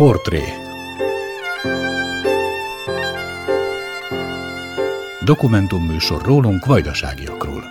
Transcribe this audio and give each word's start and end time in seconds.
Portré 0.00 0.42
Dokumentumműsor 5.24 6.22
rólunk 6.22 6.66
vajdaságiakról. 6.66 7.69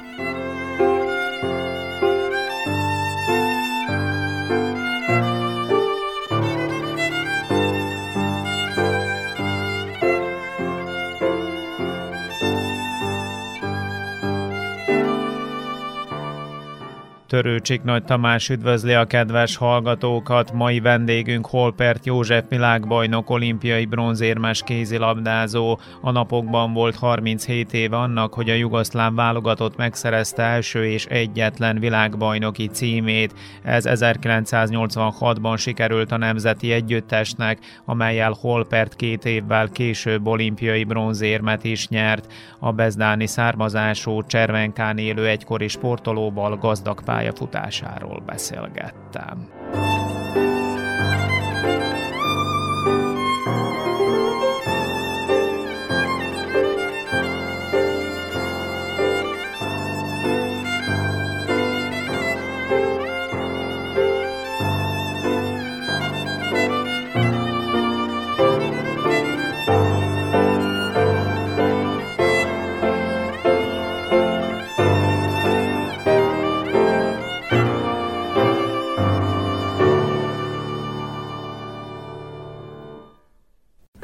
Törőcsik 17.30 17.84
Nagy 17.84 18.04
Tamás 18.04 18.50
üdvözli 18.50 18.94
a 18.94 19.06
kedves 19.06 19.56
hallgatókat. 19.56 20.52
Mai 20.54 20.80
vendégünk 20.80 21.46
Holpert 21.46 22.06
József 22.06 22.44
világbajnok 22.50 23.30
olimpiai 23.30 23.86
bronzérmes 23.86 24.62
kézilabdázó. 24.64 25.80
A 26.02 26.12
napokban 26.12 26.74
volt 26.74 26.96
37 26.96 27.74
év 27.74 27.94
annak, 27.94 28.34
hogy 28.34 28.50
a 28.50 28.54
jugoszláv 28.54 29.14
válogatott 29.14 29.76
megszerezte 29.76 30.44
első 30.44 30.86
és 30.86 31.06
egyetlen 31.06 31.80
világbajnoki 31.80 32.68
címét. 32.68 33.34
Ez 33.64 33.86
1986-ban 33.88 35.58
sikerült 35.58 36.12
a 36.12 36.18
Nemzeti 36.18 36.72
Együttesnek, 36.72 37.60
amelyel 37.86 38.36
Holpert 38.42 38.96
két 38.96 39.26
évvel 39.26 39.70
később 39.70 40.28
olimpiai 40.28 40.84
bronzérmet 40.84 41.64
is 41.64 41.88
nyert. 41.88 42.34
A 42.60 42.72
bezdáni 42.72 43.28
származású 43.28 44.24
Cservenkán 44.24 44.98
élő 44.98 45.28
egykori 45.28 45.68
sportolóval 45.68 46.58
gazdag 46.58 47.04
pár 47.04 47.18
pályafutásáról 47.20 48.20
beszélgettem. 48.26 49.50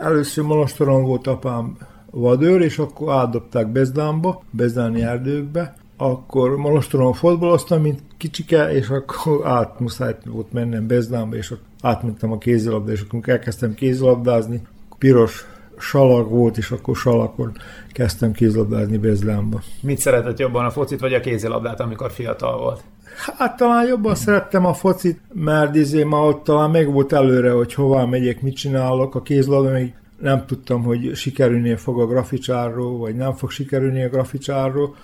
Először 0.06 0.44
Monostoron 0.44 1.04
volt 1.04 1.28
apám 1.28 1.78
vadőr, 2.12 2.62
és 2.62 2.78
akkor 2.78 3.14
átdobták 3.14 3.68
Bezdánba, 3.68 4.44
Bezdáni 4.52 5.02
erdőkbe, 5.02 5.76
akkor 5.98 6.58
Monostoron 6.58 7.14
fotbaloztam, 7.14 7.82
mint 7.82 8.02
kicsike, 8.18 8.74
és 8.74 8.90
akkor 8.90 9.48
át 9.48 9.80
muszáj 9.80 10.16
volt 10.26 10.54
mennem 10.54 10.88
Bezdánba, 10.88 11.36
és 11.36 11.52
ott 11.52 11.64
átmentem 11.82 12.32
a 12.32 12.38
kézilabda, 12.38 12.92
és 12.92 13.02
akkor 13.02 13.20
elkezdtem 13.30 13.74
kézilabdázni. 13.74 14.62
Piros 14.98 15.46
salag 15.78 16.30
volt, 16.30 16.58
és 16.58 16.72
akkor 16.72 16.96
salakon 16.96 17.52
kezdtem 17.92 18.32
kézilabdázni 18.32 18.98
Bezdánba. 18.98 19.62
Mit 19.82 19.98
szeretett 19.98 20.40
jobban, 20.40 20.66
a 20.66 20.72
focit 20.72 21.00
vagy 21.00 21.14
a 21.14 21.20
kézilabdát, 21.20 21.80
amikor 21.80 22.12
fiatal 22.12 22.58
volt? 22.58 22.84
Hát 23.38 23.58
talán 23.58 23.88
jobban 23.88 24.16
szerettem 24.16 24.66
a 24.66 24.74
focit, 24.74 25.20
mert 25.34 25.76
izé 25.76 26.04
ma 26.04 26.26
ott 26.28 26.44
talán 26.44 26.70
meg 26.70 26.92
volt 26.92 27.14
előre, 27.14 27.52
hogy 27.52 27.74
hová 27.74 28.06
megyek, 28.06 28.42
mit 28.42 28.56
csinálok. 28.56 29.16
A 29.16 29.22
kézlabda 29.22 29.72
még 29.72 29.94
nem 30.20 30.46
tudtam, 30.46 30.84
hogy 30.84 31.16
sikerülni 31.16 31.76
fog 31.76 32.00
a 32.00 32.06
graficsárról, 32.06 32.98
vagy 32.98 33.16
nem 33.16 33.34
fog 33.34 33.50
sikerülni 33.50 34.04
a 34.04 34.10
graficsárról. 34.10 34.96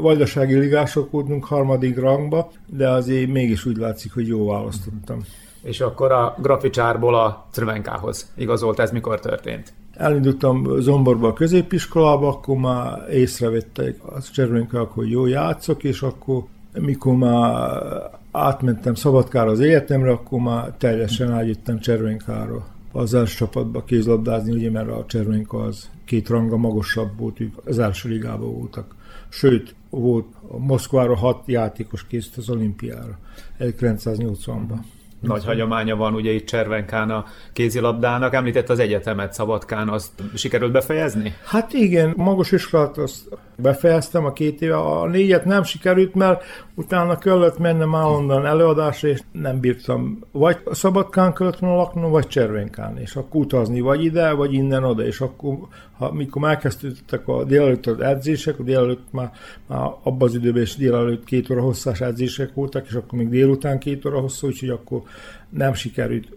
Vajdasági 0.00 0.54
ligások 0.54 1.10
voltunk 1.10 1.44
harmadik 1.44 1.98
rangba, 1.98 2.50
de 2.66 2.88
azért 2.88 3.30
mégis 3.30 3.66
úgy 3.66 3.76
látszik, 3.76 4.14
hogy 4.14 4.26
jó 4.26 4.46
választottam. 4.46 5.18
És 5.62 5.80
akkor 5.80 6.12
a 6.12 6.34
graficsárból 6.38 7.14
a 7.14 7.46
Crvenkához 7.52 8.32
igazolt, 8.36 8.78
ez 8.78 8.90
mikor 8.90 9.20
történt? 9.20 9.72
Elindultam 9.96 10.80
Zomborba 10.80 11.28
a 11.28 11.32
középiskolába, 11.32 12.28
akkor 12.28 12.56
már 12.56 13.10
észrevettek 13.10 13.96
a 14.04 14.22
Cservenkák, 14.32 14.88
hogy 14.88 15.10
jó 15.10 15.26
játszok, 15.26 15.84
és 15.84 16.02
akkor 16.02 16.44
mikor 16.78 17.16
már 17.16 17.82
átmentem 18.30 18.94
Szabadkára 18.94 19.50
az 19.50 19.60
egyetemre, 19.60 20.10
akkor 20.10 20.40
már 20.40 20.72
teljesen 20.78 21.32
ágyüttem 21.32 21.78
Cservenkáról 21.78 22.66
az 22.92 23.14
első 23.14 23.36
csapatba 23.36 23.84
kézlabdázni, 23.84 24.52
ugye, 24.52 24.70
mert 24.70 24.88
a 24.88 25.04
Cservenka 25.06 25.58
az 25.58 25.90
két 26.04 26.28
ranga 26.28 26.56
magasabb 26.56 27.18
volt, 27.18 27.40
ők 27.40 27.66
az 27.66 27.78
első 27.78 28.08
ligában 28.08 28.52
voltak. 28.52 28.94
Sőt, 29.28 29.74
volt 29.90 30.26
a 30.48 30.58
Moszkvára 30.58 31.16
hat 31.16 31.42
játékos 31.46 32.06
készült 32.06 32.36
az 32.36 32.50
olimpiára 32.50 33.18
1980-ban. 33.58 34.78
Nagy 35.26 35.44
hagyománya 35.44 35.96
van 35.96 36.14
ugye 36.14 36.30
itt 36.30 36.46
Cservenkán 36.46 37.10
a 37.10 37.24
kézilabdának. 37.52 38.34
Említett 38.34 38.68
az 38.68 38.78
egyetemet 38.78 39.32
Szabadkán, 39.32 39.88
azt 39.88 40.10
sikerült 40.34 40.72
befejezni? 40.72 41.34
Hát 41.44 41.72
igen, 41.72 42.12
magas 42.16 42.52
iskolát 42.52 42.98
azt 42.98 43.28
befejeztem 43.56 44.24
a 44.24 44.32
két 44.32 44.62
éve. 44.62 44.76
A 44.76 45.06
négyet 45.06 45.44
nem 45.44 45.62
sikerült, 45.62 46.14
mert 46.14 46.44
utána 46.74 47.18
kellett 47.18 47.58
mennem 47.58 47.94
állandóan 47.94 48.46
előadásra, 48.46 49.08
és 49.08 49.20
nem 49.32 49.60
bírtam. 49.60 50.18
Vagy 50.32 50.56
Szabadkán 50.70 51.32
kellett 51.32 51.58
volna 51.58 51.76
laknom, 51.76 52.10
vagy 52.10 52.26
Cservenkán, 52.26 52.98
és 52.98 53.16
akkor 53.16 53.40
utazni, 53.40 53.80
vagy 53.80 54.04
ide, 54.04 54.32
vagy 54.32 54.52
innen 54.52 54.84
oda, 54.84 55.06
és 55.06 55.20
akkor, 55.20 55.58
ha, 55.98 56.12
mikor 56.12 56.42
megkezdődtek 56.42 57.28
a 57.28 57.44
délelőtt 57.44 57.86
az 57.86 58.00
edzések, 58.00 58.58
a 58.58 58.62
délelőtt 58.62 59.06
már, 59.10 59.30
már 59.66 59.80
abban 60.02 60.28
az 60.28 60.34
időben 60.34 60.62
is 60.62 60.76
délelőtt 60.76 61.24
két 61.24 61.50
óra 61.50 61.60
hosszás 61.60 62.00
edzések 62.00 62.54
voltak, 62.54 62.86
és 62.86 62.94
akkor 62.94 63.18
még 63.18 63.28
délután 63.28 63.78
két 63.78 64.06
óra 64.06 64.20
hosszú, 64.20 64.46
úgyhogy 64.46 64.68
akkor 64.68 65.02
nem 65.48 65.74
sikerült 65.74 66.28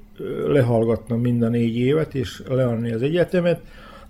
lehallgatnom 0.48 1.22
mind 1.22 1.42
a 1.42 1.50
négy 1.50 1.78
évet, 1.78 2.16
és 2.16 2.42
leadni 2.50 2.92
az 2.92 3.02
egyetemet, 3.02 3.62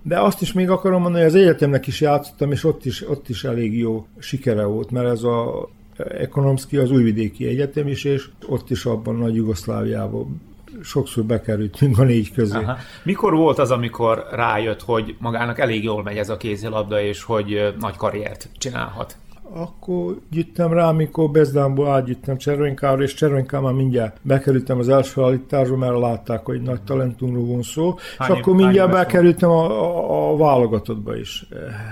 de 0.01 0.19
azt 0.19 0.41
is 0.41 0.53
még 0.53 0.69
akarom 0.69 1.01
mondani, 1.01 1.23
hogy 1.23 1.33
az 1.33 1.39
egyetemnek 1.41 1.87
is 1.87 2.01
játszottam, 2.01 2.51
és 2.51 2.63
ott 2.63 2.85
is, 2.85 3.09
ott 3.09 3.29
is 3.29 3.43
elég 3.43 3.77
jó 3.77 4.07
sikere 4.19 4.63
volt, 4.63 4.91
mert 4.91 5.07
ez 5.07 5.23
a 5.23 5.69
Ekonomszki 5.97 6.77
az 6.77 6.91
újvidéki 6.91 7.47
egyetem 7.47 7.87
is, 7.87 8.03
és 8.03 8.29
ott 8.47 8.69
is 8.69 8.85
abban 8.85 9.15
nagy 9.15 9.35
Jugoszláviában 9.35 10.41
sokszor 10.83 11.23
bekerültünk 11.23 11.97
a 11.97 12.03
négy 12.03 12.33
közé. 12.33 12.57
Aha. 12.57 12.77
Mikor 13.03 13.33
volt 13.33 13.59
az, 13.59 13.71
amikor 13.71 14.27
rájött, 14.31 14.81
hogy 14.81 15.15
magának 15.19 15.59
elég 15.59 15.83
jól 15.83 16.03
megy 16.03 16.17
ez 16.17 16.29
a 16.29 16.37
kézilabda, 16.37 17.01
és 17.01 17.23
hogy 17.23 17.73
nagy 17.79 17.95
karriert 17.95 18.49
csinálhat? 18.57 19.17
Akkor 19.53 20.17
gyűjtem 20.31 20.73
rá, 20.73 20.87
amikor 20.87 21.31
Bezdánból 21.31 21.87
átgyűjtem 21.87 22.37
Cservenkára, 22.37 23.03
és 23.03 23.13
Cservenká 23.13 23.59
már 23.59 23.73
mindjárt 23.73 24.17
bekerültem 24.21 24.79
az 24.79 24.89
első 24.89 25.21
állításba, 25.21 25.77
mert 25.77 25.99
látták, 25.99 26.45
hogy 26.45 26.61
nagy 26.61 26.81
talentumról 26.81 27.45
van 27.45 27.61
szó, 27.61 27.95
hány 28.17 28.31
és 28.31 28.39
akkor 28.39 28.55
mindjárt 28.55 28.91
bekerültem 28.91 29.49
a, 29.49 29.65
a, 29.65 30.31
a 30.31 30.37
válogatottba 30.37 31.17
is, 31.17 31.47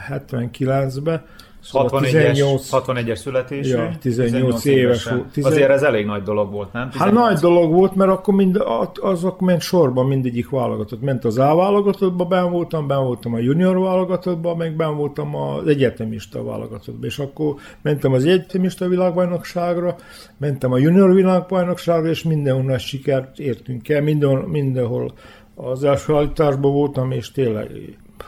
79-be, 0.09 1.25
Szóval 1.65 2.01
61-es, 2.03 2.61
61-es 2.71 3.15
születésű, 3.15 3.69
ja, 3.69 3.91
18, 3.99 4.61
18 4.61 4.65
éves 4.65 5.03
volt. 5.03 5.31
10... 5.31 5.45
Azért 5.45 5.69
ez 5.69 5.81
elég 5.81 6.05
nagy 6.05 6.23
dolog 6.23 6.51
volt, 6.51 6.73
nem? 6.73 6.89
18. 6.89 7.15
Hát 7.15 7.27
nagy 7.27 7.39
dolog 7.39 7.71
volt, 7.71 7.95
mert 7.95 8.11
akkor 8.11 8.33
mind, 8.33 8.63
azok 9.01 9.39
ment 9.39 9.61
sorban 9.61 10.05
mindegyik 10.05 10.49
válogatott. 10.49 11.01
Ment 11.01 11.25
az 11.25 11.37
A 11.37 11.55
válogatottba, 11.55 12.25
ben 12.25 12.51
voltam, 12.51 12.87
ben 12.87 13.03
voltam 13.03 13.33
a 13.33 13.37
junior 13.37 13.79
válogatottba, 13.79 14.55
meg 14.55 14.75
ben 14.75 14.95
voltam 14.95 15.35
az 15.35 15.67
egyetemista 15.67 16.43
válogatottba. 16.43 17.05
És 17.05 17.19
akkor 17.19 17.55
mentem 17.81 18.13
az 18.13 18.25
egyetemista 18.25 18.87
világbajnokságra, 18.87 19.95
mentem 20.37 20.71
a 20.71 20.77
junior 20.77 21.13
világbajnokságra, 21.13 22.09
és 22.09 22.23
mindenhol 22.23 22.77
sikert 22.77 23.39
értünk 23.39 23.89
el, 23.89 24.01
mindenhol, 24.01 24.47
mindenhol 24.47 25.11
az 25.55 25.83
első 25.83 26.15
állításban 26.15 26.71
voltam, 26.71 27.11
és 27.11 27.31
tényleg 27.31 27.67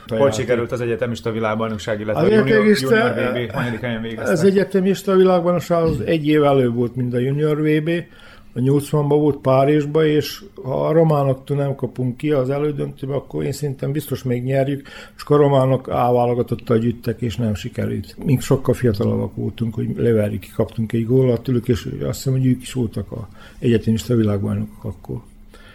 hogy 0.09 0.33
sikerült 0.33 0.71
az 0.71 0.81
egyetemista 0.81 1.31
világbajnokság, 1.31 1.99
illetve 1.99 2.21
az 2.21 2.27
a 2.27 2.33
junior, 2.33 2.65
junior 2.65 3.11
VB, 3.11 3.51
hanyadik 3.51 3.79
helyen 3.79 4.01
végeztek? 4.01 4.27
Az 4.27 4.43
egyetemista 4.43 5.15
világbajnokság 5.15 5.83
az 5.83 5.99
egy 5.99 6.27
év 6.27 6.43
előbb 6.43 6.75
volt, 6.75 6.95
mint 6.95 7.13
a 7.13 7.17
junior 7.17 7.61
VB, 7.61 7.89
a 8.53 8.59
80-ban 8.59 9.17
volt 9.19 9.37
Párizsba, 9.37 10.05
és 10.05 10.43
ha 10.63 10.87
a 10.87 10.91
románoktól 10.91 11.57
nem 11.57 11.75
kapunk 11.75 12.17
ki 12.17 12.31
az 12.31 12.49
elődöntőbe, 12.49 13.13
akkor 13.13 13.43
én 13.43 13.51
szerintem 13.51 13.91
biztos 13.91 14.23
még 14.23 14.43
nyerjük, 14.43 14.87
és 15.15 15.23
a 15.25 15.35
románok 15.35 15.89
áválogatottal 15.89 16.77
gyűjtek, 16.77 17.21
és 17.21 17.35
nem 17.35 17.55
sikerült. 17.55 18.15
Mink 18.25 18.41
sokkal 18.41 18.73
fiatalabbak 18.73 19.35
voltunk, 19.35 19.75
hogy 19.75 19.87
leverjük, 19.95 20.43
kaptunk 20.55 20.91
egy 20.91 21.05
gólat 21.05 21.41
tőlük, 21.41 21.67
és 21.67 21.87
azt 22.01 22.15
hiszem, 22.23 22.33
hogy 22.33 22.45
ők 22.45 22.61
is 22.61 22.73
voltak 22.73 23.11
a 23.11 23.27
egyetemista 23.59 24.15
világbajnokok 24.15 24.83
akkor. 24.83 25.21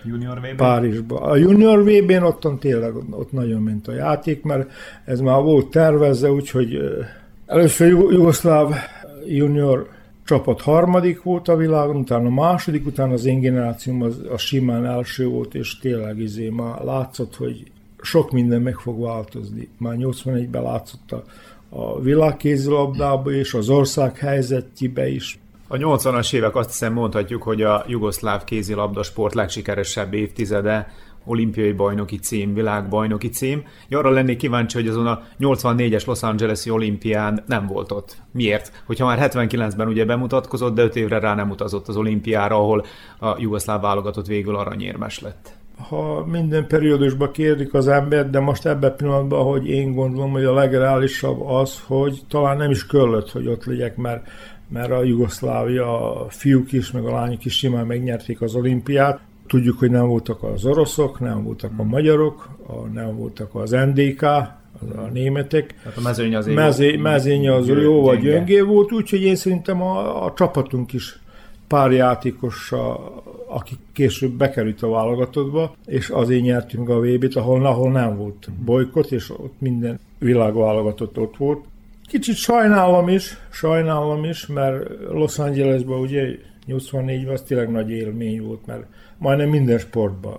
Junior 0.05 0.39
VB? 0.39 0.57
Párizsba. 0.57 1.21
A 1.21 1.37
Junior 1.37 1.83
VB-n 1.83 2.23
ottan 2.23 2.59
tényleg 2.59 2.97
ott 3.11 3.33
nagyon 3.33 3.63
ment 3.63 3.89
a 3.89 3.93
játék, 3.93 4.43
mert 4.43 4.71
ez 5.05 5.21
már 5.21 5.43
volt 5.43 5.71
tervezve, 5.71 6.31
úgyhogy 6.31 6.79
először 7.47 7.89
Jugoszláv 7.89 8.75
Junior 9.27 9.89
csapat 10.25 10.61
harmadik 10.61 11.23
volt 11.23 11.49
a 11.49 11.57
világon, 11.57 11.97
utána 11.97 12.27
a 12.27 12.31
második, 12.31 12.87
utána 12.87 13.13
az 13.13 13.25
én 13.25 13.41
generációm 13.41 14.03
az, 14.03 14.21
az 14.33 14.41
simán 14.41 14.87
első 14.87 15.27
volt, 15.27 15.55
és 15.55 15.79
tényleg 15.79 16.19
izé 16.19 16.49
már 16.49 16.81
látszott, 16.83 17.37
hogy 17.37 17.71
sok 18.03 18.31
minden 18.31 18.63
meg 18.63 18.77
fog 18.77 19.01
változni. 19.01 19.69
Már 19.79 19.97
81-ben 19.99 20.63
látszott 20.63 21.13
a, 21.13 21.25
a 21.69 22.01
világkézilabdába 22.01 23.33
és 23.33 23.55
az 23.55 23.69
ország 23.69 24.19
helyzetjébe 24.19 25.09
is. 25.09 25.39
A 25.73 25.77
80-as 25.77 26.35
évek 26.35 26.57
azt 26.57 26.69
hiszem 26.69 26.93
mondhatjuk, 26.93 27.43
hogy 27.43 27.63
a 27.63 27.85
jugoszláv 27.87 28.45
kézilabda 28.45 29.03
sport 29.03 29.35
legsikeresebb 29.35 30.15
évtizede, 30.15 30.93
olimpiai 31.25 31.73
bajnoki 31.73 32.17
cím, 32.17 32.55
világbajnoki 32.55 33.29
cím. 33.29 33.65
Arra 33.91 34.11
lennék 34.11 34.37
kíváncsi, 34.37 34.77
hogy 34.77 34.89
azon 34.89 35.07
a 35.07 35.23
84-es 35.41 36.07
Los 36.07 36.23
Angeles-i 36.23 36.71
olimpián 36.71 37.45
nem 37.47 37.67
volt 37.67 37.93
ott. 37.93 38.17
Miért? 38.33 38.83
Hogyha 38.87 39.07
már 39.07 39.31
79-ben 39.33 39.89
ugye 39.89 40.05
bemutatkozott, 40.05 40.75
de 40.75 40.83
5 40.83 40.97
évre 40.97 41.19
rá 41.19 41.35
nem 41.35 41.51
utazott 41.51 41.89
az 41.89 41.97
olimpiára, 41.97 42.57
ahol 42.57 42.85
a 43.19 43.37
jugoszláv 43.39 43.81
válogatott 43.81 44.27
végül 44.27 44.57
aranyérmes 44.57 45.21
lett 45.21 45.61
ha 45.89 46.25
minden 46.27 46.67
periódusban 46.67 47.31
kérdik 47.31 47.75
az 47.75 47.89
embert, 47.89 48.31
de 48.31 48.41
most 48.41 48.67
ebben 48.67 48.91
a 48.91 48.95
pillanatban, 48.95 49.45
hogy 49.45 49.69
én 49.69 49.95
gondolom, 49.95 50.31
hogy 50.31 50.45
a 50.45 50.55
legreálisabb 50.55 51.47
az, 51.47 51.83
hogy 51.87 52.21
talán 52.29 52.57
nem 52.57 52.71
is 52.71 52.87
köllött, 52.87 53.31
hogy 53.31 53.47
ott 53.47 53.65
legyek, 53.65 53.97
mert, 53.97 54.29
mert 54.73 54.91
a 54.91 55.03
Jugoszlávia 55.03 56.21
a 56.23 56.29
fiúk 56.29 56.73
is, 56.73 56.91
meg 56.91 57.05
a 57.05 57.11
lányok 57.11 57.45
is 57.45 57.57
simán 57.57 57.87
megnyerték 57.87 58.41
az 58.41 58.55
olimpiát. 58.55 59.21
Tudjuk, 59.47 59.79
hogy 59.79 59.91
nem 59.91 60.07
voltak 60.07 60.43
az 60.43 60.65
oroszok, 60.65 61.21
nem 61.21 61.43
voltak 61.43 61.71
a 61.77 61.83
magyarok, 61.83 62.49
a, 62.67 62.73
nem 62.73 63.17
voltak 63.17 63.55
az 63.55 63.71
NDK, 63.71 64.23
az 64.23 64.97
a 64.97 65.09
németek. 65.13 65.75
Hát 65.85 65.97
a 65.97 66.01
mezőny 66.01 66.35
azért 66.35 66.57
Mezé, 66.57 66.97
mezőny 66.97 67.49
az 67.49 67.69
jó 67.69 68.03
vagy 68.03 68.21
gyöngé 68.21 68.61
volt, 68.61 68.93
úgyhogy 68.93 69.23
én 69.23 69.37
szerintem 69.37 69.83
a, 69.83 70.25
a 70.25 70.33
csapatunk 70.37 70.93
is 70.93 71.21
pár 71.67 71.93
játékossal 71.93 73.23
aki 73.53 73.77
később 73.93 74.33
bekerült 74.33 74.83
a 74.83 74.89
válogatottba, 74.89 75.75
és 75.87 76.09
azért 76.09 76.43
nyertünk 76.43 76.89
a 76.89 77.01
VB-t, 77.01 77.37
ahol, 77.37 77.67
ahol 77.67 77.91
nem 77.91 78.17
volt 78.17 78.51
bolykot, 78.65 79.11
és 79.11 79.31
ott 79.31 79.55
minden 79.59 80.01
világválogatott 80.19 81.19
ott 81.19 81.37
volt. 81.37 81.65
Kicsit 82.13 82.37
sajnálom 82.37 83.09
is, 83.09 83.37
sajnálom 83.51 84.25
is, 84.25 84.47
mert 84.47 84.89
Los 85.11 85.39
Angelesben 85.39 85.99
ugye 85.99 86.37
84-ben 86.69 87.33
az 87.33 87.43
tényleg 87.43 87.71
nagy 87.71 87.91
élmény 87.91 88.43
volt, 88.43 88.67
mert 88.67 88.85
majdnem 89.19 89.49
minden 89.49 89.79
sportban 89.79 90.39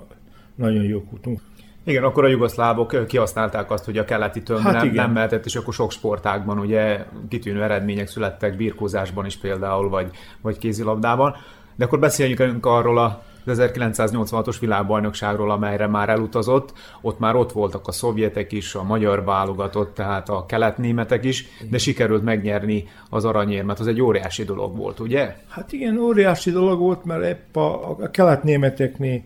nagyon 0.55 0.83
jók 0.83 1.11
voltunk. 1.11 1.41
Igen, 1.83 2.03
akkor 2.03 2.23
a 2.23 2.27
jugoszlávok 2.27 3.05
kihasználták 3.07 3.71
azt, 3.71 3.85
hogy 3.85 3.97
a 3.97 4.05
keleti 4.05 4.43
tömb 4.43 4.59
hát 4.59 4.73
nem, 4.73 4.93
nem 4.93 5.11
mehetett, 5.11 5.45
és 5.45 5.55
akkor 5.55 5.73
sok 5.73 5.91
sportágban 5.91 6.59
ugye 6.59 7.05
kitűnő 7.29 7.63
eredmények 7.63 8.07
születtek, 8.07 8.57
birkózásban 8.57 9.25
is 9.25 9.37
például, 9.37 9.89
vagy, 9.89 10.11
vagy 10.41 10.57
kézilabdában. 10.57 11.35
De 11.75 11.85
akkor 11.85 11.99
beszéljünk 11.99 12.65
arról 12.65 12.97
a 12.97 13.23
1986-os 13.47 14.55
világbajnokságról, 14.59 15.51
amelyre 15.51 15.87
már 15.87 16.09
elutazott, 16.09 16.73
ott 17.01 17.19
már 17.19 17.35
ott 17.35 17.51
voltak 17.51 17.87
a 17.87 17.91
szovjetek 17.91 18.51
is, 18.51 18.75
a 18.75 18.83
magyar 18.83 19.23
válogatott, 19.23 19.93
tehát 19.93 20.29
a 20.29 20.45
keletnémetek 20.45 21.23
is, 21.23 21.45
de 21.69 21.77
sikerült 21.77 22.23
megnyerni 22.23 22.87
az 23.09 23.25
aranyérmet. 23.25 23.79
Az 23.79 23.87
egy 23.87 24.01
óriási 24.01 24.43
dolog 24.43 24.77
volt, 24.77 24.99
ugye? 24.99 25.35
Hát 25.47 25.71
igen, 25.71 25.97
óriási 25.97 26.51
dolog 26.51 26.79
volt, 26.79 27.05
mert 27.05 27.23
épp 27.23 27.55
a, 27.55 27.89
a 27.89 28.11
keletnémeteknél 28.11 29.21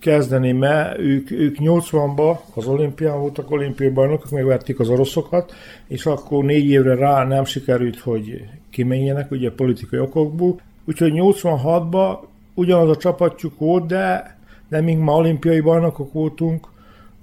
kezdeni, 0.00 0.52
mert 0.52 0.98
ők, 0.98 1.30
ők 1.30 1.56
80-ban 1.58 2.36
az 2.54 2.66
olimpián 2.66 3.18
voltak 3.18 3.50
olimpiai 3.50 3.90
bajnokok, 3.90 4.30
megvették 4.30 4.80
az 4.80 4.88
oroszokat, 4.88 5.54
és 5.86 6.06
akkor 6.06 6.44
négy 6.44 6.68
évre 6.70 6.94
rá 6.94 7.24
nem 7.24 7.44
sikerült, 7.44 7.98
hogy 7.98 8.44
kimenjenek, 8.70 9.30
ugye 9.30 9.50
politikai 9.50 9.98
okokból, 9.98 10.60
Úgyhogy 10.84 11.12
86-ban 11.14 12.18
ugyanaz 12.54 12.88
a 12.88 12.96
csapatjuk 12.96 13.58
volt, 13.58 13.86
de, 13.86 14.36
de 14.68 14.80
még 14.80 14.98
ma 14.98 15.16
olimpiai 15.16 15.60
bajnokok 15.60 16.12
voltunk, 16.12 16.66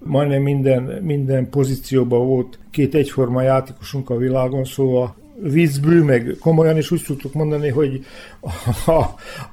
majdnem 0.03 0.41
minden, 0.41 0.83
minden 0.83 1.49
pozícióban 1.49 2.27
volt 2.27 2.59
két 2.71 2.95
egyforma 2.95 3.41
játékosunk 3.41 4.09
a 4.09 4.17
világon, 4.17 4.63
szóval 4.63 5.15
viccből, 5.41 6.03
meg 6.03 6.35
komolyan 6.39 6.77
is 6.77 6.91
úgy 6.91 7.03
tudtuk 7.07 7.33
mondani, 7.33 7.69
hogy 7.69 8.05
a, 8.85 9.03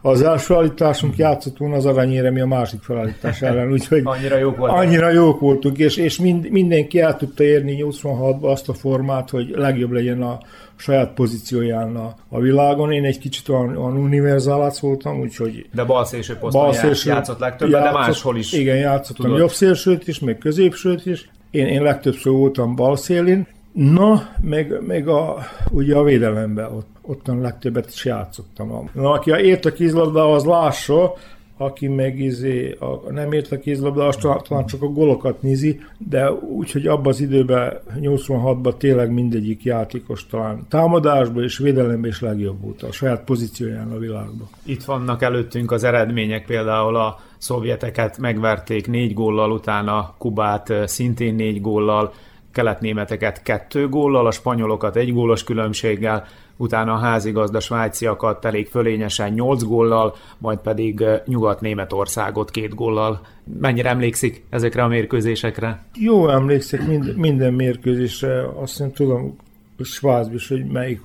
az 0.02 0.22
első 0.22 0.44
felállításunk 0.44 1.16
játszott 1.16 1.56
volna 1.56 1.76
az 1.76 1.86
aranyére, 1.86 2.30
mi 2.30 2.40
a 2.40 2.46
másik 2.46 2.82
felállítás 2.82 3.42
ellen, 3.42 3.72
úgyhogy 3.72 4.00
annyira 4.04 4.38
jók 4.38 4.56
voltunk, 4.56 4.80
annyira 4.80 5.10
jók 5.10 5.40
voltunk 5.40 5.78
és, 5.78 5.96
és 5.96 6.18
mind, 6.18 6.50
mindenki 6.50 7.00
el 7.00 7.16
tudta 7.16 7.44
érni 7.44 7.76
86-ban 7.80 8.50
azt 8.50 8.68
a 8.68 8.74
formát, 8.74 9.30
hogy 9.30 9.48
legjobb 9.54 9.90
legyen 9.90 10.22
a 10.22 10.38
saját 10.76 11.14
pozícióján 11.14 11.96
a, 11.96 12.14
a 12.28 12.40
világon. 12.40 12.92
Én 12.92 13.04
egy 13.04 13.18
kicsit 13.18 13.48
olyan, 13.48 13.76
olyan 13.76 13.96
univerzálác 13.96 14.78
voltam, 14.78 15.20
úgyhogy... 15.20 15.66
De 15.74 15.84
bal 15.84 16.04
szélső 16.04 16.34
poszton 16.34 16.62
bal 16.62 16.72
szélső, 16.72 17.10
játszott 17.10 17.38
legtöbbet, 17.38 17.74
játszott, 17.74 17.92
de 17.92 17.98
máshol 17.98 18.36
is. 18.36 18.52
Igen, 18.52 18.76
játszottam 18.76 19.24
tudod. 19.24 19.40
jobb 19.40 19.50
szélsőt 19.50 20.08
is, 20.08 20.18
meg 20.18 20.38
középsőt 20.38 21.06
is. 21.06 21.28
Én, 21.50 21.66
én 21.66 21.82
legtöbbször 21.82 22.32
voltam 22.32 22.74
bal 22.74 22.96
szélén, 22.96 23.46
Na, 23.76 24.22
meg, 24.40 24.86
meg 24.86 25.08
a, 25.08 25.38
ugye 25.70 25.96
a 25.96 26.02
védelemben 26.02 26.72
ott, 26.72 26.88
ottan 27.02 27.40
legtöbbet 27.40 27.86
is 27.86 28.04
játszottam. 28.04 28.90
Na, 28.92 29.10
aki 29.10 29.30
ért 29.30 29.64
a 29.64 29.72
kézlabda, 29.72 30.32
az 30.32 30.44
lássa, 30.44 31.14
aki 31.56 31.88
meg 31.88 32.18
izé, 32.18 32.76
a, 32.80 33.10
nem 33.10 33.32
ért 33.32 33.52
a 33.52 33.58
kézlabda, 33.58 34.06
az 34.06 34.16
talán 34.16 34.66
csak 34.66 34.82
a 34.82 34.86
golokat 34.86 35.42
nézi, 35.42 35.80
de 35.98 36.32
úgyhogy 36.32 36.86
abban 36.86 37.06
az 37.06 37.20
időben, 37.20 37.72
86-ban 38.00 38.76
tényleg 38.76 39.12
mindegyik 39.12 39.64
játékos 39.64 40.26
talán 40.26 40.66
támadásban 40.68 41.42
és 41.42 41.58
védelemben 41.58 42.10
is 42.10 42.20
legjobb 42.20 42.60
volt 42.60 42.82
a 42.82 42.92
saját 42.92 43.24
pozícióján 43.24 43.90
a 43.92 43.98
világban. 43.98 44.48
Itt 44.62 44.84
vannak 44.84 45.22
előttünk 45.22 45.70
az 45.70 45.84
eredmények, 45.84 46.46
például 46.46 46.96
a 46.96 47.18
szovjeteket 47.38 48.18
megverték 48.18 48.86
négy 48.86 49.14
góllal, 49.14 49.50
utána 49.50 50.14
Kubát 50.18 50.72
szintén 50.84 51.34
négy 51.34 51.60
góllal, 51.60 52.12
keletnémeteket 52.56 53.42
kettő 53.42 53.88
góllal, 53.88 54.26
a 54.26 54.30
spanyolokat 54.30 54.96
egy 54.96 55.12
gólos 55.12 55.44
különbséggel, 55.44 56.26
utána 56.56 56.92
a 56.92 56.98
házigazda 56.98 57.60
svájciakat 57.60 58.44
elég 58.44 58.66
fölényesen 58.66 59.32
8 59.32 59.62
góllal, 59.62 60.14
majd 60.38 60.58
pedig 60.58 61.04
Nyugat-Németországot 61.26 62.50
két 62.50 62.74
góllal. 62.74 63.20
Mennyire 63.60 63.88
emlékszik 63.88 64.44
ezekre 64.50 64.82
a 64.82 64.86
mérkőzésekre? 64.86 65.84
Jó 65.94 66.28
emlékszik 66.28 66.86
mind, 66.86 67.16
minden 67.16 67.52
mérkőzésre, 67.52 68.48
azt 68.62 68.78
nem 68.78 68.92
tudom 68.92 69.36
Svájcban 69.82 70.34
is, 70.34 70.48
hogy 70.48 70.64
melyik 70.66 71.00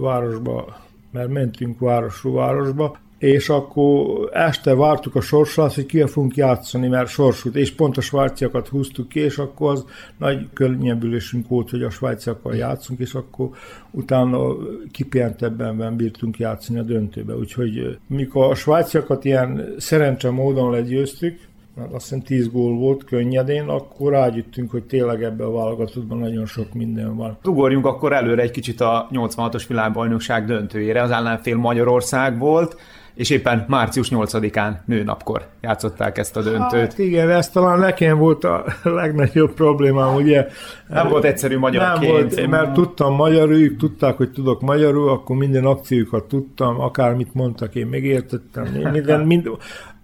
városba, 0.00 0.76
mert 1.12 1.28
mentünk 1.28 1.78
városról 1.78 2.34
városba, 2.34 2.96
és 3.18 3.48
akkor 3.48 4.28
este 4.32 4.74
vártuk 4.74 5.14
a 5.14 5.20
sorsát, 5.20 5.74
hogy 5.74 5.86
ki 5.86 6.06
fogunk 6.06 6.36
játszani, 6.36 6.88
mert 6.88 7.08
sorsút, 7.08 7.56
és 7.56 7.72
pont 7.72 7.96
a 7.96 8.00
svájciakat 8.00 8.68
húztuk 8.68 9.08
ki, 9.08 9.20
és 9.20 9.38
akkor 9.38 9.70
az 9.70 9.84
nagy 10.18 10.48
könnyebbülésünk 10.52 11.48
volt, 11.48 11.70
hogy 11.70 11.82
a 11.82 11.90
svájciakkal 11.90 12.54
játszunk, 12.54 13.00
és 13.00 13.14
akkor 13.14 13.48
utána 13.90 14.56
kipihentebben 14.90 15.96
bírtunk 15.96 16.38
játszani 16.38 16.78
a 16.78 16.82
döntőbe. 16.82 17.36
Úgyhogy 17.36 17.98
mikor 18.06 18.50
a 18.50 18.54
svájciakat 18.54 19.24
ilyen 19.24 19.74
szerencse 19.78 20.30
módon 20.30 20.70
legyőztük, 20.70 21.38
mert 21.74 21.92
azt 21.92 22.02
hiszem 22.02 22.22
10 22.22 22.48
gól 22.48 22.74
volt 22.74 23.04
könnyedén, 23.04 23.68
akkor 23.68 24.12
rágyüttünk, 24.12 24.70
hogy 24.70 24.84
tényleg 24.84 25.22
ebben 25.22 25.46
a 25.46 25.52
válogatottban 25.52 26.18
nagyon 26.18 26.46
sok 26.46 26.72
minden 26.72 27.16
van. 27.16 27.38
Ugorjunk 27.44 27.86
akkor 27.86 28.12
előre 28.12 28.42
egy 28.42 28.50
kicsit 28.50 28.80
a 28.80 29.08
86-os 29.12 29.64
világbajnokság 29.68 30.46
döntőjére. 30.46 31.02
Az 31.02 31.10
ellenfél 31.10 31.56
Magyarország 31.56 32.38
volt 32.38 32.76
és 33.16 33.30
éppen 33.30 33.64
március 33.68 34.08
8-án 34.10 34.72
nőnapkor 34.84 35.46
játszották 35.60 36.18
ezt 36.18 36.36
a 36.36 36.42
döntőt. 36.42 36.80
Hát 36.80 36.98
igen, 36.98 37.30
ez 37.30 37.50
talán 37.50 37.78
nekem 37.78 38.18
volt 38.18 38.44
a 38.44 38.64
legnagyobb 38.82 39.52
problémám, 39.54 40.14
ugye. 40.14 40.46
Nem 40.88 41.08
volt 41.08 41.24
egyszerű 41.24 41.58
magyarként. 41.58 42.12
Nem 42.12 42.36
volt, 42.36 42.46
mert 42.46 42.72
tudtam 42.72 43.14
magyarul, 43.14 43.54
ők 43.54 43.78
tudták, 43.78 44.16
hogy 44.16 44.30
tudok 44.30 44.60
magyarul, 44.60 45.08
akkor 45.08 45.36
minden 45.36 45.64
akciókat 45.64 46.24
tudtam, 46.24 46.80
akármit 46.80 47.34
mondtak, 47.34 47.74
én 47.74 47.86
megértettem. 47.86 48.64
Minden, 48.92 49.20
mind, 49.20 49.50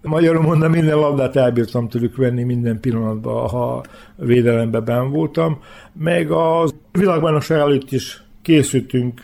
magyarul 0.01 0.41
mondom, 0.41 0.71
minden 0.71 0.97
labdát 0.97 1.35
elbírtam 1.35 1.87
tőlük 1.87 2.15
venni 2.15 2.43
minden 2.43 2.79
pillanatban, 2.79 3.49
ha 3.49 3.83
védelemben 4.15 4.83
ben 4.83 5.09
voltam. 5.09 5.59
Meg 5.93 6.31
a 6.31 6.65
világbajnokság 6.91 7.59
előtt 7.59 7.91
is 7.91 8.23
készültünk 8.41 9.21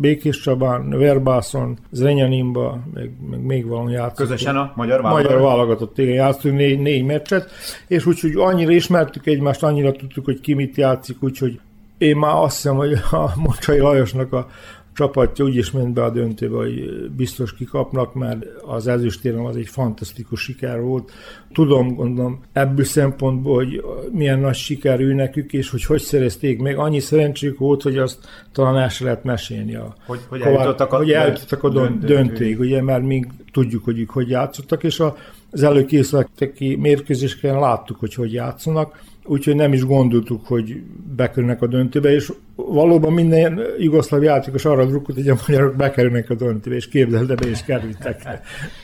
Békés 0.00 0.40
Csabán, 0.40 0.88
Verbászon, 0.88 1.78
Zrenyaninba, 1.90 2.78
meg, 2.94 3.10
meg 3.30 3.42
még 3.42 3.66
valami 3.66 3.92
játszottunk. 3.92 4.28
Közösen 4.28 4.56
a 4.56 4.72
magyar 4.74 5.02
válogatott? 5.02 5.30
Magyar 5.30 5.48
válogatott, 5.48 5.98
igen, 5.98 6.14
játszottunk 6.14 6.56
négy, 6.56 6.80
négy 6.80 7.04
meccset, 7.04 7.50
és 7.86 8.06
úgyhogy 8.06 8.32
annyira 8.36 8.70
ismertük 8.70 9.26
egymást, 9.26 9.62
annyira 9.62 9.92
tudtuk, 9.92 10.24
hogy 10.24 10.40
ki 10.40 10.54
mit 10.54 10.76
játszik, 10.76 11.22
úgyhogy 11.22 11.60
én 11.98 12.16
már 12.16 12.34
azt 12.34 12.54
hiszem, 12.54 12.76
hogy 12.76 12.92
a 13.10 13.32
Mocsai 13.36 13.78
Lajosnak 13.78 14.32
a 14.32 14.48
csapatja 15.00 15.44
úgy 15.44 15.56
is 15.56 15.70
ment 15.70 15.92
be 15.92 16.04
a 16.04 16.10
döntőbe, 16.10 16.56
hogy 16.56 17.10
biztos 17.16 17.54
kikapnak, 17.54 18.14
mert 18.14 18.44
az 18.66 18.86
ezüstérem 18.86 19.44
az 19.44 19.56
egy 19.56 19.68
fantasztikus 19.68 20.40
siker 20.40 20.80
volt. 20.80 21.10
Tudom, 21.52 21.94
gondolom, 21.94 22.40
ebből 22.52 22.84
szempontból, 22.84 23.54
hogy 23.54 23.84
milyen 24.12 24.38
nagy 24.38 24.54
siker 24.54 25.00
ő 25.00 25.12
nekük, 25.12 25.52
és 25.52 25.70
hogy 25.70 25.84
hogy 25.84 26.00
szerezték 26.00 26.60
meg. 26.60 26.78
Annyi 26.78 27.00
szerencséjük 27.00 27.58
volt, 27.58 27.82
hogy 27.82 27.98
azt 27.98 28.18
talán 28.52 28.76
el 28.76 28.88
se 28.88 29.04
lehet 29.04 29.24
mesélni. 29.24 29.74
A, 29.74 29.94
hogy, 30.06 30.20
hogy 30.28 30.40
eljutottak 30.40 30.92
a, 30.92 30.96
hogy 30.96 31.10
eljutottak 31.10 31.62
a 31.62 31.68
döntőig, 32.00 32.58
ugye, 32.58 32.82
mert 32.82 33.02
még 33.02 33.26
tudjuk, 33.52 33.84
hogy 33.84 33.98
ők 33.98 34.10
hogy 34.10 34.28
játszottak, 34.28 34.84
és 34.84 35.02
az 35.50 35.62
előkészületeki 35.62 36.76
mérkőzéseken 36.76 37.58
láttuk, 37.58 37.98
hogy 37.98 38.14
hogy 38.14 38.32
játszanak 38.32 38.98
úgyhogy 39.30 39.54
nem 39.54 39.72
is 39.72 39.84
gondoltuk, 39.84 40.46
hogy 40.46 40.82
bekerülnek 41.16 41.62
a 41.62 41.66
döntőbe, 41.66 42.10
és 42.14 42.32
valóban 42.54 43.12
minden 43.12 43.60
jugoszláv 43.78 44.22
játékos 44.22 44.64
arra 44.64 44.84
drukkolt, 44.84 45.18
hogy 45.18 45.28
a 45.28 45.36
magyarok 45.46 45.76
bekerülnek 45.76 46.30
a 46.30 46.34
döntőbe, 46.34 46.76
és 46.76 46.88
képzeld, 46.88 47.34
be 47.34 47.48
is 47.48 47.64
kerültek. 47.64 48.40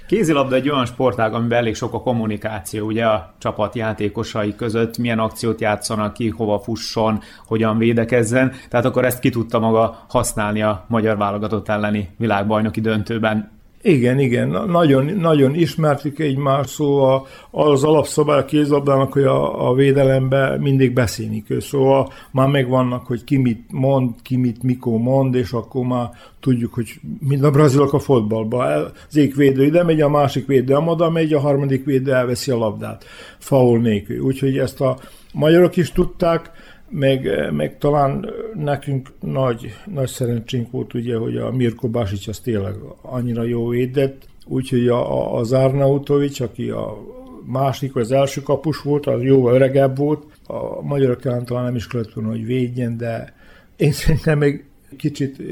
Kézilabda 0.06 0.54
egy 0.54 0.68
olyan 0.68 0.86
sportág, 0.86 1.34
amiben 1.34 1.58
elég 1.58 1.74
sok 1.74 1.94
a 1.94 2.00
kommunikáció, 2.00 2.86
ugye 2.86 3.04
a 3.04 3.34
csapat 3.38 3.74
játékosai 3.74 4.54
között, 4.54 4.98
milyen 4.98 5.18
akciót 5.18 5.60
játszanak 5.60 6.12
ki, 6.12 6.28
hova 6.28 6.58
fusson, 6.58 7.20
hogyan 7.46 7.78
védekezzen, 7.78 8.52
tehát 8.68 8.86
akkor 8.86 9.04
ezt 9.04 9.20
ki 9.20 9.30
tudta 9.30 9.58
maga 9.58 10.04
használni 10.08 10.62
a 10.62 10.84
magyar 10.88 11.16
válogatott 11.16 11.68
elleni 11.68 12.08
világbajnoki 12.18 12.80
döntőben. 12.80 13.55
Igen, 13.86 14.18
igen, 14.18 14.48
nagyon, 14.68 15.04
nagyon 15.04 15.54
ismertük 15.54 16.18
egymást, 16.18 16.68
szóval 16.68 17.26
az 17.50 17.84
alapszabály 17.84 18.38
a 18.38 18.44
kézlabdának, 18.44 19.12
hogy 19.12 19.22
a, 19.22 19.68
a 19.68 19.74
védelemben 19.74 20.60
mindig 20.60 20.92
beszélni 20.92 21.42
kell, 21.42 21.60
szóval 21.60 22.12
már 22.30 22.48
megvannak, 22.48 23.06
hogy 23.06 23.24
ki 23.24 23.36
mit 23.36 23.64
mond, 23.70 24.10
ki 24.22 24.36
mit 24.36 24.62
mikor 24.62 24.98
mond, 24.98 25.34
és 25.34 25.52
akkor 25.52 25.84
már 25.84 26.10
tudjuk, 26.40 26.74
hogy 26.74 27.00
mind 27.28 27.44
a 27.44 27.50
brazilok 27.50 27.92
a 27.92 27.98
fotballban. 27.98 28.84
Az 29.08 29.16
egyik 29.16 29.34
védő 29.34 29.64
ide 29.64 29.82
megy, 29.82 30.00
a 30.00 30.08
másik 30.08 30.46
védő 30.46 30.74
oda 30.74 31.10
megy, 31.10 31.32
a 31.32 31.40
harmadik 31.40 31.84
védő 31.84 32.12
elveszi 32.12 32.50
a 32.50 32.56
labdát, 32.56 33.04
faul 33.38 33.78
nélkül. 33.78 34.20
Úgyhogy 34.20 34.58
ezt 34.58 34.80
a 34.80 34.98
magyarok 35.32 35.76
is 35.76 35.92
tudták, 35.92 36.50
meg, 36.88 37.50
meg 37.52 37.78
talán 37.78 38.30
nekünk 38.54 39.12
nagy, 39.20 39.74
nagy 39.94 40.08
szerencsénk 40.08 40.70
volt 40.70 40.94
ugye, 40.94 41.16
hogy 41.16 41.36
a 41.36 41.50
Mirko 41.50 41.88
Basic 41.88 42.28
az 42.28 42.38
tényleg 42.38 42.74
annyira 43.00 43.42
jó 43.42 43.68
védett, 43.68 44.28
úgyhogy 44.46 44.88
a, 44.88 45.18
a, 45.18 45.38
az 45.38 45.52
Arnautovics, 45.52 46.40
aki 46.40 46.70
a 46.70 46.98
másik, 47.44 47.92
vagy 47.92 48.02
az 48.02 48.12
első 48.12 48.42
kapus 48.42 48.82
volt, 48.82 49.06
az 49.06 49.22
jóval 49.22 49.54
öregebb 49.54 49.96
volt, 49.96 50.24
a 50.46 50.82
magyarok 50.82 51.24
ellen 51.24 51.44
talán 51.44 51.64
nem 51.64 51.76
is 51.76 51.86
kellett 51.86 52.12
volna, 52.12 52.30
hogy 52.30 52.44
védjen, 52.44 52.96
de 52.96 53.34
én 53.76 53.92
szerintem 53.92 54.38
még 54.38 54.64
kicsit 54.96 55.42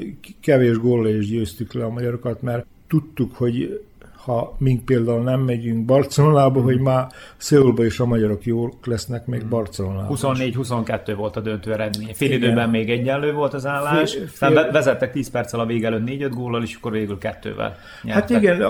kevés 0.40 0.78
góllal 0.78 1.08
is 1.08 1.28
győztük 1.28 1.72
le 1.72 1.84
a 1.84 1.90
magyarokat, 1.90 2.42
mert 2.42 2.66
tudtuk, 2.88 3.34
hogy 3.36 3.84
ha 4.24 4.54
mink 4.58 4.84
például 4.84 5.22
nem 5.22 5.40
megyünk 5.40 5.84
Barcelonába, 5.84 6.62
hogy 6.62 6.80
már 6.80 7.06
Szöulba 7.36 7.84
is 7.84 8.00
a 8.00 8.06
magyarok 8.06 8.44
jók 8.44 8.86
lesznek 8.86 9.26
még 9.26 9.46
Barcelonában. 9.46 10.16
24-22 10.20 11.14
volt 11.16 11.36
a 11.36 11.40
döntő 11.40 11.72
eredmény. 11.72 12.14
Fél 12.14 12.28
igen. 12.28 12.42
időben 12.42 12.70
még 12.70 12.90
egyenlő 12.90 13.32
volt 13.32 13.54
az 13.54 13.66
állás, 13.66 14.12
fél, 14.12 14.26
fél... 14.26 14.70
vezettek 14.72 15.12
10 15.12 15.30
perccel 15.30 15.60
a 15.60 15.66
vége 15.66 15.86
előtt 15.86 16.06
4-5 16.06 16.30
góllal, 16.34 16.62
és 16.62 16.74
akkor 16.74 16.92
végül 16.92 17.18
kettővel 17.18 17.76
nyertek. 18.02 18.30
Hát 18.30 18.42
igen, 18.42 18.62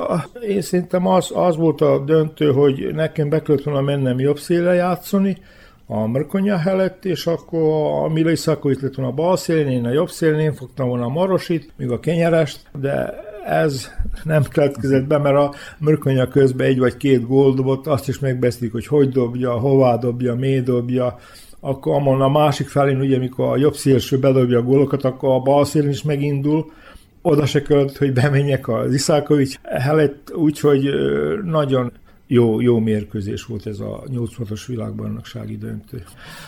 én 0.49 0.61
szerintem 0.61 1.07
az, 1.07 1.31
az 1.35 1.57
volt 1.57 1.81
a 1.81 1.99
döntő, 1.99 2.53
hogy 2.53 2.95
nekem 2.95 3.29
be 3.29 3.43
kellett 3.43 3.63
volna 3.63 3.81
mennem 3.81 4.19
jobb 4.19 4.39
széle 4.39 4.75
játszani, 4.75 5.37
a 5.87 6.07
Mrkonya 6.07 6.57
helyett, 6.57 7.05
és 7.05 7.27
akkor 7.27 7.93
a 8.05 8.09
Milai 8.09 8.37
Szakovic 8.37 8.83
lett 8.83 8.95
volna 8.95 9.11
a 9.11 9.15
bal 9.15 9.37
szélén, 9.37 9.67
én 9.67 9.85
a 9.85 9.91
jobb 9.91 10.11
szélén, 10.11 10.39
én 10.39 10.53
fogtam 10.53 10.89
volna 10.89 11.05
a 11.05 11.09
Marosit, 11.09 11.73
még 11.77 11.91
a 11.91 12.01
Kenyerest, 12.01 12.61
de 12.81 13.25
ez 13.47 13.91
nem 14.23 14.43
keletkezett 14.43 15.07
be, 15.07 15.19
mert 15.19 15.37
a 15.37 15.55
Mörkönya 15.79 16.29
közben 16.29 16.67
egy 16.67 16.79
vagy 16.79 16.97
két 16.97 17.27
gól 17.27 17.55
dobott, 17.55 17.87
azt 17.87 18.09
is 18.09 18.19
megbeszélik, 18.19 18.73
hogy 18.73 18.87
hogy 18.87 19.09
dobja, 19.09 19.53
hová 19.53 19.97
dobja, 19.97 20.35
mi 20.35 20.61
dobja, 20.61 21.19
akkor 21.61 21.95
amon 21.95 22.21
a 22.21 22.29
másik 22.29 22.69
felén, 22.69 23.01
ugye, 23.01 23.17
amikor 23.17 23.49
a 23.49 23.57
jobb 23.57 23.75
szélső 23.75 24.19
bedobja 24.19 24.59
a 24.59 24.63
gólokat, 24.63 25.05
akkor 25.05 25.35
a 25.35 25.41
bal 25.41 25.65
szélén 25.65 25.91
is 25.91 26.03
megindul, 26.03 26.73
oda 27.23 27.47
se 27.47 27.63
kellett, 27.63 27.97
hogy 27.97 28.13
bemenjek 28.13 28.69
az 28.69 28.95
Iszákovics 28.95 29.59
helyett, 29.63 30.33
úgyhogy 30.35 30.91
nagyon 31.45 31.93
jó, 32.27 32.61
jó 32.61 32.79
mérkőzés 32.79 33.45
volt 33.45 33.67
ez 33.67 33.79
a 33.79 34.03
86-os 34.13 34.63
világbajnoksági 34.67 35.57
döntő. 35.57 36.05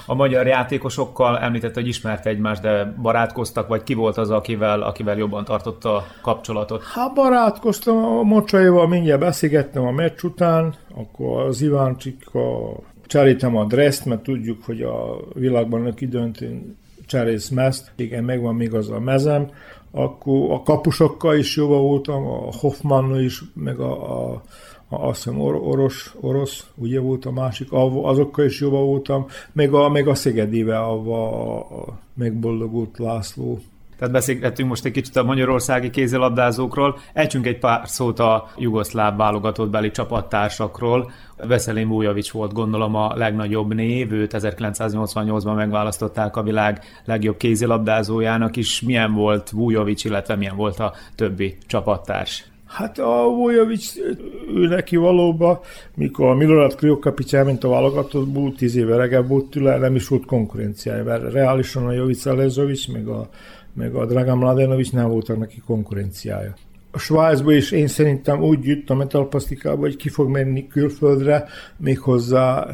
A 0.06 0.14
magyar 0.14 0.46
játékosokkal 0.46 1.38
említette, 1.38 1.80
hogy 1.80 1.88
ismerte 1.88 2.30
egymást, 2.30 2.62
de 2.62 2.94
barátkoztak, 3.02 3.68
vagy 3.68 3.82
ki 3.82 3.94
volt 3.94 4.16
az, 4.16 4.30
akivel, 4.30 4.82
akivel 4.82 5.16
jobban 5.16 5.44
tartotta 5.44 5.96
a 5.96 6.04
kapcsolatot? 6.22 6.82
Hát 6.82 7.14
barátkoztam, 7.14 7.96
a 8.04 8.22
Mocsaival 8.22 8.88
mindjárt 8.88 9.20
beszélgettem 9.20 9.86
a 9.86 9.90
meccs 9.90 10.22
után, 10.22 10.74
akkor 10.94 11.42
az 11.42 11.62
Iváncsika 11.62 12.76
cserítem 13.06 13.56
a 13.56 13.64
dresszt, 13.64 14.04
mert 14.04 14.22
tudjuk, 14.22 14.64
hogy 14.64 14.82
a 14.82 15.18
világbajnoki 15.34 16.06
döntőn 16.06 16.76
cserész 17.06 17.48
mezt, 17.48 17.92
igen, 17.96 18.24
megvan 18.24 18.54
még 18.54 18.74
az 18.74 18.90
a 18.90 19.00
mezem, 19.00 19.50
akkor 19.90 20.50
a 20.52 20.62
kapusokkal 20.62 21.36
is 21.36 21.56
jóba 21.56 21.78
voltam, 21.78 22.26
a 22.26 22.48
Hoffmannal 22.60 23.20
is, 23.20 23.42
meg 23.54 23.80
a, 23.80 24.22
a 24.32 24.42
azt 24.88 25.24
hiszem 25.24 25.40
or, 25.40 25.54
orosz, 25.54 26.14
orosz, 26.20 26.66
ugye 26.74 27.00
volt 27.00 27.24
a 27.24 27.30
másik, 27.30 27.68
azokkal 28.02 28.44
is 28.44 28.60
jobban 28.60 28.84
voltam, 28.84 29.26
meg 29.52 29.74
a, 29.74 29.88
meg 29.88 30.08
a 30.08 30.14
Szegedivel, 30.14 30.82
a, 30.82 31.58
a 31.58 31.98
megboldogult 32.14 32.98
László. 32.98 33.60
Tehát 33.98 34.14
beszélgettünk 34.14 34.68
most 34.68 34.84
egy 34.84 34.92
kicsit 34.92 35.16
a 35.16 35.24
magyarországi 35.24 35.90
kézilabdázókról. 35.90 36.98
Ejtsünk 37.12 37.46
egy 37.46 37.58
pár 37.58 37.88
szót 37.88 38.18
a 38.18 38.48
jugoszláv 38.56 39.16
válogatott 39.16 39.70
beli 39.70 39.90
csapattársakról. 39.90 41.10
Veszelin 41.36 41.88
Vujovic 41.88 42.30
volt 42.30 42.52
gondolom 42.52 42.94
a 42.94 43.14
legnagyobb 43.14 43.74
név, 43.74 44.12
őt 44.12 44.34
1988-ban 44.36 45.54
megválasztották 45.54 46.36
a 46.36 46.42
világ 46.42 46.82
legjobb 47.04 47.36
kézilabdázójának 47.36 48.56
is. 48.56 48.80
Milyen 48.80 49.14
volt 49.14 49.50
Vujovic, 49.50 50.04
illetve 50.04 50.36
milyen 50.36 50.56
volt 50.56 50.78
a 50.78 50.92
többi 51.14 51.56
csapattárs? 51.66 52.55
Hát 52.66 52.98
a 52.98 53.28
Vujovic, 53.28 53.96
ő 54.54 54.66
neki 54.66 54.96
valóban, 54.96 55.58
mikor 55.94 56.28
a 56.28 56.34
Milorad 56.34 56.74
Kriokapics 56.74 57.34
elment 57.34 57.64
a 57.64 57.68
válogatottból, 57.68 58.54
tíz 58.54 58.76
éve 58.76 58.96
regebb 58.96 59.28
volt 59.28 59.50
tőle, 59.50 59.78
nem 59.78 59.94
is 59.94 60.08
volt 60.08 60.24
konkurenciája, 60.24 61.04
mert 61.04 61.32
reálisan 61.32 61.86
a 61.86 61.92
Jovic 61.92 62.26
Alezovic, 62.26 62.86
meg 62.86 63.08
a, 63.08 63.28
meg 63.72 63.94
a 63.94 64.06
Dragan 64.06 64.38
Mladenovic 64.38 64.90
nem 64.90 65.08
voltak 65.08 65.38
neki 65.38 65.62
konkurenciája 65.66 66.54
a 66.90 66.98
Svájcba 66.98 67.52
is 67.52 67.70
én 67.70 67.86
szerintem 67.86 68.42
úgy 68.42 68.64
jött 68.64 68.90
a 68.90 68.94
metalpasztikába, 68.94 69.80
hogy 69.80 69.96
ki 69.96 70.08
fog 70.08 70.28
menni 70.28 70.66
külföldre, 70.66 71.44
méghozzá 71.76 72.66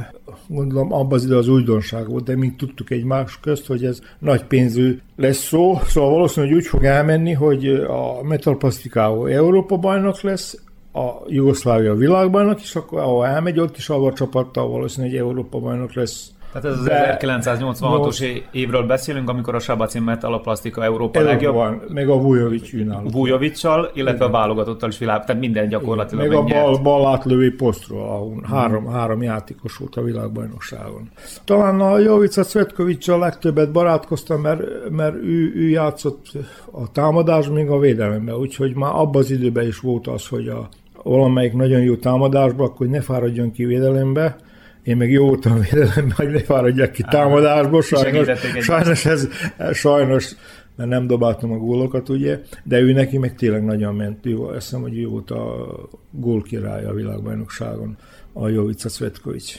gondolom 0.47 0.93
abban 0.93 1.13
az 1.13 1.25
idő 1.25 1.37
az 1.37 1.49
újdonság 1.49 2.09
volt, 2.09 2.25
de 2.25 2.37
mi 2.37 2.53
tudtuk 2.57 2.91
egymás 2.91 3.41
közt, 3.41 3.67
hogy 3.67 3.85
ez 3.85 4.01
nagy 4.19 4.45
pénzű 4.45 4.99
lesz 5.17 5.45
szó, 5.45 5.79
szóval 5.87 6.11
valószínűleg 6.11 6.57
úgy 6.57 6.67
fog 6.67 6.85
elmenni, 6.85 7.33
hogy 7.33 7.69
a 7.69 8.23
metalpasztikával 8.23 9.31
Európa 9.31 9.77
bajnok 9.77 10.21
lesz, 10.21 10.63
a 10.93 11.11
Jugoszlávia 11.27 11.95
világbajnok, 11.95 12.61
és 12.61 12.75
akkor 12.75 12.99
ahol 12.99 13.27
elmegy, 13.27 13.61
ott 13.61 13.77
is 13.77 13.89
avval 13.89 14.13
csapattal 14.13 14.69
valószínűleg 14.69 15.15
egy 15.15 15.21
Európa 15.21 15.59
bajnok 15.59 15.93
lesz 15.93 16.31
tehát 16.53 16.69
ez 16.69 16.79
az 16.79 16.85
De... 16.85 17.17
1986-os 17.21 18.43
évről 18.51 18.87
beszélünk, 18.87 19.29
amikor 19.29 19.55
a 19.55 19.59
Sabacin 19.59 20.03
ment 20.03 20.25
alaplasztika 20.25 20.85
Európa 20.85 21.13
Európa 21.19 21.33
legjobb. 21.33 21.55
Van, 21.55 21.83
meg 21.89 22.09
a 22.09 22.17
Vujovic 22.21 22.73
ünál. 22.73 23.03
Vujovicsal, 23.11 23.91
illetve 23.95 24.25
Igen. 24.25 24.29
a 24.29 24.39
válogatottal 24.39 24.89
is 24.89 24.99
világ, 24.99 25.25
tehát 25.25 25.41
minden 25.41 25.69
gyakorlatilag 25.69 26.29
Meg 26.29 26.37
megnyert. 26.37 26.67
a 26.67 26.71
bal, 26.71 26.79
bal 26.83 27.13
átlövő 27.13 27.57
posztról, 27.57 28.03
ahol 28.03 28.43
három, 28.51 28.87
három 28.87 29.23
játékos 29.23 29.77
volt 29.77 29.97
a 29.97 30.03
világbajnokságon. 30.03 31.11
Talán 31.45 31.81
a 31.81 31.99
Jovica 31.99 32.43
Cvetkovicsal 32.43 33.19
legtöbbet 33.19 33.73
barátkoztam, 33.73 34.41
mert, 34.41 34.91
mert 34.91 35.15
ő, 35.15 35.53
ő 35.55 35.69
játszott 35.69 36.27
a 36.71 36.93
támadás, 36.93 37.49
még 37.49 37.69
a 37.69 37.79
védelemben, 37.79 38.35
úgyhogy 38.35 38.75
már 38.75 38.93
abban 38.95 39.23
az 39.23 39.31
időben 39.31 39.67
is 39.67 39.79
volt 39.79 40.07
az, 40.07 40.27
hogy 40.27 40.49
a 40.49 40.69
valamelyik 41.03 41.53
nagyon 41.53 41.81
jó 41.81 41.97
támadásba, 41.97 42.65
akkor 42.65 42.87
ne 42.87 43.01
fáradjon 43.01 43.53
ki 43.53 43.65
védelembe, 43.65 44.37
én 44.83 44.97
meg 44.97 45.11
jó 45.11 45.27
voltam 45.27 45.61
védelem, 45.61 46.11
hogy 46.17 46.31
ne 46.31 46.41
fáradjak 46.41 46.93
ki 46.93 47.03
támadásból, 47.03 47.83
sajnos, 47.83 48.29
sajnos 48.61 49.05
ez, 49.05 49.29
sajnos, 49.73 50.35
mert 50.77 50.91
nem 50.91 51.07
dobáltam 51.07 51.53
a 51.53 51.57
gólokat, 51.57 52.09
ugye, 52.09 52.41
de 52.65 52.81
ő 52.81 52.93
neki 52.93 53.19
meg 53.19 53.35
tényleg 53.35 53.65
nagyon 53.65 53.95
ment. 53.95 54.27
Ő, 54.27 54.41
azt 54.41 54.55
hiszem, 54.55 54.81
hogy 54.81 54.99
ő 54.99 55.07
volt 55.07 55.31
a 55.31 55.75
gólkirálya 56.11 56.89
a 56.89 56.95
világbajnokságon, 56.95 57.97
a 58.33 58.49
Jovica 58.49 58.89
Cvetkovics. 58.89 59.59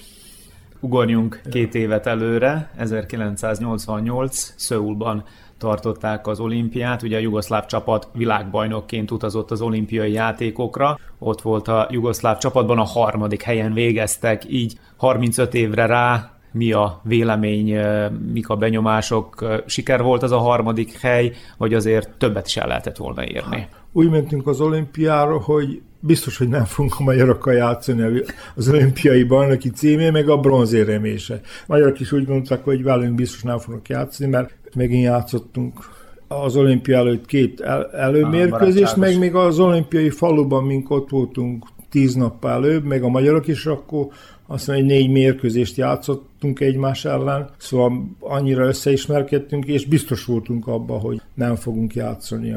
Ugorjunk 0.80 1.42
két 1.50 1.76
évet 1.76 2.08
előre, 2.08 2.72
1988 2.78 4.54
Szöulban 4.56 5.24
tartották 5.64 6.28
az 6.28 6.40
olimpiát. 6.40 7.02
Ugye 7.04 7.18
a 7.18 7.20
jugoszláv 7.20 7.66
csapat 7.66 8.08
világbajnokként 8.14 9.12
utazott 9.12 9.52
az 9.52 9.62
olimpiai 9.62 10.12
játékokra. 10.12 11.00
Ott 11.20 11.42
volt 11.42 11.68
a 11.68 11.88
jugoszláv 11.92 12.38
csapatban, 12.38 12.80
a 12.80 12.84
harmadik 12.84 13.42
helyen 13.42 13.74
végeztek, 13.74 14.44
így 14.50 14.78
35 14.98 15.54
évre 15.54 15.86
rá 15.86 16.32
mi 16.52 16.72
a 16.72 17.00
vélemény, 17.04 17.78
mik 18.34 18.50
a 18.50 18.56
benyomások. 18.56 19.46
Siker 19.66 20.02
volt 20.02 20.24
az 20.24 20.32
a 20.32 20.38
harmadik 20.38 21.00
hely, 21.00 21.32
vagy 21.58 21.74
azért 21.74 22.10
többet 22.18 22.48
is 22.48 22.58
el 22.58 22.68
lehetett 22.68 22.98
volna 22.98 23.26
érni? 23.26 23.68
Úgy 23.94 24.10
mentünk 24.10 24.48
az 24.48 24.62
olimpiára, 24.62 25.38
hogy 25.38 25.82
biztos, 26.00 26.38
hogy 26.38 26.48
nem 26.48 26.66
fogunk 26.66 26.96
a 26.98 27.04
magyarokkal 27.04 27.54
játszani 27.54 28.22
az 28.56 28.70
olimpiai 28.70 29.24
bajnoki 29.24 29.70
címé, 29.70 30.10
meg 30.10 30.30
a 30.30 30.38
bronzéremése. 30.38 31.42
Magyarok 31.68 32.00
is 32.00 32.12
úgy 32.12 32.26
gondoltak, 32.26 32.64
hogy 32.64 32.84
velünk 32.84 33.16
biztos 33.16 33.42
nem 33.42 33.58
fognak 33.58 33.90
játszani, 33.90 34.30
mert 34.30 34.54
megint 34.76 35.04
játszottunk 35.04 35.90
az 36.28 36.56
olimpia 36.56 36.98
előtt 36.98 37.26
két 37.26 37.62
el, 37.62 37.92
előmérkőzést, 37.92 38.96
meg 38.96 39.20
még 39.20 39.36
az 39.36 39.60
olimpiai 39.60 40.10
faluban, 40.10 40.64
mink 40.64 40.90
ott 40.90 41.10
voltunk 41.10 41.66
tíz 41.94 42.16
nappal 42.16 42.52
előbb, 42.52 42.84
meg 42.84 43.04
a 43.04 43.08
magyarok 43.08 43.48
is, 43.48 43.66
akkor 43.66 44.08
azt 44.48 44.68
mondja, 44.68 44.86
hogy 44.86 44.96
négy 44.96 45.12
mérkőzést 45.12 45.78
játszottunk 45.78 46.60
egymás 46.60 47.06
ellen, 47.06 47.50
szóval 47.58 48.06
annyira 48.20 48.66
összeismerkedtünk, 48.66 49.66
és 49.66 49.86
biztos 49.86 50.26
voltunk 50.26 50.68
abban, 50.68 51.00
hogy 51.00 51.22
nem 51.34 51.56
fogunk 51.56 51.96
játszani 51.96 52.56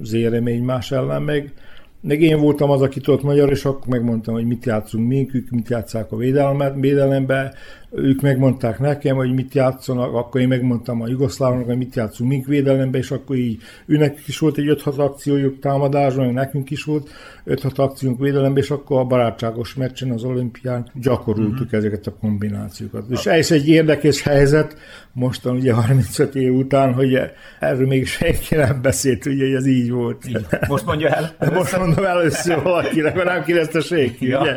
az 0.00 0.12
éremény 0.12 0.62
más 0.62 0.92
ellen, 0.92 1.22
meg. 1.22 1.52
Meg 2.00 2.22
én 2.22 2.40
voltam 2.40 2.70
az, 2.70 2.82
aki 2.82 3.00
tudott 3.00 3.22
magyar, 3.22 3.50
és 3.50 3.64
akkor 3.64 3.86
megmondtam, 3.86 4.34
hogy 4.34 4.46
mit 4.46 4.64
játszunk 4.64 5.08
mink, 5.08 5.34
ők 5.34 5.50
mit 5.50 5.68
játszák 5.68 6.12
a 6.12 6.16
védelmet, 6.16 6.74
védelembe, 6.76 7.54
ők 7.92 8.20
megmondták 8.20 8.78
nekem, 8.78 9.16
hogy 9.16 9.34
mit 9.34 9.54
játszanak, 9.54 10.14
akkor 10.14 10.40
én 10.40 10.48
megmondtam 10.48 11.00
a 11.00 11.08
jugoszlávnak, 11.08 11.64
hogy 11.64 11.76
mit 11.76 11.94
játszunk 11.94 12.30
mink 12.30 12.46
védelembe, 12.46 12.98
és 12.98 13.10
akkor 13.10 13.36
így 13.36 13.60
őnek 13.86 14.26
is 14.26 14.38
volt 14.38 14.58
egy 14.58 14.80
5-6 14.84 14.96
akciójuk 14.96 15.58
támadásban, 15.58 16.32
nekünk 16.32 16.70
is 16.70 16.84
volt 16.84 17.10
5-6 17.46 17.74
akciónk 17.74 18.20
védelembe, 18.20 18.60
és 18.60 18.70
akkor 18.70 18.98
a 18.98 19.04
barátságos 19.04 19.74
meccsen 19.74 20.10
az 20.10 20.24
olimpián 20.24 20.90
gyakoroltuk 20.94 21.52
uh-huh. 21.52 21.78
ezeket 21.78 22.06
a 22.06 22.14
kombinációkat. 22.20 23.04
És 23.10 23.26
ez 23.26 23.52
egy 23.52 23.68
érdekes 23.68 24.22
helyzet, 24.22 24.76
mostan 25.12 25.56
ugye 25.56 25.72
35 25.72 26.34
év 26.34 26.54
után, 26.54 26.94
hogy 26.94 27.20
erről 27.60 27.86
még 27.86 28.06
senki 28.06 28.54
nem 28.54 28.82
beszélt, 28.82 29.26
ugye, 29.26 29.44
hogy 29.44 29.54
ez 29.54 29.66
így 29.66 29.90
volt. 29.90 30.28
Így. 30.28 30.46
Most 30.68 30.84
mondja 30.84 31.08
el? 31.08 31.34
Most 31.54 31.78
mondom 31.78 32.04
először 32.04 32.62
valakinek, 32.62 33.14
mert 33.14 33.28
nem 33.28 33.42
kérdezte 33.42 33.80
senki, 33.80 34.26
ja. 34.26 34.40
ugye? 34.40 34.54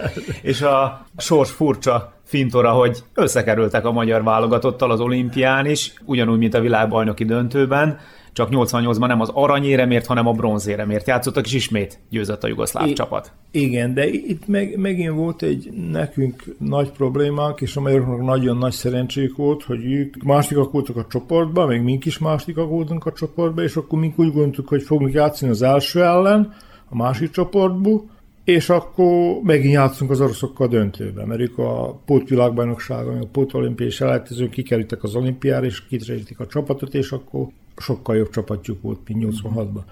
És 0.50 0.62
a 0.62 1.06
sors 1.16 1.50
furcsa 1.50 2.20
fintora, 2.32 2.70
hogy 2.70 2.98
összekerültek 3.14 3.84
a 3.84 3.92
magyar 3.92 4.22
válogatottal 4.22 4.90
az 4.90 5.00
olimpián 5.00 5.66
is, 5.66 5.92
ugyanúgy, 6.04 6.38
mint 6.38 6.54
a 6.54 6.60
világbajnoki 6.60 7.24
döntőben, 7.24 7.98
csak 8.32 8.48
88-ban 8.50 9.06
nem 9.06 9.20
az 9.20 9.30
aranyéremért, 9.34 10.06
hanem 10.06 10.26
a 10.26 10.32
bronzéremért 10.32 11.06
játszottak, 11.06 11.46
és 11.46 11.52
ismét 11.52 11.98
győzött 12.10 12.44
a 12.44 12.48
jugoszláv 12.48 12.88
I- 12.88 12.92
csapat. 12.92 13.32
Igen, 13.50 13.94
de 13.94 14.08
itt 14.08 14.46
meg, 14.46 14.78
megint 14.78 15.14
volt 15.14 15.42
egy 15.42 15.70
nekünk 15.90 16.44
nagy 16.58 16.90
problémánk, 16.90 17.60
és 17.60 17.76
a 17.76 17.80
magyaroknak 17.80 18.20
nagyon 18.20 18.56
nagy 18.56 18.72
szerencsék 18.72 19.36
volt, 19.36 19.62
hogy 19.62 19.84
ők 19.84 20.22
másodikak 20.22 20.72
voltak 20.72 20.96
a 20.96 21.06
csoportban, 21.10 21.68
még 21.68 21.80
mink 21.80 22.04
is 22.04 22.18
másodikak 22.18 22.68
voltunk 22.68 23.06
a 23.06 23.12
csoportban, 23.12 23.64
és 23.64 23.76
akkor 23.76 23.98
mink 23.98 24.18
úgy 24.18 24.32
gondoltuk, 24.32 24.68
hogy 24.68 24.82
fogunk 24.82 25.12
játszani 25.12 25.50
az 25.50 25.62
első 25.62 26.02
ellen, 26.02 26.54
a 26.88 26.96
másik 26.96 27.30
csoportból, 27.30 28.04
és 28.44 28.68
akkor 28.68 29.40
megint 29.42 29.72
játszunk 29.72 30.10
az 30.10 30.20
oroszokkal 30.20 30.68
döntőben, 30.68 31.26
mert 31.26 31.40
ők 31.40 31.58
a 31.58 32.00
pótvilágbajnokságon, 32.06 33.18
a 33.18 33.26
pótolimpiai 33.32 33.90
selejtezőn 33.90 34.50
kikerültek 34.50 35.02
az 35.02 35.14
olimpiára, 35.14 35.66
és 35.66 35.86
kitresítik 35.86 36.40
a 36.40 36.46
csapatot, 36.46 36.94
és 36.94 37.10
akkor 37.10 37.46
sokkal 37.76 38.16
jobb 38.16 38.30
csapatjuk 38.30 38.82
volt, 38.82 38.98
mint 39.06 39.34
86-ban. 39.44 39.82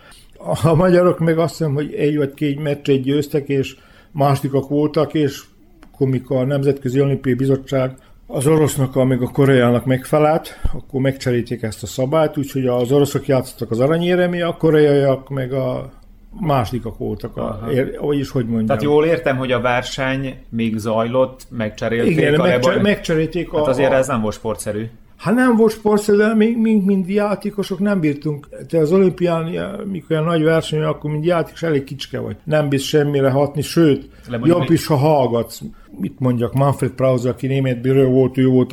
A 0.62 0.74
magyarok 0.74 1.18
meg 1.18 1.38
azt 1.38 1.56
hiszem, 1.56 1.74
hogy 1.74 1.94
egy 1.94 2.16
vagy 2.16 2.34
két 2.34 2.62
meccset 2.62 3.02
győztek, 3.02 3.48
és 3.48 3.76
másodikak 4.10 4.68
voltak, 4.68 5.14
és 5.14 5.42
akkor 5.92 6.08
mikor 6.08 6.36
a 6.36 6.44
Nemzetközi 6.44 7.00
Olimpiai 7.00 7.34
Bizottság 7.34 7.94
az 8.26 8.46
orosznak, 8.46 9.06
meg 9.06 9.22
a 9.22 9.30
koreának 9.30 9.84
megfelelt, 9.84 10.60
akkor 10.72 11.00
megcserítik 11.00 11.62
ezt 11.62 11.82
a 11.82 11.86
szabályt, 11.86 12.38
úgyhogy 12.38 12.66
az 12.66 12.92
oroszok 12.92 13.26
játszottak 13.26 13.70
az 13.70 13.80
aranyéremi, 13.80 14.40
a 14.40 14.56
koreaiak 14.56 15.28
meg 15.28 15.52
a 15.52 15.90
másodikak 16.40 16.98
voltak, 16.98 17.36
a, 17.36 17.60
ér, 17.72 17.98
vagyis 18.00 18.30
hogy 18.30 18.44
mondjam. 18.44 18.66
Tehát 18.66 18.82
jól 18.82 19.04
értem, 19.04 19.36
hogy 19.36 19.52
a 19.52 19.60
verseny 19.60 20.36
még 20.48 20.76
zajlott, 20.76 21.46
megcserélték 21.48 22.12
Igen, 22.12 22.34
a 22.34 22.42
megcser, 22.42 22.82
megcserélték 22.82 23.52
a... 23.52 23.58
Hát 23.58 23.66
azért 23.66 23.92
a, 23.92 23.94
ez 23.94 24.06
nem 24.06 24.20
volt 24.20 24.34
sportszerű. 24.34 24.86
Hát 25.16 25.34
nem 25.34 25.56
volt 25.56 25.72
sportszerű, 25.72 26.18
de 26.18 26.34
mi, 26.34 26.54
mi, 26.54 26.82
mint 26.84 27.08
játékosok 27.08 27.78
nem 27.78 28.00
bírtunk. 28.00 28.48
Te 28.68 28.78
az 28.78 28.92
olimpián, 28.92 29.44
mikor 29.90 30.10
olyan 30.10 30.24
nagy 30.24 30.42
verseny, 30.42 30.82
akkor 30.82 31.10
mint 31.10 31.24
játékos 31.24 31.62
elég 31.62 31.84
kicske 31.84 32.18
vagy. 32.18 32.36
Nem 32.44 32.68
bíz 32.68 32.82
semmire 32.82 33.30
hatni, 33.30 33.62
sőt, 33.62 34.08
jobb 34.42 34.70
is, 34.70 34.86
ha 34.86 34.96
hallgatsz 34.96 35.60
mit 36.00 36.18
mondjak, 36.18 36.52
Manfred 36.52 36.90
Prause, 36.90 37.28
aki 37.28 37.46
német 37.46 37.80
bíró 37.80 38.10
volt, 38.10 38.38
ő 38.38 38.46
volt 38.46 38.72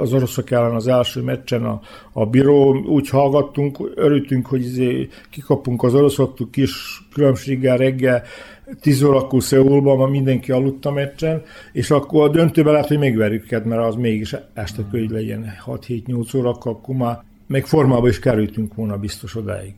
az 0.00 0.12
oroszok 0.12 0.50
ellen 0.50 0.74
az 0.74 0.86
első 0.86 1.22
meccsen 1.22 1.64
a, 1.64 1.80
a 2.12 2.26
bíró, 2.26 2.76
úgy 2.76 3.08
hallgattunk, 3.08 3.92
örültünk, 3.94 4.46
hogy 4.46 4.60
izé 4.60 5.08
kikapunk 5.30 5.82
az 5.82 5.94
oroszoktól 5.94 6.48
kis 6.50 6.72
különbséggel 7.12 7.76
reggel, 7.76 8.22
10 8.80 9.02
órakor 9.02 9.42
Szeulban, 9.42 9.96
ma 9.96 10.06
mindenki 10.06 10.52
aludt 10.52 10.86
a 10.86 10.90
meccsen, 10.90 11.42
és 11.72 11.90
akkor 11.90 12.28
a 12.28 12.30
döntőben 12.30 12.72
lehet, 12.72 12.88
hogy 12.88 12.98
megverjük 12.98 13.42
őket, 13.42 13.64
mert 13.64 13.82
az 13.82 13.94
mégis 13.94 14.34
este 14.54 14.82
hogy 14.90 15.10
legyen 15.10 15.52
6-7-8 15.66 16.36
órakor, 16.36 16.72
akkor 16.72 16.94
már 16.94 17.22
meg 17.46 17.66
formába 17.66 18.08
is 18.08 18.18
kerültünk 18.18 18.74
volna 18.74 18.96
biztos 18.96 19.36
odáig 19.36 19.74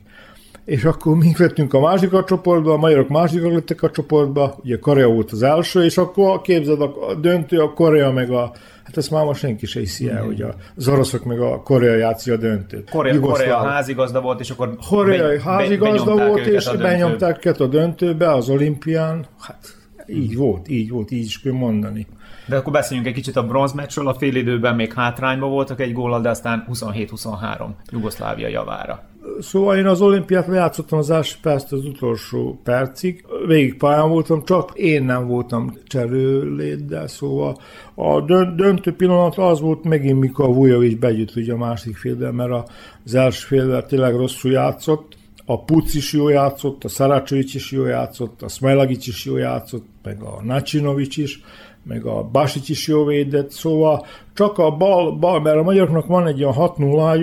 és 0.69 0.83
akkor 0.83 1.15
mi 1.15 1.33
vettünk 1.37 1.73
a 1.73 1.79
másik 1.79 2.13
a 2.13 2.23
csoportba, 2.23 2.73
a 2.73 2.77
magyarok 2.77 3.07
másikak 3.07 3.51
lettek 3.51 3.83
a 3.83 3.89
csoportba, 3.89 4.55
ugye 4.63 4.79
Korea 4.79 5.07
volt 5.07 5.31
az 5.31 5.41
első, 5.41 5.83
és 5.83 5.97
akkor 5.97 6.41
képzeld 6.41 6.81
a 6.81 7.13
döntő, 7.21 7.59
a 7.59 7.73
Korea 7.73 8.11
meg 8.11 8.31
a 8.31 8.51
Hát 8.83 8.97
ezt 8.97 9.11
már 9.11 9.25
most 9.25 9.39
senki 9.39 9.65
se 9.65 9.79
hiszi 9.79 10.09
el, 10.09 10.23
mm. 10.23 10.25
hogy 10.25 10.45
az 10.75 10.87
oroszok 10.87 11.23
meg 11.23 11.39
a 11.39 11.61
Korea 11.61 11.95
játszik 11.95 12.33
a 12.33 12.37
döntőt. 12.37 12.89
Korea, 12.89 13.19
Korea 13.19 13.57
házigazda 13.57 14.21
volt, 14.21 14.39
és 14.39 14.49
akkor 14.49 14.75
Korea 14.89 15.27
be, 15.27 15.41
házigazda 15.41 16.15
be, 16.15 16.27
volt, 16.27 16.45
és 16.45 16.69
benyomták 16.77 17.37
őket 17.37 17.59
a 17.59 17.67
döntőbe, 17.67 18.31
az 18.33 18.49
olimpián. 18.49 19.25
Hát 19.39 19.75
így 20.07 20.35
volt, 20.35 20.69
így 20.69 20.89
volt, 20.89 21.11
így 21.11 21.25
is 21.25 21.41
kell 21.41 21.53
mondani. 21.53 22.07
De 22.45 22.55
akkor 22.55 22.73
beszéljünk 22.73 23.07
egy 23.07 23.15
kicsit 23.15 23.35
a 23.35 23.43
bronzmeccsről. 23.43 24.07
A 24.07 24.15
időben 24.19 24.75
még 24.75 24.93
hátrányban 24.93 25.49
voltak 25.49 25.79
egy 25.79 25.93
góllal, 25.93 26.21
de 26.21 26.29
aztán 26.29 26.65
27-23 26.71 27.67
Jugoszlávia 27.91 28.47
javára. 28.47 29.08
Szóval 29.39 29.77
én 29.77 29.85
az 29.85 30.01
olimpiát 30.01 30.47
lejátszottam 30.47 30.99
az 30.99 31.09
első 31.09 31.37
percet 31.41 31.71
az 31.71 31.85
utolsó 31.85 32.59
percig. 32.63 33.25
Végig 33.47 33.77
pályán 33.77 34.09
voltam, 34.09 34.43
csak 34.43 34.71
én 34.75 35.03
nem 35.03 35.27
voltam 35.27 35.77
cserőléddel, 35.87 37.07
szóval 37.07 37.57
a 37.95 38.21
döntő 38.55 38.93
pillanat 38.93 39.37
az 39.37 39.59
volt 39.59 39.83
megint, 39.83 40.19
mikor 40.19 40.45
a 40.45 40.53
Vujovic 40.53 40.99
begyűjt 40.99 41.35
ugye 41.35 41.53
a 41.53 41.57
másik 41.57 41.97
félben, 41.97 42.33
mert 42.33 42.69
az 43.05 43.15
első 43.15 43.45
félben 43.47 43.83
tényleg 43.87 44.15
rosszul 44.15 44.51
játszott, 44.51 45.17
a 45.45 45.63
Puc 45.63 45.93
is 45.93 46.13
jó 46.13 46.29
játszott, 46.29 46.83
a 46.83 46.87
Szaracsovics 46.87 47.55
is 47.55 47.71
jó 47.71 47.85
játszott, 47.85 48.41
a 48.41 48.47
Smajlagics 48.47 49.07
is 49.07 49.25
jó 49.25 49.37
játszott, 49.37 49.85
meg 50.03 50.21
a 50.21 50.41
Nacinovics 50.43 51.17
is, 51.17 51.41
meg 51.83 52.05
a 52.05 52.23
Basic 52.23 52.69
is 52.69 52.87
jó 52.87 53.05
védett, 53.05 53.51
szóval 53.51 54.05
csak 54.33 54.57
a 54.57 54.71
bal, 54.71 55.11
bal 55.11 55.41
mert 55.41 55.57
a 55.57 55.63
magyaroknak 55.63 56.05
van 56.05 56.27
egy 56.27 56.43
olyan 56.43 56.53
6 56.53 56.77
0 56.77 57.15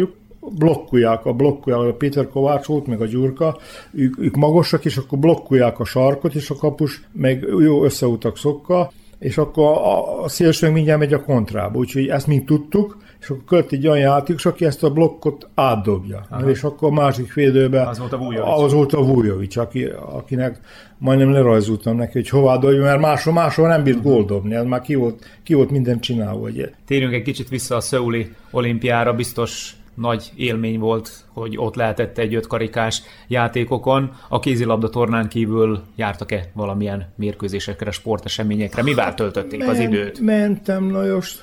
blokkolják, 0.59 1.27
a 1.27 1.33
blokkolják, 1.33 1.95
a 1.95 1.97
Péter 1.97 2.29
Kovács 2.29 2.67
volt, 2.67 2.87
meg 2.87 3.01
a 3.01 3.07
Gyurka, 3.07 3.59
ők, 3.93 4.19
ők 4.19 4.37
magasak, 4.37 4.85
és 4.85 4.97
akkor 4.97 5.19
blokkolják 5.19 5.81
a 5.81 5.85
sarkot, 5.85 6.35
és 6.35 6.51
a 6.51 6.55
kapus 6.55 7.03
meg 7.13 7.47
jó 7.61 7.85
összeutak 7.85 8.39
szokkal, 8.39 8.93
és 9.19 9.39
akkor 9.39 9.65
a, 9.65 10.23
a 10.23 10.29
szélső 10.29 10.71
mindjárt 10.71 10.99
megy 10.99 11.13
a 11.13 11.23
kontrába, 11.23 11.79
úgyhogy 11.79 12.09
ezt 12.09 12.27
mind 12.27 12.45
tudtuk, 12.45 12.97
és 13.21 13.29
akkor 13.29 13.45
költ 13.45 13.73
egy 13.73 13.87
olyan 13.87 13.99
játékos, 13.99 14.47
aki 14.47 14.65
ezt 14.65 14.83
a 14.83 14.91
blokkot 14.91 15.49
átdobja. 15.55 16.27
Aha. 16.31 16.51
És 16.51 16.63
akkor 16.63 16.89
a 16.89 16.93
másik 16.93 17.35
védőben 17.35 17.87
az 17.87 17.99
volt 17.99 18.13
a 18.13 18.17
Vujovic, 18.17 18.63
az 18.63 18.73
volt 18.73 18.93
a 18.93 19.03
Vujovic 19.03 19.57
aki, 19.57 19.85
akinek 20.13 20.61
majdnem 20.99 21.33
lerajzoltam 21.33 21.97
neki, 21.97 22.13
hogy 22.13 22.29
hová 22.29 22.57
dobja, 22.57 22.83
mert 22.83 23.01
máshol, 23.01 23.33
máshol 23.33 23.69
nem 23.69 23.83
bírt 23.83 24.03
gól 24.03 24.25
dobni, 24.25 24.55
ez 24.55 24.65
már 24.65 24.81
ki 24.81 24.95
volt, 24.95 25.25
ki 25.43 25.55
volt 25.55 25.71
minden 25.71 26.01
csinálva. 26.01 26.49
Ugye. 26.49 26.71
Térjünk 26.87 27.13
egy 27.15 27.23
kicsit 27.23 27.49
vissza 27.49 27.77
a 27.77 27.81
Szöuli 27.81 28.31
olimpiára, 28.51 29.13
biztos 29.13 29.77
nagy 29.97 30.33
élmény 30.35 30.79
volt, 30.79 31.11
hogy 31.33 31.59
ott 31.59 31.75
lehetett 31.75 32.19
egy 32.19 32.35
ötkarikás 32.35 33.03
játékokon. 33.29 34.13
A 34.29 34.39
kézilabda 34.39 34.89
tornán 34.89 35.29
kívül 35.29 35.83
jártak-e 35.97 36.51
valamilyen 36.55 37.13
mérkőzésekre, 37.17 37.91
sporteseményekre? 37.91 38.83
Mivel 38.83 39.15
töltötték 39.15 39.59
Men, 39.59 39.69
az 39.69 39.79
időt? 39.79 40.21
Mentem, 40.21 40.91
Lajos. 40.91 41.37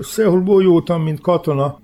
Szehulból 0.00 0.62
jótam, 0.62 1.02
mint 1.02 1.20
katona. 1.20 1.82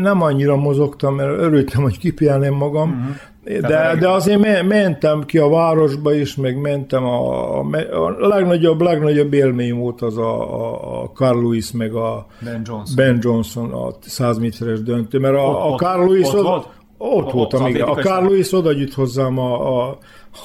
Nem 0.00 0.22
annyira 0.22 0.56
mozogtam, 0.56 1.14
mert 1.14 1.38
örültem, 1.38 1.82
hogy 1.82 1.98
kipiálnám 1.98 2.54
magam, 2.54 2.90
uh-huh. 2.90 3.16
De, 3.44 3.96
de 4.00 4.08
azért 4.08 4.62
mentem 4.68 5.24
ki 5.24 5.38
a 5.38 5.48
városba 5.48 6.14
is, 6.14 6.36
meg 6.36 6.60
mentem 6.60 7.04
a, 7.04 7.58
a, 7.60 7.64
a 7.92 8.26
legnagyobb, 8.26 8.80
legnagyobb 8.80 9.32
élmény 9.32 9.74
volt 9.74 10.02
az 10.02 10.16
a, 10.18 11.02
a 11.02 11.10
Carl 11.14 11.38
Lewis, 11.40 11.72
meg 11.72 11.94
a 11.94 12.26
Ben 12.40 12.62
Johnson, 12.64 12.96
ben 12.96 13.18
Johnson 13.20 13.72
a 13.72 13.90
100 14.00 14.38
méteres 14.38 14.82
döntő, 14.82 15.18
mert 15.18 15.34
a, 15.34 15.38
ott, 15.38 15.80
a 15.80 15.84
Carl 15.84 16.00
Lewis 16.04 16.26
ott, 16.26 16.34
ott, 16.34 16.42
volt? 16.44 16.66
Ott 16.98 17.30
voltam, 17.30 17.66
igen. 17.66 17.88
A 17.88 17.94
Carl 17.94 18.24
Lewis 18.24 18.52
oda 18.52 18.72
gyűjt 18.72 18.94
hozzám 18.94 19.38
a, 19.38 19.88
a 19.88 19.98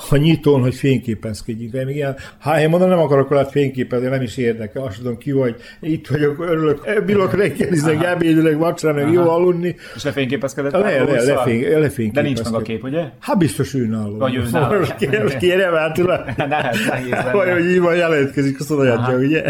a 0.09 0.15
nyitón, 0.15 0.61
hogy 0.61 0.75
fényképezkedjünk. 0.75 1.73
Én 1.73 1.89
igen, 1.89 2.15
hát 2.39 2.61
én 2.61 2.69
mondom, 2.69 2.89
nem 2.89 2.99
akarok 2.99 3.29
veled 3.29 3.49
fényképezni, 3.49 4.07
nem 4.07 4.21
is 4.21 4.37
érdekel, 4.37 4.83
azt 4.83 4.97
tudom 4.97 5.17
ki 5.17 5.31
vagy, 5.31 5.55
itt 5.81 6.07
vagyok, 6.07 6.39
örülök, 6.39 7.03
bilok 7.05 7.35
reggelizek, 7.35 8.03
ebédülök, 8.03 8.57
vacsorának, 8.57 9.13
jó 9.13 9.29
aludni. 9.29 9.75
És 9.95 10.03
lefényképezkedett? 10.03 10.71
Le, 10.71 10.79
le, 10.79 11.03
le, 11.03 11.23
lefény, 11.23 11.61
lefényképezkedett. 11.61 12.13
De 12.13 12.21
nincs 12.21 12.43
meg 12.43 12.53
a 12.53 12.61
kép, 12.61 12.83
ugye? 12.83 13.03
Hát 13.19 13.37
biztos 13.37 13.73
ő 13.73 13.87
nálunk. 13.87 14.19
Vagy 14.19 14.35
ő 14.35 14.43
nálunk. 14.51 14.95
Kérem, 15.39 15.73
hát 15.73 15.97
Vagy, 17.31 17.49
hogy 17.49 17.69
így 17.69 17.79
van 17.79 17.95
jelentkezik, 17.95 18.59
azt 18.59 18.71
odaadja, 18.71 19.17
ugye? 19.17 19.43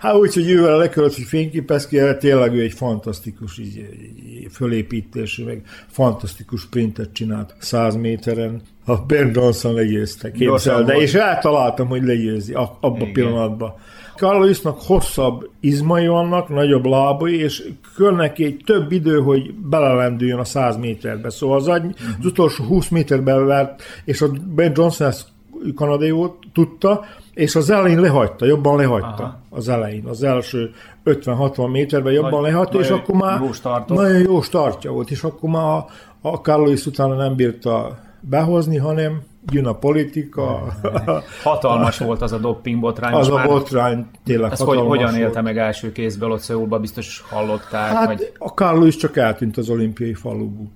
Hát 0.00 0.14
úgy, 0.14 0.34
hogy 0.34 0.50
ővel 0.50 0.76
lekölt, 0.76 1.14
hogy 1.14 1.24
fényképezkedett, 1.24 2.18
tényleg 2.18 2.54
ő 2.54 2.60
egy 2.60 2.72
fantasztikus 2.72 3.58
így, 3.58 3.88
így 4.26 4.46
fölépítésű, 4.50 5.44
meg 5.44 5.62
fantasztikus 5.86 6.66
printet 6.66 7.12
csinált 7.12 7.54
100 7.58 7.96
méteren. 7.96 8.62
A 8.84 8.96
Ben 8.96 9.30
Johnson 9.34 9.74
legyőzte, 9.74 10.30
képzel, 10.30 10.82
de 10.82 10.94
és 10.94 11.14
eltaláltam, 11.14 11.88
hogy 11.88 12.02
legyőzi 12.02 12.52
abban 12.52 13.00
a 13.00 13.10
pillanatban. 13.12 13.74
Carlosnak 14.16 14.80
hosszabb 14.80 15.50
izmai 15.60 16.06
vannak, 16.06 16.48
nagyobb 16.48 16.84
lábai, 16.84 17.40
és 17.40 17.68
kell 17.96 18.14
neki 18.14 18.44
egy 18.44 18.62
több 18.66 18.92
idő, 18.92 19.20
hogy 19.20 19.54
belelendüljön 19.54 20.38
a 20.38 20.44
100 20.44 20.76
méterbe. 20.76 21.30
Szóval 21.30 21.56
az, 21.56 21.66
uh-huh. 21.66 21.92
az 22.18 22.26
utolsó 22.26 22.64
20 22.64 22.88
méterbe 22.88 23.34
vert, 23.34 23.82
és 24.04 24.20
a 24.20 24.30
Ben 24.54 24.72
Johnson 24.74 25.06
ezt 25.06 25.26
kanadai 25.74 26.10
volt, 26.10 26.34
tudta, 26.52 27.04
és 27.34 27.54
az 27.54 27.70
elején 27.70 28.00
lehagyta, 28.00 28.46
jobban 28.46 28.76
lehagyta 28.76 29.22
Aha. 29.22 29.40
az 29.50 29.68
elején, 29.68 30.04
az 30.06 30.22
első 30.22 30.70
50-60 31.04 31.70
méterben 31.70 32.12
jobban 32.12 32.40
Nagy, 32.40 32.50
lehagyta, 32.50 32.78
és 32.78 32.88
akkor 32.88 33.14
már 33.14 33.40
jó 33.40 33.94
nagyon 33.94 34.18
jó 34.18 34.40
startja 34.40 34.90
volt, 34.90 35.10
és 35.10 35.22
akkor 35.22 35.50
már 35.50 35.64
a, 35.64 35.86
a 36.20 36.36
Carlos 36.36 36.86
utána 36.86 37.14
nem 37.14 37.34
bírta 37.34 37.98
behozni, 38.22 38.76
hanem 38.76 39.22
jön 39.50 39.66
a 39.66 39.72
politika. 39.72 40.72
Hatalmas 41.44 41.98
volt 41.98 42.22
az 42.22 42.32
a 42.32 42.38
dopping 42.38 42.80
botrány. 42.80 43.14
Az 43.14 43.28
a 43.28 43.42
botrány 43.46 44.06
tényleg 44.24 44.52
Ezt 44.52 44.62
hogy, 44.62 44.78
hogyan 44.78 45.14
élte 45.14 45.40
meg 45.40 45.58
első 45.58 45.92
kézből 45.92 46.30
ott 46.30 46.40
Szöulba, 46.40 46.78
biztos 46.78 47.24
hallották? 47.28 47.92
Hát 47.92 48.06
vagy... 48.06 48.32
a 48.38 48.48
Carlos 48.48 48.96
csak 48.96 49.16
eltűnt 49.16 49.56
az 49.56 49.68
olimpiai 49.68 50.14
faluból. 50.14 50.70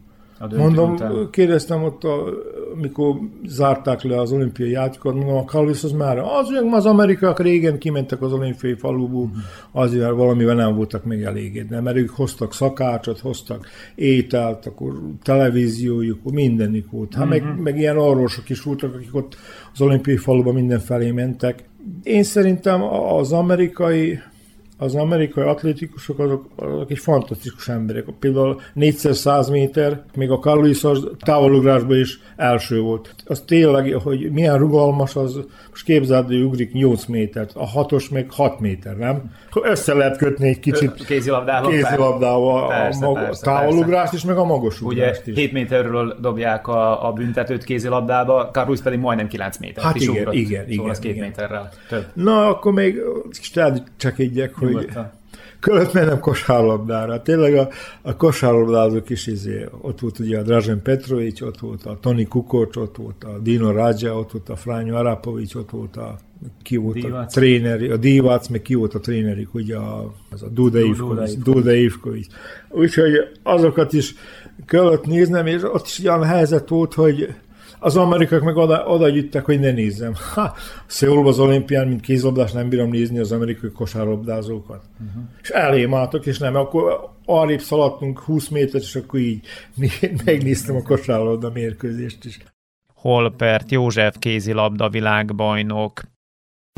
Mondom, 0.57 0.93
után. 0.93 1.29
kérdeztem 1.31 1.83
ott, 1.83 2.05
a, 2.05 2.25
mikor 2.81 3.19
zárták 3.47 4.03
le 4.03 4.21
az 4.21 4.33
olimpiai 4.33 4.71
játékot, 4.71 5.15
mondom, 5.15 5.37
a 5.37 5.45
Carlos 5.45 5.85
az 5.85 5.93
már, 5.93 6.19
az, 6.19 6.49
az 6.71 6.87
amerikaiak 6.87 7.41
régen 7.41 7.79
kimentek 7.79 8.23
az 8.23 8.33
olimpiai 8.33 8.75
faluból, 8.75 9.31
azért 9.73 10.11
valamivel 10.11 10.55
nem 10.55 10.75
voltak 10.75 11.05
még 11.05 11.23
elégedve, 11.23 11.81
mert 11.81 11.97
ők 11.97 12.11
hoztak 12.11 12.55
szakácsot, 12.55 13.19
hoztak 13.19 13.67
ételt, 13.95 14.67
akkor 14.67 15.01
televíziójuk, 15.23 16.31
mindenik 16.33 16.91
volt. 16.91 17.15
Hát 17.15 17.25
uh-huh. 17.25 17.43
meg, 17.43 17.53
mhm. 17.53 17.63
meg 17.63 17.79
ilyen 17.79 17.99
orvosok 17.99 18.49
is 18.49 18.63
voltak, 18.63 18.95
akik 18.95 19.15
ott 19.15 19.37
az 19.73 19.81
olimpiai 19.81 20.17
faluban 20.17 20.55
mindenfelé 20.55 21.11
mentek. 21.11 21.65
Én 22.03 22.23
szerintem 22.23 22.83
az 22.83 23.33
amerikai 23.33 24.19
az 24.79 24.95
amerikai 24.95 25.45
atlétikusok 25.45 26.19
azok, 26.19 26.47
azok 26.57 26.91
egy 26.91 26.99
fantasztikus 26.99 27.69
emberek. 27.69 28.05
Például 28.19 28.61
400 28.75 29.49
méter, 29.49 30.05
még 30.15 30.31
a 30.31 30.39
Carlos 30.39 30.85
az 30.85 31.09
távolugrásban 31.19 31.99
is 31.99 32.21
első 32.37 32.81
volt. 32.81 33.15
Az 33.27 33.41
tényleg, 33.41 33.93
hogy 33.93 34.31
milyen 34.31 34.59
rugalmas, 34.59 35.17
az 35.17 35.39
most 35.77 35.89
képzeld, 35.89 36.27
hogy 36.27 36.43
ugrik 36.43 36.73
8 36.73 37.05
métert, 37.05 37.51
a 37.55 37.67
hatos 37.67 38.09
meg 38.09 38.27
6 38.31 38.61
méter, 38.61 38.97
nem? 38.97 39.23
Össze 39.63 39.95
lehet 39.95 40.17
kötni 40.17 40.49
egy 40.49 40.61
kicsit 40.61 41.05
kézilabdával, 41.07 41.71
kézilabdával 41.71 42.69
persze, 42.69 43.07
a 43.07 43.09
mag- 43.09 43.25
persze, 43.25 43.45
távolugrást 43.45 44.13
is, 44.13 44.25
meg 44.25 44.37
a 44.37 44.45
magas 44.45 44.81
Ugye 44.81 45.11
is. 45.25 45.35
7 45.35 45.53
méterről 45.53 46.17
dobják 46.21 46.69
a, 46.69 47.09
a 47.09 47.13
büntetőt 47.13 47.65
kézilabdába, 47.65 48.51
Carlos 48.53 48.81
pedig 48.81 48.99
majdnem 48.99 49.29
9 49.29 49.59
méter. 49.59 49.85
Hát 49.85 49.95
igen, 49.95 50.17
ugrott, 50.17 50.35
igen, 50.35 50.61
szóval 50.61 50.73
igen, 50.73 50.91
az 50.91 50.99
két 50.99 51.15
igen. 51.15 51.27
méterrel 51.27 51.71
több. 51.89 52.05
Na, 52.13 52.49
akkor 52.49 52.73
még 52.73 53.01
csak 53.97 54.19
egyek, 54.19 54.55
hogy 54.55 54.89
kellett 55.67 55.93
mennem 55.93 56.21
kosárlabdára. 56.21 57.23
Tényleg 57.23 57.55
a, 57.55 57.69
a 58.03 58.17
kosárlabdázók 58.17 59.11
is 59.11 59.27
izé, 59.27 59.67
ott 59.81 60.01
volt 60.01 60.19
ugye 60.19 60.39
a 60.39 60.43
Dražen 60.43 60.83
Petrovics, 60.83 61.41
ott 61.41 61.59
volt 61.59 61.87
a 61.87 61.99
Toni 62.01 62.27
Kukocs, 62.27 62.77
ott 62.77 62.97
volt 62.97 63.25
a 63.25 63.39
Dino 63.39 63.71
Raja, 63.71 64.19
ott 64.19 64.33
volt 64.33 64.49
a 64.49 64.57
Frányo 64.57 64.95
Arapovics, 64.95 65.55
ott 65.55 65.71
volt 65.71 65.97
a 65.97 66.19
ki 66.63 66.77
volt 66.77 66.95
Divac. 66.95 67.23
a 67.23 67.27
tréneri, 67.27 67.89
a 67.89 67.97
Divac, 67.97 68.49
meg 68.49 68.63
ki 68.63 68.75
volt 68.75 68.95
a 68.95 69.01
trénerik, 69.01 69.55
ugye 69.55 69.77
a, 69.77 70.15
az 70.31 70.43
a 70.43 70.49
Duda 70.49 70.81
Ivkovics. 70.81 71.33
Duda 71.33 71.73
Ivkovics. 71.73 72.27
Úgyhogy 72.71 73.13
azokat 73.43 73.93
is 73.93 74.15
kellett 74.67 75.07
néznem, 75.07 75.47
és 75.47 75.63
ott 75.63 75.87
is 75.87 75.99
olyan 76.05 76.25
helyzet 76.25 76.69
volt, 76.69 76.95
hogy 76.95 77.35
az 77.79 77.97
amerikák 77.97 78.41
meg 78.41 78.57
oda, 78.57 78.85
oda 78.87 79.09
gyűjtek, 79.09 79.45
hogy 79.45 79.61
ne 79.61 79.71
nézzem. 79.71 80.13
Ha, 80.35 80.55
Széulban 80.87 81.27
az 81.27 81.39
olimpián, 81.39 81.89
mint 81.89 82.01
kézlabdás 82.01 82.53
nem 82.53 82.69
bírom 82.69 82.91
nézni 82.91 83.19
az 83.19 83.33
amerikai 83.33 83.71
kosárlabdázókat. 83.71 84.85
Uh-huh. 85.09 85.23
És 85.43 85.49
elém 85.49 85.95
álltok, 85.95 86.27
és 86.27 86.39
nem, 86.39 86.57
akkor 86.57 87.11
arrébb 87.25 87.61
szaladtunk 87.61 88.19
20 88.19 88.49
métert, 88.49 88.85
és 88.85 88.95
akkor 88.95 89.21
így 89.21 89.47
megnéztem 90.25 90.77
a 90.77 90.83
kosárlabda 90.83 91.51
mérkőzést 91.51 92.25
is. 92.25 92.39
Holpert 92.95 93.71
József 93.71 94.17
kézilabda 94.19 94.89
világbajnok. 94.89 96.03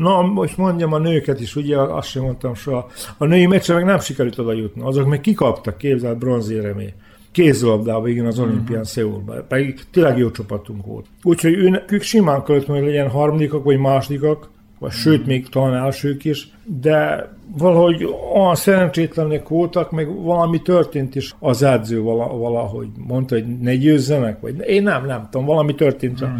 Na, 0.03 0.21
most 0.21 0.57
mondjam 0.57 0.93
a 0.93 0.97
nőket 0.97 1.39
is, 1.39 1.55
ugye 1.55 1.77
azt 1.77 2.07
sem 2.07 2.23
mondtam 2.23 2.53
soha. 2.53 2.89
A 3.17 3.25
női 3.25 3.45
meccsen 3.45 3.75
meg 3.75 3.85
nem 3.85 3.99
sikerült 3.99 4.37
oda 4.37 4.53
jutni. 4.53 4.81
Azok 4.81 5.07
meg 5.07 5.21
kikaptak, 5.21 5.77
képzelt 5.77 6.17
bronzéremé 6.17 6.93
kézilabdában, 7.31 8.09
igen, 8.09 8.25
az 8.25 8.39
olimpián 8.39 8.79
uh-huh. 8.79 8.83
Szeullban. 8.83 9.45
Pedig 9.47 9.79
tényleg 9.91 10.17
jó 10.17 10.31
csapatunk 10.31 10.85
volt. 10.85 11.05
Úgyhogy 11.23 11.81
ők 11.87 12.01
simán 12.01 12.43
kellett, 12.43 12.65
hogy 12.65 12.83
legyen 12.83 13.09
harmadikak 13.09 13.63
vagy 13.63 13.77
másodikak, 13.77 14.49
vagy 14.79 14.89
uh-huh. 14.89 15.03
sőt, 15.03 15.25
még 15.25 15.49
talán 15.49 15.83
elsők 15.83 16.25
is, 16.25 16.49
de 16.63 17.29
valahogy 17.57 18.07
olyan 18.35 18.55
szerencsétlenek 18.55 19.47
voltak, 19.47 19.91
meg 19.91 20.21
valami 20.21 20.61
történt 20.61 21.15
is 21.15 21.35
az 21.39 21.63
edző 21.63 22.01
valahogy 22.01 22.87
mondta, 23.07 23.35
hogy 23.35 23.59
ne 23.59 23.75
győzzenek, 23.75 24.39
vagy 24.39 24.59
én 24.67 24.83
nem, 24.83 25.05
nem 25.05 25.27
tudom, 25.31 25.45
valami 25.45 25.75
történt 25.75 26.21
uh-huh. 26.21 26.39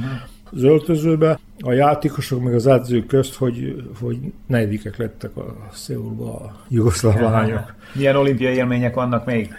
az 0.51 0.63
öltözőbe, 0.63 1.39
a 1.61 1.71
játékosok 1.71 2.43
meg 2.43 2.53
az 2.53 2.67
edzők 2.67 3.07
közt, 3.07 3.35
hogy, 3.35 3.83
hogy 4.01 4.17
negyedikek 4.47 4.97
lettek 4.97 5.37
a 5.37 5.55
Szeullba 5.71 6.33
a 6.33 6.55
jugoszláv 6.67 7.21
lányok. 7.21 7.75
Milyen 7.93 8.15
olimpiai 8.15 8.55
élmények 8.55 8.93
vannak 8.93 9.25
még? 9.25 9.53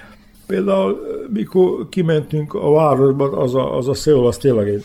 Például, 0.50 1.00
mikor 1.32 1.88
kimentünk 1.88 2.54
a 2.54 2.70
városba, 2.70 3.30
az 3.30 3.54
a, 3.54 3.76
az 3.76 3.88
a 3.88 3.94
Széul, 3.94 4.26
az 4.26 4.36
tényleg 4.36 4.68
egy 4.68 4.84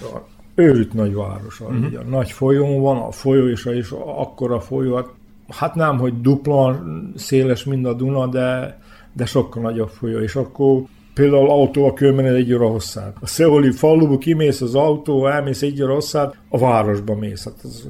őrült 0.56 0.94
nagy 0.94 1.14
város. 1.14 1.60
Uh-huh. 1.60 1.86
Ugye, 1.86 2.00
nagy 2.10 2.32
folyón 2.32 2.82
van, 2.82 2.98
a 2.98 3.12
folyó 3.12 3.48
is, 3.48 3.66
és 3.66 3.94
akkora 4.06 4.60
folyó, 4.60 4.96
hát, 4.96 5.08
hát 5.50 5.76
nem, 5.76 5.98
hogy 5.98 6.22
dupla 6.22 6.84
széles, 7.16 7.64
mint 7.64 7.86
a 7.86 7.94
Duna, 7.94 8.28
de, 8.28 8.80
de 9.14 9.26
sokkal 9.26 9.62
nagyobb 9.62 9.90
folyó, 9.90 10.20
és 10.20 10.36
akkor 10.36 10.82
például 11.14 11.50
autóval 11.50 11.94
kell 11.94 12.20
egy 12.20 12.54
óra 12.54 12.68
hosszát. 12.68 13.16
A 13.22 13.28
szeoli 13.28 13.72
faluba 13.72 14.18
kimész 14.18 14.62
az 14.62 14.76
autó, 14.76 15.28
elmész 15.28 15.62
egy 15.62 15.84
óra 15.84 15.94
hosszát, 15.94 16.38
a 16.50 16.58
városba 16.58 17.16
mész. 17.16 17.44
Hát 17.44 17.60
az, 17.64 17.88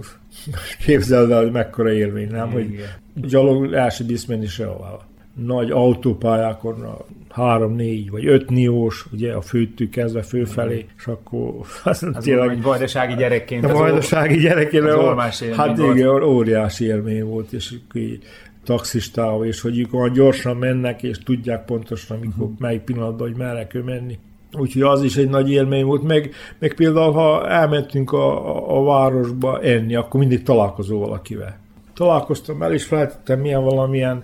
képzeld 0.85 1.31
el, 1.31 1.41
hogy 1.41 1.51
mekkora 1.51 1.91
élmény, 1.91 2.29
nem? 2.29 2.49
Igen. 2.49 2.85
Hogy 3.13 3.25
gyalog 3.25 3.73
el 3.73 3.89
se 3.89 4.03
bízsz 4.03 4.25
menni 4.25 4.47
sehová 4.47 4.97
nagy 5.35 5.71
autópályákon, 5.71 6.88
három-négy 7.35 8.09
vagy 8.09 8.27
öt 8.27 8.49
niós, 8.49 9.05
ugye 9.11 9.33
a 9.33 9.41
főtű 9.41 9.89
kezdve 9.89 10.21
főfelé, 10.21 10.85
és 10.97 11.07
akkor 11.07 11.53
az, 11.83 12.03
az 12.13 12.23
tényleg... 12.23 12.49
Egy 12.49 12.61
vajdasági 12.61 13.15
gyerekként. 13.15 13.65
A 13.65 13.73
vajdasági 13.73 14.37
gyerekként. 14.37 14.85
Az 14.85 15.43
hát 15.55 15.77
volt. 15.77 15.95
igen, 15.95 16.23
óriási 16.23 16.85
élmény 16.85 17.23
volt, 17.23 17.51
és 17.51 17.73
így 17.93 18.23
taxistával, 18.63 19.45
és 19.45 19.61
hogy 19.61 19.79
ők 19.79 19.93
olyan 19.93 20.13
gyorsan 20.13 20.57
mennek, 20.57 21.03
és 21.03 21.17
tudják 21.17 21.65
pontosan, 21.65 22.17
mikor, 22.19 22.43
uh-huh. 22.43 22.59
melyik 22.59 22.81
pillanatban, 22.81 23.27
hogy 23.27 23.37
merre 23.37 23.67
kell 23.67 23.83
menni. 23.83 24.19
Úgyhogy 24.57 24.81
az 24.81 25.03
is 25.03 25.15
egy 25.15 25.29
nagy 25.29 25.51
élmény 25.51 25.85
volt. 25.85 26.03
Meg, 26.03 26.33
meg 26.59 26.73
például, 26.73 27.11
ha 27.11 27.49
elmentünk 27.49 28.11
a, 28.11 28.55
a, 28.55 28.77
a 28.77 28.83
városba 28.83 29.61
enni, 29.61 29.95
akkor 29.95 30.19
mindig 30.19 30.43
találkozó 30.43 30.99
valakivel. 30.99 31.59
Találkoztam 31.93 32.61
el, 32.61 32.73
és 32.73 32.83
feltettem 32.83 33.39
milyen 33.39 33.63
valamilyen 33.63 34.23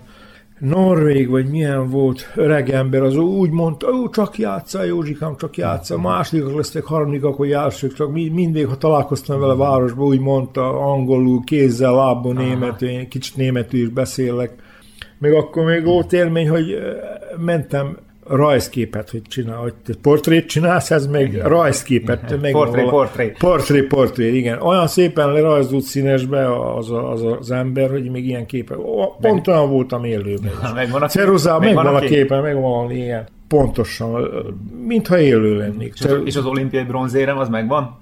Norvég, 0.64 1.28
vagy 1.28 1.46
milyen 1.46 1.90
volt 1.90 2.32
öreg 2.34 2.70
ember, 2.70 3.02
az 3.02 3.16
úgy 3.16 3.50
mondta, 3.50 3.88
ó, 3.90 4.08
csak 4.08 4.38
játsza, 4.38 4.84
Józsikám, 4.84 5.36
csak 5.36 5.56
játsza, 5.56 5.98
másodikak 5.98 6.56
lesznek, 6.56 6.84
harmadikak, 6.84 7.36
hogy 7.36 7.52
elsők, 7.52 7.92
csak 7.92 8.12
mindig, 8.12 8.66
ha 8.66 8.76
találkoztam 8.76 9.40
vele 9.40 9.54
városban, 9.54 10.06
úgy 10.06 10.20
mondta, 10.20 10.78
angolul, 10.80 11.44
kézzel, 11.44 11.94
lábban 11.94 12.34
németül, 12.34 13.08
kicsit 13.08 13.36
németül 13.36 13.80
is 13.80 13.88
beszélek. 13.88 14.54
Még 15.18 15.32
akkor 15.32 15.64
még 15.64 15.84
volt 15.84 16.12
élmény, 16.12 16.48
hogy 16.48 16.78
mentem 17.44 17.96
rajzképet, 18.26 19.10
hogy 19.10 19.22
csinál, 19.22 19.56
hogy 19.56 19.96
portrét 20.02 20.46
csinálsz, 20.46 20.90
ez 20.90 21.06
meg 21.06 21.32
igen. 21.32 21.48
rajzképet. 21.48 22.40
Meg 22.40 22.52
portré, 22.52 22.82
portré. 22.82 23.34
Portré, 23.38 23.82
portré, 23.82 24.36
igen. 24.36 24.60
Olyan 24.60 24.86
szépen 24.86 25.32
lerajzolt 25.32 25.82
színesbe 25.82 26.74
az, 26.74 26.90
az, 26.90 27.22
az 27.38 27.50
ember, 27.50 27.90
hogy 27.90 28.10
még 28.10 28.26
ilyen 28.26 28.46
képe. 28.46 28.74
Pont 28.74 29.46
meg... 29.46 29.56
olyan 29.56 29.70
voltam 29.70 30.04
élőben. 30.04 30.52
Megvan 30.74 31.02
a, 31.02 31.06
Ceruzá, 31.06 31.58
megvan, 31.58 31.84
megvan 31.84 32.02
a, 32.02 32.04
a 32.04 32.08
képe, 32.08 32.40
megvan, 32.40 32.90
igen. 32.90 33.26
Pontosan, 33.48 34.28
mintha 34.86 35.18
élő 35.18 35.56
lennék. 35.56 35.92
És 35.94 36.04
az, 36.04 36.20
és 36.24 36.36
az 36.36 36.44
olimpiai 36.44 36.84
bronzérem 36.84 37.38
az 37.38 37.48
megvan? 37.48 38.00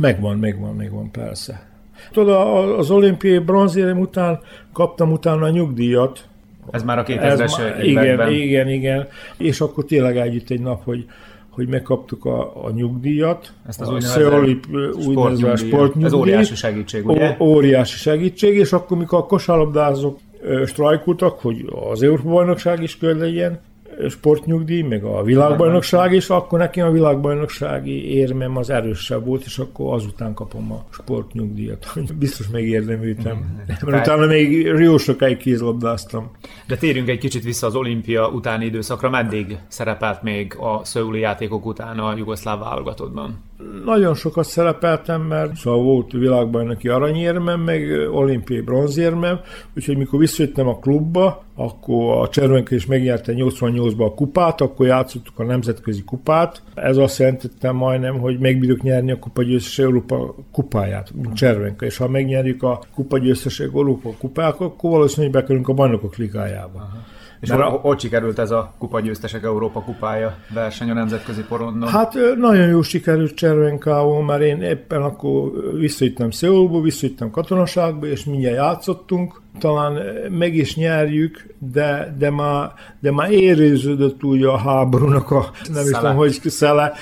Megvan, 0.00 0.38
megvan, 0.38 0.74
megvan, 0.74 1.10
persze. 1.10 1.68
Tudod, 2.12 2.78
az 2.78 2.90
olimpiai 2.90 3.38
bronzérem 3.38 3.98
után 3.98 4.40
kaptam 4.72 5.12
utána 5.12 5.44
a 5.44 5.50
nyugdíjat. 5.50 6.28
Ez 6.70 6.82
már 6.82 6.98
a 6.98 7.04
2000-es 7.04 7.82
Igen, 7.82 8.32
igen, 8.32 8.68
igen. 8.68 9.08
És 9.36 9.60
akkor 9.60 9.84
tényleg 9.84 10.16
együtt 10.16 10.50
egy 10.50 10.60
nap, 10.60 10.84
hogy 10.84 11.06
hogy 11.50 11.68
megkaptuk 11.68 12.24
a, 12.24 12.64
a 12.64 12.70
nyugdíjat. 12.70 13.52
Ezt 13.68 13.80
az 13.80 13.88
úgynevezett 13.88 15.56
sportnyugdíj. 15.56 16.04
Ez 16.04 16.12
óriási 16.12 16.54
segítség, 16.54 17.06
ugye? 17.06 17.36
Óriási 17.38 17.96
segítség, 17.96 18.56
és 18.56 18.72
akkor, 18.72 18.98
mikor 18.98 19.18
a 19.18 19.26
kosárlabdázók 19.26 20.18
strajkultak, 20.66 21.40
hogy 21.40 21.64
az 21.90 22.02
Európa 22.02 22.28
bajnokság 22.28 22.82
is 22.82 22.98
kör 22.98 23.16
legyen, 23.16 23.60
sportnyugdíj, 24.08 24.82
meg 24.82 25.04
a 25.04 25.22
világbajnokság 25.22 26.12
is, 26.12 26.28
akkor 26.28 26.58
nekem 26.58 26.86
a 26.86 26.90
világbajnoksági 26.90 28.14
érmem 28.14 28.56
az 28.56 28.70
erősebb 28.70 29.26
volt, 29.26 29.44
és 29.44 29.58
akkor 29.58 29.94
azután 29.94 30.34
kapom 30.34 30.72
a 30.72 30.84
sportnyugdíjat. 30.90 31.86
Biztos 32.18 32.48
megérdemültem. 32.48 33.36
Mm, 33.36 33.86
Mert 33.90 34.02
utána 34.02 34.26
még 34.26 34.52
jó 34.62 34.96
sokáig 34.96 35.36
kézlabdáztam. 35.36 36.30
De 36.66 36.76
térjünk 36.76 37.08
egy 37.08 37.18
kicsit 37.18 37.42
vissza 37.42 37.66
az 37.66 37.74
olimpia 37.74 38.28
utáni 38.28 38.64
időszakra. 38.64 39.10
Meddig 39.10 39.58
szerepelt 39.68 40.22
még 40.22 40.56
a 40.58 40.84
szöuli 40.84 41.20
játékok 41.20 41.66
után 41.66 41.98
a 41.98 42.16
jugoszláv 42.16 42.58
válogatottban? 42.58 43.49
Nagyon 43.84 44.14
sokat 44.14 44.44
szerepeltem, 44.44 45.22
mert 45.22 45.56
szóval 45.56 45.82
volt 45.82 46.12
világbajnoki 46.12 46.88
aranyérmem, 46.88 47.60
meg 47.60 48.08
olimpiai 48.12 48.60
bronzérmem, 48.60 49.40
úgyhogy 49.76 49.96
mikor 49.96 50.18
visszajöttem 50.18 50.68
a 50.68 50.78
klubba, 50.78 51.44
akkor 51.54 52.22
a 52.22 52.28
Cservenke 52.28 52.74
is 52.74 52.86
megnyerte 52.86 53.32
88-ban 53.36 54.06
a 54.06 54.14
kupát, 54.14 54.60
akkor 54.60 54.86
játszottuk 54.86 55.38
a 55.38 55.44
nemzetközi 55.44 56.02
kupát. 56.04 56.62
Ez 56.74 56.96
azt 56.96 57.18
jelentette 57.18 57.72
majdnem, 57.72 58.18
hogy 58.18 58.38
megbírjuk 58.38 58.82
nyerni 58.82 59.10
a 59.10 59.18
kupagyőztes 59.18 59.78
Európa 59.78 60.34
kupáját, 60.52 61.10
mint 61.14 61.34
Cservenke, 61.34 61.86
és 61.86 61.96
ha 61.96 62.08
megnyerjük 62.08 62.62
a 62.62 62.80
kupagyőztes 62.94 63.60
Európa 63.60 64.10
kupát, 64.18 64.60
akkor 64.60 64.90
valószínűleg 64.90 65.32
bekerülünk 65.32 65.68
a 65.68 65.72
bajnokok 65.72 66.16
ligájába. 66.16 66.78
Aha. 66.78 67.18
És 67.40 67.48
Mert 67.48 67.62
hogy, 67.62 67.78
hogy 67.82 68.00
sikerült 68.00 68.38
ez 68.38 68.50
a 68.50 68.72
kupagyőztesek 68.78 69.42
Európa 69.42 69.82
kupája 69.82 70.36
verseny 70.54 70.90
a 70.90 70.94
nemzetközi 70.94 71.42
porondon? 71.42 71.88
Hát 71.88 72.14
nagyon 72.36 72.68
jó 72.68 72.82
sikerült 72.82 73.34
Cservenkávó, 73.34 74.20
mert 74.20 74.42
én 74.42 74.62
éppen 74.62 75.02
akkor 75.02 75.50
visszajöttem 75.78 76.30
Szeulba, 76.30 76.80
visszajöttem 76.80 77.30
katonaságba, 77.30 78.06
és 78.06 78.24
mindjárt 78.24 78.56
játszottunk. 78.56 79.40
Talán 79.58 79.98
meg 80.30 80.54
is 80.54 80.76
nyerjük, 80.76 81.54
de, 81.58 82.14
de, 82.18 82.30
már, 82.30 82.72
de 82.98 83.12
már 83.12 83.30
érőződött 83.30 84.24
úgy 84.24 84.42
a 84.42 84.56
háborúnak 84.56 85.30
a, 85.30 85.50
nem 85.72 85.84
is 85.84 85.90
tudom, 85.90 86.16
hogy 86.16 86.30
szele. 86.32 86.92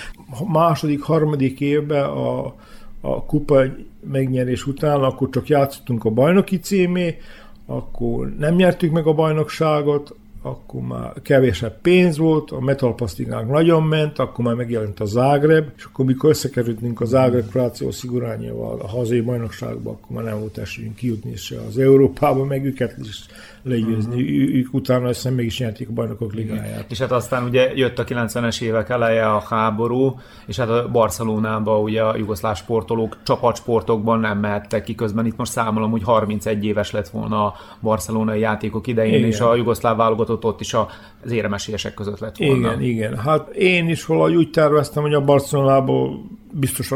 Második, 0.53 1.03
harmadik 1.03 1.61
évben 1.61 2.05
a, 2.05 2.55
a 3.01 3.25
kupa 3.25 3.63
megnyerés 4.11 4.67
után, 4.67 5.03
akkor 5.03 5.29
csak 5.31 5.49
játszottunk 5.49 6.05
a 6.05 6.11
bajnoki 6.11 6.59
címé, 6.59 7.19
akkor 7.67 8.35
nem 8.39 8.55
nyertük 8.55 8.93
meg 8.93 9.07
a 9.07 9.13
bajnokságot, 9.13 10.17
akkor 10.43 10.81
már 10.81 11.13
kevésebb 11.23 11.81
pénz 11.83 12.19
volt, 12.19 12.51
a 12.51 12.61
metalpasztikánk 12.61 13.51
nagyon 13.51 13.83
ment, 13.83 14.19
akkor 14.19 14.45
már 14.45 14.55
megjelent 14.55 15.01
a 15.01 15.05
Zágreb, 15.05 15.69
és 15.77 15.85
akkor 15.85 16.05
mikor 16.05 16.31
összekerültünk 16.31 17.01
a 17.01 17.05
Zágreb 17.05 17.51
Kráció 17.51 17.91
Szigurányával 17.91 18.81
a 18.81 18.89
hazai 18.89 19.21
bajnokságba, 19.21 19.91
akkor 19.91 20.17
már 20.17 20.25
nem 20.25 20.39
volt 20.39 20.59
esélyünk 20.59 20.97
kijutni 20.97 21.37
se 21.37 21.57
az 21.69 21.79
Európába, 21.79 22.45
meg 22.45 22.65
őket 22.65 22.97
is 22.99 23.27
legyőzni. 23.63 24.23
Uh-huh. 24.23 24.57
Ők 24.57 24.75
utána 24.75 25.09
aztán 25.09 25.33
meg 25.33 25.45
is 25.45 25.59
nyerték 25.59 25.89
a 25.89 25.93
bajnokok 25.93 26.35
ligáját. 26.35 26.91
És 26.91 26.99
hát 26.99 27.13
aztán 27.13 27.45
ugye 27.45 27.73
jött 27.75 27.99
a 27.99 28.05
90-es 28.05 28.63
évek 28.63 28.89
eleje 28.89 29.31
a 29.31 29.41
háború, 29.41 30.21
és 30.47 30.57
hát 30.57 30.69
a 30.69 30.89
Barcelonába 30.93 31.81
ugye 31.81 32.03
a 32.03 32.17
jugoszláv 32.17 32.57
sportolók 32.57 33.17
csapatsportokban 33.23 34.21
nem 34.21 34.39
mehettek 34.39 34.83
ki. 34.83 34.95
Közben 34.95 35.27
itt 35.27 35.37
most 35.37 35.53
számolom, 35.53 35.91
hogy 35.91 36.03
31 36.03 36.65
éves 36.65 36.91
lett 36.91 37.09
volna 37.09 37.47
a 37.47 37.55
barcelonai 37.81 38.41
játékok 38.41 38.87
idején, 38.87 39.15
igen. 39.15 39.29
és 39.29 39.41
a 39.41 39.55
jugoszláv 39.55 39.97
válogatott 39.97 40.28
ott 40.29 40.61
is 40.61 40.75
az 40.75 41.31
éremesélyesek 41.31 41.95
között 41.95 42.19
lett 42.19 42.37
volna. 42.37 42.55
Igen, 42.55 42.83
igen. 42.83 43.17
Hát 43.17 43.49
én 43.49 43.89
is 43.89 44.05
valahogy 44.05 44.35
úgy 44.35 44.51
terveztem, 44.51 45.03
hogy 45.03 45.15
a 45.15 45.25
Barcelonából 45.25 46.25
biztos 46.53 46.93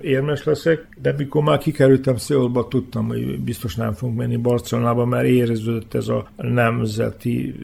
érmes 0.00 0.44
leszek, 0.44 0.86
de 1.02 1.14
mikor 1.16 1.42
már 1.42 1.58
kikerültem 1.58 2.16
Szöulba, 2.16 2.68
tudtam, 2.68 3.08
hogy 3.08 3.40
biztos 3.40 3.74
nem 3.74 3.92
fogunk 3.92 4.18
menni 4.18 4.36
Barcelonába, 4.36 5.04
mert 5.04 5.26
éreződött 5.26 5.94
ez 5.94 6.08
a 6.08 6.26
nemzeti 6.36 7.54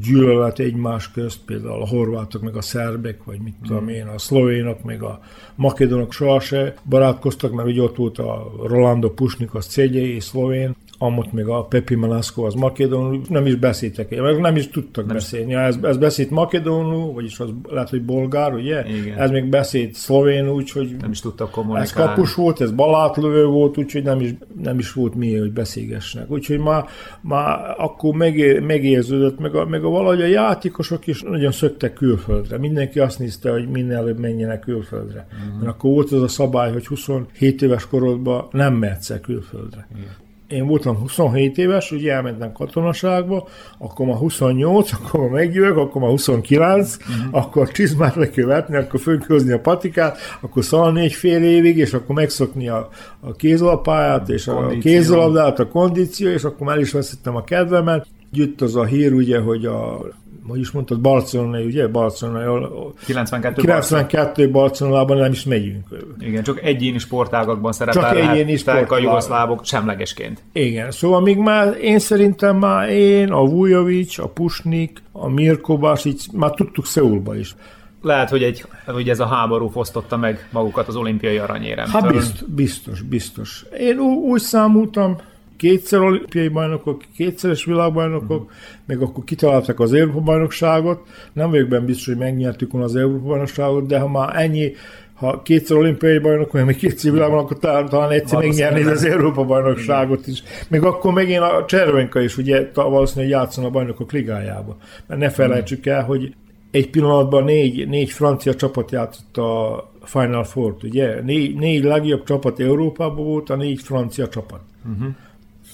gyűlölet 0.00 0.58
egymás 0.58 1.10
közt, 1.10 1.38
például 1.46 1.82
a 1.82 1.88
horvátok, 1.88 2.42
meg 2.42 2.56
a 2.56 2.62
szerbek, 2.62 3.24
vagy 3.24 3.38
mit 3.40 3.54
tudom 3.66 3.88
én, 3.88 4.06
a 4.06 4.18
szlovénok, 4.18 4.82
meg 4.82 5.02
a 5.02 5.20
makedonok 5.54 6.12
sohasem 6.12 6.72
barátkoztak, 6.88 7.52
mert 7.52 7.68
ugye 7.68 7.82
ott 7.82 7.96
volt 7.96 8.18
a 8.18 8.52
Rolando 8.66 9.10
Pusnik, 9.10 9.54
az 9.54 9.66
cégyei, 9.66 10.20
szlovén, 10.20 10.74
amott 10.98 11.32
még 11.32 11.46
a 11.46 11.64
Pepi 11.64 11.94
Malaszko 11.94 12.42
az 12.42 12.54
makedonul, 12.54 13.20
nem 13.28 13.46
is 13.46 13.54
beszéltek, 13.54 14.20
meg 14.20 14.40
nem 14.40 14.56
is 14.56 14.68
tudtak 14.68 15.06
nem. 15.06 15.14
beszélni. 15.14 15.54
Ez, 15.54 15.78
ez 15.82 15.96
beszélt 15.96 16.30
makedonul, 16.30 17.12
vagyis 17.12 17.40
az 17.40 17.48
lehet, 17.68 17.88
hogy 17.88 18.02
bolgár, 18.02 18.54
ugye? 18.54 18.84
Igen. 18.88 19.18
Ez 19.18 19.30
még 19.30 19.48
beszélt 19.48 19.94
szlovén, 19.94 20.48
úgyhogy 20.48 20.96
nem 21.00 21.10
is 21.10 21.20
tudtak 21.20 21.50
kommunikálni. 21.50 21.88
Ez 21.88 21.92
kapus 21.92 22.34
volt, 22.34 22.60
ez 22.60 22.70
balátlövő 22.70 23.44
volt, 23.46 23.78
úgyhogy 23.78 24.02
nem 24.02 24.20
is, 24.20 24.34
nem 24.62 24.78
is 24.78 24.92
volt 24.92 25.14
miért, 25.14 25.40
hogy 25.40 25.52
beszélgessenek. 25.52 26.30
Úgyhogy 26.30 26.58
már, 26.58 26.84
már 27.20 27.74
akkor 27.76 28.14
megé, 28.14 28.58
megérződött, 28.58 29.38
meg 29.38 29.54
a, 29.54 29.66
meg 29.66 29.84
a 29.84 29.88
valahogy 29.88 30.22
a 30.22 30.26
játékosok 30.26 31.06
is 31.06 31.22
nagyon 31.22 31.52
szöktek 31.52 31.92
külföldre. 31.92 32.58
Mindenki 32.58 32.98
azt 32.98 33.18
nézte, 33.18 33.50
hogy 33.50 33.68
minél 33.68 33.96
előbb 33.96 34.18
menjenek 34.18 34.60
külföldre. 34.60 35.26
Uh-huh. 35.32 35.58
Mert 35.58 35.70
akkor 35.70 35.90
volt 35.90 36.12
az 36.12 36.22
a 36.22 36.28
szabály, 36.28 36.72
hogy 36.72 36.86
27 36.86 37.62
éves 37.62 37.86
korodban 37.86 38.46
nem 38.50 38.74
mehetsz 38.74 39.20
külföldre. 39.22 39.88
Igen 39.96 40.22
én 40.48 40.66
voltam 40.66 40.96
27 40.96 41.58
éves, 41.58 41.90
ugye 41.90 42.12
elmentem 42.12 42.52
katonaságba, 42.52 43.48
akkor 43.78 44.06
ma 44.06 44.16
28, 44.16 44.92
akkor 44.92 45.20
ma 45.20 45.28
megjövök, 45.28 45.76
akkor 45.76 46.00
ma 46.02 46.08
29, 46.08 46.96
uh-huh. 46.96 47.16
Mhm. 47.16 47.34
akkor 47.34 47.70
csizmát 47.70 48.14
le 48.14 48.30
kell 48.30 48.46
vetni, 48.46 48.76
akkor 48.76 49.00
fönközni 49.00 49.52
a 49.52 49.60
patikát, 49.60 50.18
akkor 50.40 50.64
szalni 50.64 51.00
egy 51.00 51.12
fél 51.12 51.42
évig, 51.42 51.76
és 51.76 51.92
akkor 51.92 52.14
megszokni 52.14 52.68
a, 52.68 52.88
a 53.20 53.32
kézlapáját, 53.32 54.28
és 54.28 54.48
a, 54.48 54.66
a 54.66 54.78
kézlabdát, 54.78 55.58
a 55.58 55.68
kondíció, 55.68 56.28
és 56.28 56.44
akkor 56.44 56.66
már 56.66 56.78
is 56.78 56.92
veszettem 56.92 57.36
a 57.36 57.44
kedvemet. 57.44 58.06
Jött 58.32 58.60
az 58.60 58.76
a 58.76 58.84
hír, 58.84 59.12
ugye, 59.12 59.38
hogy 59.40 59.66
a 59.66 60.06
hogy 60.48 60.58
is 60.60 60.70
mondtad, 60.70 61.00
Barcelona, 61.00 61.60
ugye? 61.60 61.88
Barcelona, 61.88 62.60
92, 63.04 63.60
92 63.60 64.50
Barcelonában 64.50 65.16
nem 65.16 65.32
is 65.32 65.44
megyünk. 65.44 65.86
Igen, 66.20 66.42
csak 66.42 66.62
egyéni 66.62 66.98
sportágakban 66.98 67.72
szerepel 67.72 68.02
csak 68.02 68.30
egyéni 68.30 68.56
sportágak. 68.56 68.90
a 68.90 68.98
jugoszlávok 68.98 69.64
semlegesként. 69.64 70.42
Igen, 70.52 70.90
szóval 70.90 71.20
még 71.20 71.36
már 71.36 71.76
én 71.80 71.98
szerintem 71.98 72.56
már 72.56 72.88
én, 72.88 73.32
a 73.32 73.44
Vujovic, 73.44 74.18
a 74.18 74.28
Pusnik, 74.28 75.02
a 75.12 75.28
Mirko 75.28 75.76
Basic, 75.76 76.26
már 76.32 76.50
tudtuk 76.50 76.86
Szeulba 76.86 77.36
is. 77.36 77.54
Lehet, 78.02 78.30
hogy, 78.30 78.42
egy, 78.42 78.64
hogy 78.86 79.08
ez 79.08 79.20
a 79.20 79.26
háború 79.26 79.68
fosztotta 79.68 80.16
meg 80.16 80.48
magukat 80.50 80.88
az 80.88 80.96
olimpiai 80.96 81.36
aranyérem. 81.36 81.88
Hát 81.88 82.12
biztos, 82.12 82.42
biztos, 82.48 83.02
biztos. 83.02 83.64
Én 83.78 83.98
úgy 83.98 84.40
számoltam, 84.40 85.16
kétszer 85.64 86.00
olimpiai 86.00 86.48
bajnokok, 86.48 87.02
kétszeres 87.16 87.64
világbajnokok, 87.64 88.42
uh-huh. 88.42 88.50
meg 88.86 89.00
akkor 89.00 89.24
kitaláltak 89.24 89.80
az 89.80 89.92
Európa 89.92 90.20
bajnokságot. 90.20 91.00
Nem 91.32 91.50
vagyok 91.50 91.68
benne 91.68 91.84
biztos, 91.84 92.06
hogy 92.06 92.16
megnyertük 92.16 92.72
volna 92.72 92.86
az 92.86 92.96
Európa 92.96 93.26
bajnokságot, 93.26 93.86
de 93.86 93.98
ha 93.98 94.08
már 94.08 94.36
ennyi 94.36 94.72
ha 95.14 95.42
kétszer 95.42 95.76
olimpiai 95.76 96.18
bajnok, 96.18 96.52
vagy 96.52 96.64
még 96.64 96.76
kétszer 96.76 97.12
világban, 97.12 97.38
akkor 97.38 97.58
talán, 97.58 97.88
talán 97.88 98.10
egyszer 98.10 98.38
megnyerni 98.38 98.82
az 98.82 99.04
Európa 99.04 99.44
bajnokságot 99.44 100.26
is. 100.26 100.42
Még 100.68 100.82
akkor 100.82 101.12
megint 101.12 101.40
a 101.40 101.64
Cservenka 101.66 102.20
is 102.20 102.36
ugye 102.36 102.70
valószínűleg 102.74 103.30
játszon 103.30 103.64
a 103.64 103.70
bajnokok 103.70 104.12
ligájába. 104.12 104.76
Mert 105.06 105.20
ne 105.20 105.30
felejtsük 105.30 105.86
el, 105.86 106.04
hogy 106.04 106.34
egy 106.70 106.90
pillanatban 106.90 107.44
négy, 107.44 107.88
négy 107.88 108.10
francia 108.10 108.54
csapat 108.54 108.90
játszott 108.90 109.36
a 109.36 109.90
Final 110.02 110.44
Four-t, 110.44 110.82
ugye? 110.82 111.20
Négy, 111.22 111.54
négy 111.54 111.84
legjobb 111.84 112.24
csapat 112.24 112.60
Európában 112.60 113.24
volt, 113.24 113.50
a 113.50 113.56
négy 113.56 113.80
francia 113.82 114.28
csapat. 114.28 114.60
Uh-huh. 114.92 115.14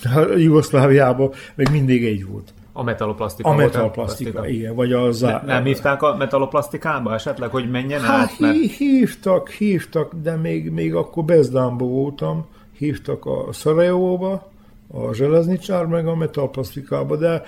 Jugoszláviában 0.37 1.31
még 1.55 1.69
mindig 1.71 2.05
egy 2.05 2.27
volt. 2.27 2.53
A 2.73 2.83
metaloplasztika. 2.83 3.49
A 3.49 3.55
metaloplasztika, 3.55 4.49
igen. 4.49 4.75
Vagy 4.75 4.93
az 4.93 5.21
ne, 5.21 5.41
nem 5.45 5.65
hívták 5.65 6.03
a 6.03 6.17
metaloplasztikába 6.17 7.15
esetleg, 7.15 7.51
hogy 7.51 7.71
menjen 7.71 8.01
hát 8.01 8.21
át? 8.21 8.39
Mert... 8.39 8.57
hívtak, 8.57 9.51
hívtak, 9.51 10.15
de 10.23 10.37
még, 10.37 10.71
még 10.71 10.95
akkor 10.95 11.25
Bezdánba 11.25 11.85
voltam, 11.85 12.47
hívtak 12.77 13.27
a 13.27 13.53
Szarajevóba, 13.53 14.51
a 14.89 15.15
Zseleznicsár, 15.15 15.87
meg 15.87 16.07
a 16.07 16.15
metaloplasztikába, 16.15 17.17
de 17.17 17.43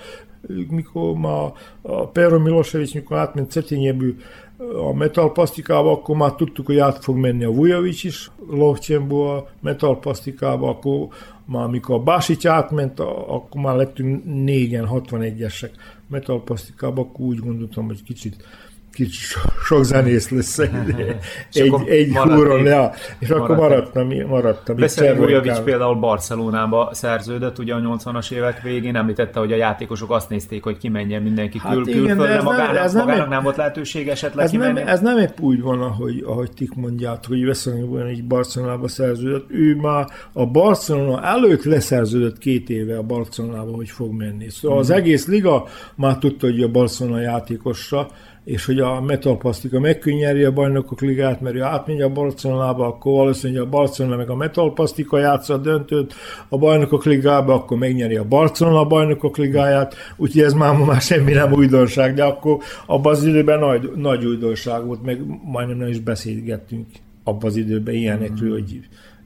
mikor 0.69 1.13
ma 1.13 1.53
a 1.81 2.07
Pero 2.07 2.39
Milosevic, 2.39 2.93
mikor 2.93 3.17
átment 3.17 3.51
Cetinjebű 3.51 4.17
a 4.57 4.93
metalpasztikába, 4.93 5.91
akkor 5.91 6.15
már 6.15 6.33
tudtuk, 6.33 6.65
hogy 6.65 6.77
át 6.77 7.03
fog 7.03 7.17
menni 7.17 7.43
a 7.43 7.51
Vujovic 7.51 8.03
is, 8.03 8.31
Lovcsenból 8.49 9.35
a 9.35 9.47
metalpasztikába, 9.61 10.69
akkor 10.69 11.07
már 11.45 11.63
amikor 11.63 11.95
a 11.95 12.03
Básics 12.03 12.45
átment, 12.45 12.99
akkor 12.99 13.61
már 13.61 13.75
lettünk 13.75 14.25
négyen 14.25 14.87
61-esek 14.91 15.71
metalpasztikába, 16.07 17.01
akkor 17.01 17.25
úgy 17.25 17.39
gondoltam, 17.39 17.85
hogy 17.85 18.03
kicsit 18.03 18.43
kicsi 18.93 19.25
sok 19.63 19.83
zenész 19.83 20.29
lesz 20.29 20.59
egy, 20.59 20.71
egy, 21.53 21.73
egy 21.87 22.15
húron, 22.15 22.65
ja, 22.65 22.91
és 23.19 23.29
akkor 23.29 23.55
maradtam, 23.55 24.07
maradtam. 24.27 24.75
Beszélünk 24.75 25.17
Vujovic 25.17 25.59
például 25.59 25.95
Barcelonába 25.95 26.89
szerződött, 26.93 27.59
ugye 27.59 27.73
a 27.73 27.79
80-as 27.79 28.31
évek 28.31 28.61
végén, 28.61 28.95
említette, 28.95 29.39
hogy 29.39 29.51
a 29.51 29.55
játékosok 29.55 30.11
azt 30.11 30.29
nézték, 30.29 30.63
hogy 30.63 30.77
kimenjen 30.77 31.21
mindenki 31.21 31.59
hát 31.59 31.73
kül, 31.73 31.87
igen, 31.87 31.99
külföldre, 31.99 32.35
ez 32.35 32.43
magának, 32.43 32.73
nem, 32.73 32.83
ez 32.83 32.93
magának 32.93 33.19
nem, 33.19 33.29
nem 33.29 33.43
volt 33.43 33.55
lehetőség 33.55 34.07
esetleg 34.07 34.45
ez 34.45 34.51
kimenni. 34.51 34.79
nem, 34.79 34.87
ez 34.87 34.99
nem 34.99 35.17
épp 35.17 35.39
úgy 35.39 35.61
van, 35.61 35.81
ahogy, 35.81 36.23
ahogy 36.27 36.51
tik 36.51 36.73
mondját, 36.75 37.25
hogy 37.25 37.45
Veszelőn 37.45 38.05
egy 38.05 38.23
Barcelonába 38.23 38.87
szerződött. 38.87 39.45
Ő 39.49 39.75
már 39.75 40.07
a 40.33 40.45
Barcelona 40.45 41.23
előtt 41.23 41.63
leszerződött 41.63 42.37
két 42.37 42.69
éve 42.69 42.97
a 42.97 43.03
Barcelonába, 43.03 43.75
hogy 43.75 43.89
fog 43.89 44.11
menni. 44.11 44.49
Szóval 44.49 44.77
hmm. 44.77 44.85
az 44.85 44.89
egész 44.89 45.27
liga 45.27 45.65
már 45.95 46.17
tudta, 46.17 46.45
hogy 46.45 46.61
a 46.61 46.67
Barcelona 46.67 47.19
játékosra, 47.19 48.07
és 48.43 48.65
hogy 48.65 48.79
a 48.79 49.01
metalpasztika 49.01 49.79
megkönnyeri 49.79 50.43
a 50.43 50.51
bajnokok 50.51 51.01
ligát, 51.01 51.41
mert 51.41 51.55
ő 51.55 51.61
átmegy 51.61 52.01
a 52.01 52.09
Barcelonába, 52.09 52.87
akkor 52.87 53.13
valószínűleg 53.13 53.63
a 53.63 53.69
Barcelona 53.69 54.15
meg 54.15 54.29
a 54.29 54.35
metalpasztika 54.35 55.17
játsza 55.17 55.53
a 55.53 55.57
döntőt 55.57 56.13
a 56.49 56.57
bajnokok 56.57 57.05
ligába, 57.05 57.53
akkor 57.53 57.77
megnyeri 57.77 58.15
a 58.15 58.27
Barcelona 58.27 58.79
a 58.79 58.85
bajnokok 58.85 59.37
ligáját, 59.37 59.95
úgyhogy 60.15 60.41
ez 60.41 60.53
már, 60.53 60.77
már 60.77 61.01
semmi 61.01 61.31
nem 61.31 61.53
újdonság, 61.53 62.13
de 62.13 62.23
akkor 62.23 62.57
abban 62.85 63.11
az 63.11 63.23
időben 63.23 63.59
nagy, 63.59 63.91
nagy 63.95 64.25
újdonság 64.25 64.85
volt, 64.85 65.03
meg 65.03 65.21
majdnem 65.43 65.77
nem 65.77 65.87
is 65.87 65.99
beszélgettünk 65.99 66.87
abban 67.23 67.49
az 67.49 67.55
időben 67.55 67.95
ilyenekről, 67.95 68.49
mm. 68.49 68.51
hogy 68.51 68.79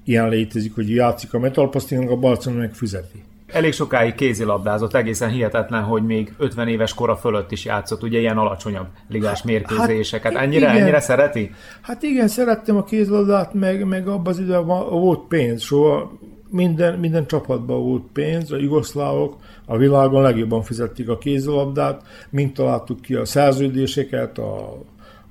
ilyen 0.04 0.30
létezik, 0.30 0.76
hogy 0.76 0.90
játszik 0.90 1.34
a 1.34 1.40
metalpasztikának, 1.40 2.12
a 2.12 2.16
Barcelona 2.16 2.62
meg 2.62 2.74
fizeti. 2.74 3.24
Elég 3.48 3.74
sokáig 3.74 4.16
kézilabdázott, 4.16 4.94
egészen 4.94 5.30
hihetetlen, 5.30 5.84
hogy 5.84 6.04
még 6.06 6.34
50 6.38 6.68
éves 6.68 6.94
kora 6.94 7.16
fölött 7.16 7.52
is 7.52 7.66
játszott, 7.66 8.04
ugye 8.04 8.20
ilyen 8.20 8.38
alacsonyabb 8.38 8.88
ligás 9.10 9.44
mérkőzéseket. 9.44 10.34
Hát, 10.34 10.44
ennyire, 10.44 10.72
igen. 10.72 10.82
ennyire 10.82 11.00
szereti? 11.00 11.52
Hát 11.82 12.04
igen, 12.04 12.28
szerettem 12.28 12.78
a 12.78 12.84
kézilabdát, 12.84 13.54
meg, 13.54 13.86
meg 13.86 14.08
abban 14.08 14.34
az 14.34 14.40
időben 14.40 14.90
volt 14.90 15.28
pénz, 15.28 15.62
soha 15.62 16.12
minden, 16.50 17.00
minden 17.00 17.28
csapatban 17.28 17.84
volt 17.84 18.04
pénz, 18.14 18.52
a 18.52 18.58
jugoszlávok 18.58 19.36
a 19.66 19.78
világon 19.78 20.22
legjobban 20.22 20.62
fizették 20.62 21.10
a 21.10 21.18
kézilabdát, 21.18 22.02
mint 22.30 22.54
találtuk 22.54 23.02
ki 23.02 23.16
a 23.16 23.26
szerződéseket, 23.26 24.38
a 24.38 24.78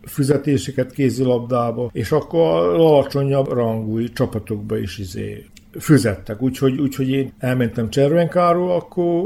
fizetéseket 0.02 0.92
kézilabdába, 0.92 1.90
és 1.92 2.12
akkor 2.12 2.74
alacsonyabb 2.74 3.52
rangú 3.52 4.12
csapatokba 4.12 4.78
is 4.78 4.98
izé 4.98 5.46
füzettek. 5.80 6.42
Úgyhogy, 6.42 6.80
úgyhogy 6.80 7.08
én 7.08 7.32
elmentem 7.38 7.90
Cservenkáról, 7.90 8.70
akkor 8.70 9.24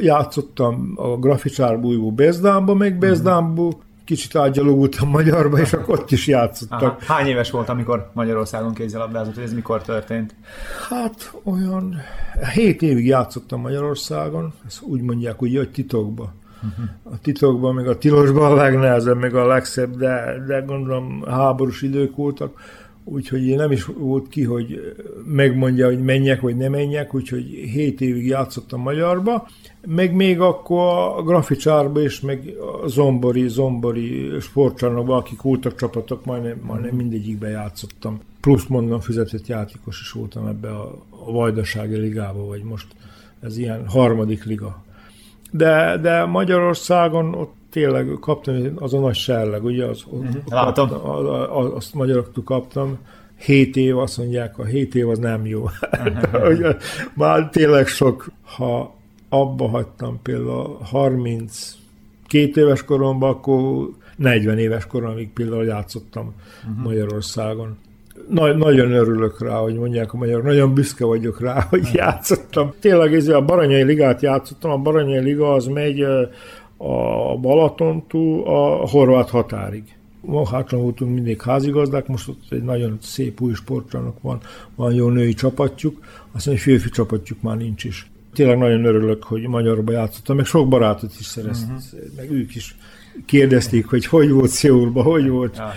játszottam 0.00 0.92
a 0.96 1.08
graficsárból 1.08 2.10
Bezdámba, 2.10 2.74
meg 2.74 2.90
mhm. 2.90 3.00
Bezdámból, 3.00 3.84
kicsit 4.04 4.36
ágyalogultam 4.36 5.08
magyarba, 5.08 5.58
és 5.58 5.72
akkor 5.72 5.98
ott 5.98 6.10
is 6.10 6.26
játszottak. 6.26 6.82
Aha. 6.82 7.14
Hány 7.14 7.26
éves 7.26 7.50
volt, 7.50 7.68
amikor 7.68 8.10
Magyarországon 8.12 8.74
kézzelabdázott, 8.74 9.36
ez 9.36 9.52
mikor 9.52 9.82
történt? 9.82 10.34
Hát 10.88 11.32
olyan 11.44 11.96
hét 12.54 12.82
évig 12.82 13.06
játszottam 13.06 13.60
Magyarországon, 13.60 14.52
ezt 14.66 14.82
úgy 14.82 15.00
mondják, 15.00 15.42
ugye, 15.42 15.58
hogy 15.58 15.70
titokba. 15.70 16.32
Uh-huh. 16.56 17.14
A 17.14 17.18
titokban, 17.22 17.74
meg 17.74 17.88
a 17.88 17.98
tilosban 17.98 18.52
a 18.52 18.54
legnehezebb, 18.54 19.18
meg 19.18 19.34
a 19.34 19.46
legszebb, 19.46 19.96
de, 19.96 20.44
de 20.46 20.60
gondolom 20.60 21.24
háborús 21.28 21.82
idők 21.82 22.16
voltak 22.16 22.58
úgyhogy 23.08 23.46
én 23.46 23.56
nem 23.56 23.70
is 23.70 23.84
volt 23.84 24.28
ki, 24.28 24.42
hogy 24.42 24.94
megmondja, 25.24 25.86
hogy 25.86 26.02
menjek, 26.02 26.40
vagy 26.40 26.56
nem 26.56 26.70
menjek, 26.70 27.14
úgyhogy 27.14 27.44
7 27.44 28.00
évig 28.00 28.26
játszottam 28.26 28.80
magyarba, 28.80 29.48
meg 29.86 30.14
még 30.14 30.40
akkor 30.40 31.16
a 31.16 31.22
graficsárba 31.22 32.02
is, 32.02 32.20
meg 32.20 32.54
a 32.82 32.88
zombori, 32.88 33.48
zombori 33.48 34.40
sportcsarnokban, 34.40 35.18
akik 35.18 35.42
voltak 35.42 35.76
csapatok, 35.76 36.24
majdnem, 36.24 36.60
majdnem 36.62 36.96
mindegyikben 36.96 37.50
játszottam. 37.50 38.20
Plusz 38.40 38.66
mondom, 38.66 39.00
fizetett 39.00 39.46
játékos 39.46 40.00
is 40.00 40.10
voltam 40.10 40.46
ebbe 40.46 40.68
a, 40.68 40.98
a 41.26 41.32
Vajdasági 41.32 41.96
ligába, 41.96 42.46
vagy 42.46 42.62
most 42.62 42.86
ez 43.40 43.58
ilyen 43.58 43.88
harmadik 43.88 44.44
liga. 44.44 44.84
De, 45.50 45.98
de 46.02 46.24
Magyarországon 46.24 47.34
ott 47.34 47.65
tényleg 47.76 48.16
kaptam 48.20 48.72
az 48.74 48.94
a 48.94 48.98
nagy 48.98 49.14
serleg, 49.14 49.64
ugye, 49.64 49.84
az. 49.84 50.04
Látom. 50.48 50.88
Kaptam, 50.88 51.74
azt 51.74 51.94
magyaroktól 51.94 52.44
kaptam, 52.44 52.98
7 53.36 53.76
év, 53.76 53.98
azt 53.98 54.18
mondják, 54.18 54.58
a 54.58 54.64
7 54.64 54.94
év 54.94 55.08
az 55.08 55.18
nem 55.18 55.46
jó. 55.46 55.64
Uh-huh. 56.36 56.76
Már 57.14 57.48
tényleg 57.50 57.86
sok, 57.86 58.30
ha 58.42 58.94
abba 59.28 59.68
hagytam 59.68 60.18
például 60.22 60.78
32 60.82 62.60
éves 62.60 62.84
koromban, 62.84 63.30
akkor 63.30 63.88
40 64.16 64.58
éves 64.58 64.86
koromig 64.86 65.32
például 65.32 65.64
játszottam 65.64 66.34
uh-huh. 66.68 66.84
Magyarországon. 66.84 67.76
Na, 68.28 68.52
nagyon 68.52 68.92
örülök 68.92 69.40
rá, 69.40 69.56
hogy 69.56 69.74
mondják 69.74 70.12
a 70.12 70.16
magyarok, 70.16 70.44
nagyon 70.44 70.74
büszke 70.74 71.04
vagyok 71.04 71.40
rá, 71.40 71.66
hogy 71.70 71.88
játszottam. 71.92 72.72
Tényleg 72.80 73.14
ez 73.14 73.28
a 73.28 73.40
Baranyai 73.40 73.82
Ligát 73.82 74.22
játszottam, 74.22 74.70
a 74.70 74.78
Baranyai 74.78 75.22
Liga 75.22 75.52
az 75.52 75.66
megy 75.66 76.06
a 76.76 77.36
Balatontól 77.36 78.44
a 78.44 78.88
horvát 78.88 79.30
határig. 79.30 79.96
Ma 80.20 80.48
hátran 80.48 80.80
voltunk 80.82 81.14
mindig 81.14 81.42
házigazdák, 81.42 82.06
most 82.06 82.28
ott 82.28 82.42
egy 82.50 82.62
nagyon 82.62 82.98
szép 83.02 83.40
új 83.40 83.54
sportcsarnok 83.54 84.22
van, 84.22 84.40
van 84.74 84.94
jó 84.94 85.08
női 85.08 85.34
csapatjuk, 85.34 86.04
azt 86.32 86.46
mondja, 86.46 86.64
férfi 86.64 86.88
csapatjuk 86.88 87.42
már 87.42 87.56
nincs 87.56 87.84
is. 87.84 88.10
Tényleg 88.34 88.58
nagyon 88.58 88.84
örülök, 88.84 89.22
hogy 89.22 89.42
magyarba 89.42 89.92
játszottam, 89.92 90.36
meg 90.36 90.44
sok 90.44 90.68
barátot 90.68 91.12
is 91.18 91.26
szereztem, 91.26 91.74
uh-huh. 91.74 92.16
meg 92.16 92.30
ők 92.30 92.54
is 92.54 92.76
kérdezték, 93.26 93.86
hogy 93.86 94.06
hogy 94.06 94.30
volt 94.30 94.50
Széulba, 94.50 95.02
hogy 95.02 95.28
volt 95.28 95.58
Aha. 95.58 95.72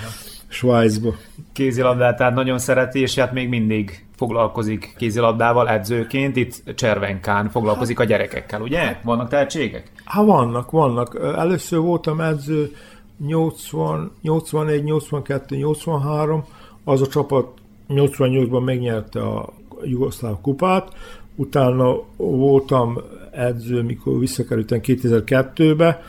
Svájcba. 0.47 1.15
Kézilabdát 1.51 2.17
tehát 2.17 2.33
nagyon 2.33 2.59
szereti, 2.59 2.99
és 2.99 3.15
hát 3.15 3.33
még 3.33 3.49
mindig 3.49 4.05
foglalkozik 4.19 4.93
kézilabdával 4.97 5.69
edzőként, 5.69 6.35
itt 6.35 6.75
Cservenkán 6.75 7.49
foglalkozik 7.49 7.99
a 7.99 8.03
gyerekekkel, 8.03 8.61
ugye? 8.61 8.99
Vannak 9.03 9.29
tehetségek? 9.29 9.91
Hát 10.05 10.25
vannak, 10.25 10.71
vannak. 10.71 11.19
Először 11.35 11.79
voltam 11.79 12.21
edző 12.21 12.75
80, 13.17 14.11
81, 14.21 14.83
82, 14.83 15.55
83, 15.55 16.43
az 16.83 17.01
a 17.01 17.07
csapat 17.07 17.47
88-ban 17.89 18.63
megnyerte 18.63 19.21
a 19.21 19.53
Jugoszláv 19.83 20.41
kupát, 20.41 20.93
utána 21.35 21.95
voltam 22.17 22.97
edző, 23.31 23.81
mikor 23.81 24.19
visszakerültem 24.19 24.79
2002-be, 24.83 26.01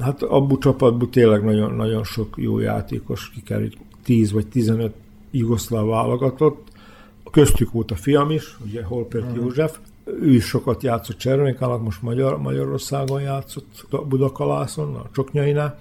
hát 0.00 0.22
abból 0.22 0.58
csapatból 0.58 1.08
tényleg 1.08 1.44
nagyon, 1.44 1.74
nagyon 1.74 2.04
sok 2.04 2.34
jó 2.36 2.58
játékos 2.58 3.30
kikerült, 3.30 3.76
10 4.04 4.32
vagy 4.32 4.46
15 4.46 4.94
jugoszláv 5.30 5.86
válogatott, 5.86 6.74
köztük 7.36 7.72
volt 7.72 7.90
a 7.90 7.94
fiam 7.94 8.30
is, 8.30 8.56
ugye 8.66 8.84
Holpert 8.84 9.24
uh-huh. 9.24 9.42
József, 9.42 9.78
ő 10.20 10.34
is 10.34 10.44
sokat 10.44 10.82
játszott 10.82 11.16
Cservenykának, 11.16 11.82
most 11.82 12.02
Magyar, 12.02 12.38
Magyarországon 12.38 13.20
játszott 13.20 13.86
Budakalászon, 14.08 14.94
a 14.94 15.06
Csoknyainál. 15.12 15.78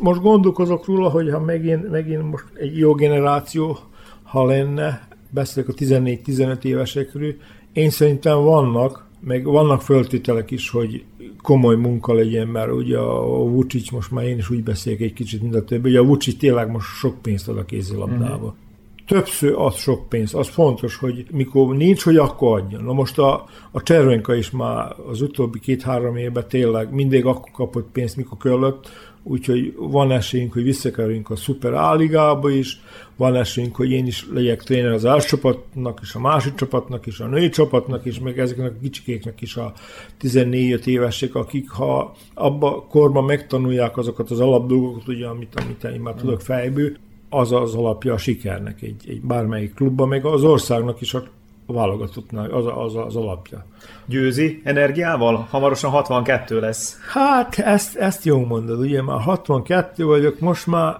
Most 0.00 0.20
gondolkozok 0.20 0.86
róla, 0.86 1.08
hogy 1.08 1.30
ha 1.30 1.40
megint, 1.40 1.90
megint 1.90 2.30
most 2.30 2.44
egy 2.54 2.78
jó 2.78 2.94
generáció, 2.94 3.78
ha 4.22 4.44
lenne, 4.44 5.08
beszélek 5.30 5.68
a 5.68 5.72
14-15 5.72 6.64
évesekről, 6.64 7.34
én 7.72 7.90
szerintem 7.90 8.42
vannak, 8.42 9.06
meg 9.20 9.44
vannak 9.44 9.82
föltételek 9.82 10.50
is, 10.50 10.70
hogy 10.70 11.04
komoly 11.42 11.76
munka 11.76 12.12
legyen, 12.12 12.48
mert 12.48 12.72
ugye 12.72 12.98
a 12.98 13.48
Vucic, 13.48 13.90
most 13.90 14.10
már 14.10 14.24
én 14.24 14.38
is 14.38 14.50
úgy 14.50 14.62
beszélek 14.62 15.00
egy 15.00 15.12
kicsit, 15.12 15.42
mint 15.42 15.54
a 15.54 15.64
többi, 15.64 15.88
ugye 15.88 15.98
a 15.98 16.04
Vucic 16.04 16.38
tényleg 16.38 16.70
most 16.70 16.86
sok 16.86 17.22
pénzt 17.22 17.48
ad 17.48 17.58
a 17.58 17.64
kézilabdába. 17.64 18.34
Uh-huh 18.34 18.62
többször 19.06 19.54
az 19.56 19.76
sok 19.76 20.08
pénz. 20.08 20.34
Az 20.34 20.48
fontos, 20.48 20.96
hogy 20.96 21.26
mikor 21.30 21.76
nincs, 21.76 22.02
hogy 22.02 22.16
akkor 22.16 22.60
adjon. 22.60 22.84
Na 22.84 22.92
most 22.92 23.18
a, 23.18 23.44
a 23.70 23.82
Cservenka 23.82 24.34
is 24.34 24.50
már 24.50 24.94
az 25.10 25.20
utóbbi 25.20 25.60
két-három 25.60 26.16
évben 26.16 26.48
tényleg 26.48 26.92
mindig 26.92 27.26
akkor 27.26 27.50
kapott 27.52 27.88
pénzt, 27.92 28.16
mikor 28.16 28.38
kellett, 28.38 28.88
úgyhogy 29.22 29.74
van 29.76 30.10
esélyünk, 30.10 30.52
hogy 30.52 30.62
visszakerüljünk 30.62 31.30
a 31.30 31.36
Super 31.36 31.72
A-ligába 31.72 32.50
is, 32.50 32.80
van 33.16 33.34
esélyünk, 33.34 33.76
hogy 33.76 33.90
én 33.90 34.06
is 34.06 34.26
legyek 34.32 34.62
tréner 34.62 34.92
az 34.92 35.04
első 35.04 35.28
csapatnak 35.28 35.98
és 36.02 36.14
a 36.14 36.20
másik 36.20 36.54
csapatnak 36.54 37.06
is, 37.06 37.20
a 37.20 37.26
női 37.26 37.48
csapatnak 37.48 38.04
is, 38.04 38.18
meg 38.18 38.38
ezeknek 38.38 38.70
a 38.70 38.80
kicsikéknek 38.82 39.40
is 39.40 39.56
a 39.56 39.72
14 40.18 40.86
évesek, 40.86 41.34
akik 41.34 41.70
ha 41.70 42.14
abba 42.34 42.86
korban 42.88 43.24
megtanulják 43.24 43.96
azokat 43.96 44.30
az 44.30 44.40
alapdolgokat, 44.40 45.08
ugye, 45.08 45.26
amit, 45.26 45.60
amit 45.60 45.84
én 45.84 46.00
már 46.00 46.14
tudok 46.14 46.40
fejből, 46.40 46.96
az 47.38 47.52
az 47.52 47.74
alapja 47.74 48.12
a 48.12 48.18
sikernek 48.18 48.82
egy, 48.82 49.04
egy 49.08 49.20
bármelyik 49.20 49.74
klubban, 49.74 50.08
meg 50.08 50.24
az 50.24 50.42
országnak 50.42 51.00
is 51.00 51.14
a 51.14 51.22
válogatottnak 51.66 52.52
az, 52.52 52.64
az 52.66 52.96
az 52.96 53.16
alapja. 53.16 53.64
Győzi 54.06 54.60
energiával? 54.64 55.46
Hamarosan 55.50 55.90
62 55.90 56.60
lesz. 56.60 56.98
Hát, 57.12 57.58
ezt, 57.58 57.96
ezt 57.96 58.24
jó 58.24 58.44
mondod, 58.44 58.80
ugye 58.80 59.02
már 59.02 59.20
62 59.20 60.04
vagyok, 60.04 60.40
most 60.40 60.66
már 60.66 60.96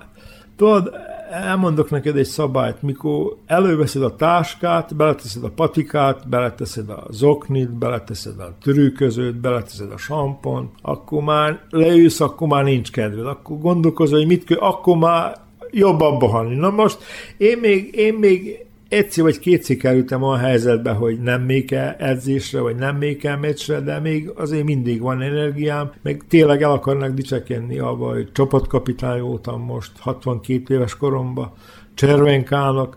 tudod, 0.57 0.91
elmondok 1.31 1.91
neked 1.91 2.17
egy 2.17 2.25
szabályt, 2.25 2.83
mikor 2.83 3.37
előveszed 3.47 4.03
a 4.03 4.17
táskát, 4.17 4.97
beleteszed 4.97 5.45
a 5.45 5.51
patikát, 5.51 6.29
beleteszed 6.29 6.89
a 6.89 7.07
zoknit, 7.11 7.71
beleteszed 7.71 8.41
a 8.41 8.55
törőközőt, 8.63 9.37
beleteszed 9.37 9.93
a 9.93 9.97
sampont, 9.97 10.71
akkor 10.83 11.23
már 11.23 11.61
leülsz, 11.71 12.21
akkor 12.21 12.49
már 12.49 12.65
nincs 12.65 12.91
kedved, 12.91 13.27
akkor 13.27 13.59
gondolkozol, 13.59 14.19
hogy 14.19 14.27
mit 14.27 14.45
kell, 14.45 14.59
akkor 14.59 14.97
már 14.97 15.37
jobb 15.75 16.01
abba 16.01 16.27
halni. 16.27 16.55
Na 16.55 16.71
most 16.71 16.99
én 17.37 17.59
még, 17.59 17.95
én 17.95 18.15
még 18.15 18.59
egyszer 18.89 19.25
vagy 19.25 19.39
kétszer 19.39 19.77
kerültem 19.77 20.23
a 20.23 20.37
helyzetbe, 20.37 20.91
hogy 20.91 21.21
nem 21.21 21.43
még 21.43 21.73
el 21.73 21.97
edzésre, 21.99 22.61
vagy 22.61 22.77
nem 22.77 22.97
még 22.97 23.25
el 23.25 23.39
meccsre, 23.39 23.81
de 23.81 24.01
még 24.01 24.31
azért 24.35 24.65
mindig 24.65 25.01
van 25.01 25.23
energiám, 25.23 25.93
meg 26.03 26.23
tényleg 26.29 26.63
el 26.63 26.71
akarnak 26.71 27.15
dicsekedni 27.15 27.79
abba, 27.79 28.09
hogy 28.09 28.33
csapatkapitány 28.33 29.21
voltam 29.21 29.63
most 29.63 29.91
62 29.99 30.75
éves 30.75 30.97
koromban, 30.97 31.53
Cservenkának. 31.95 32.97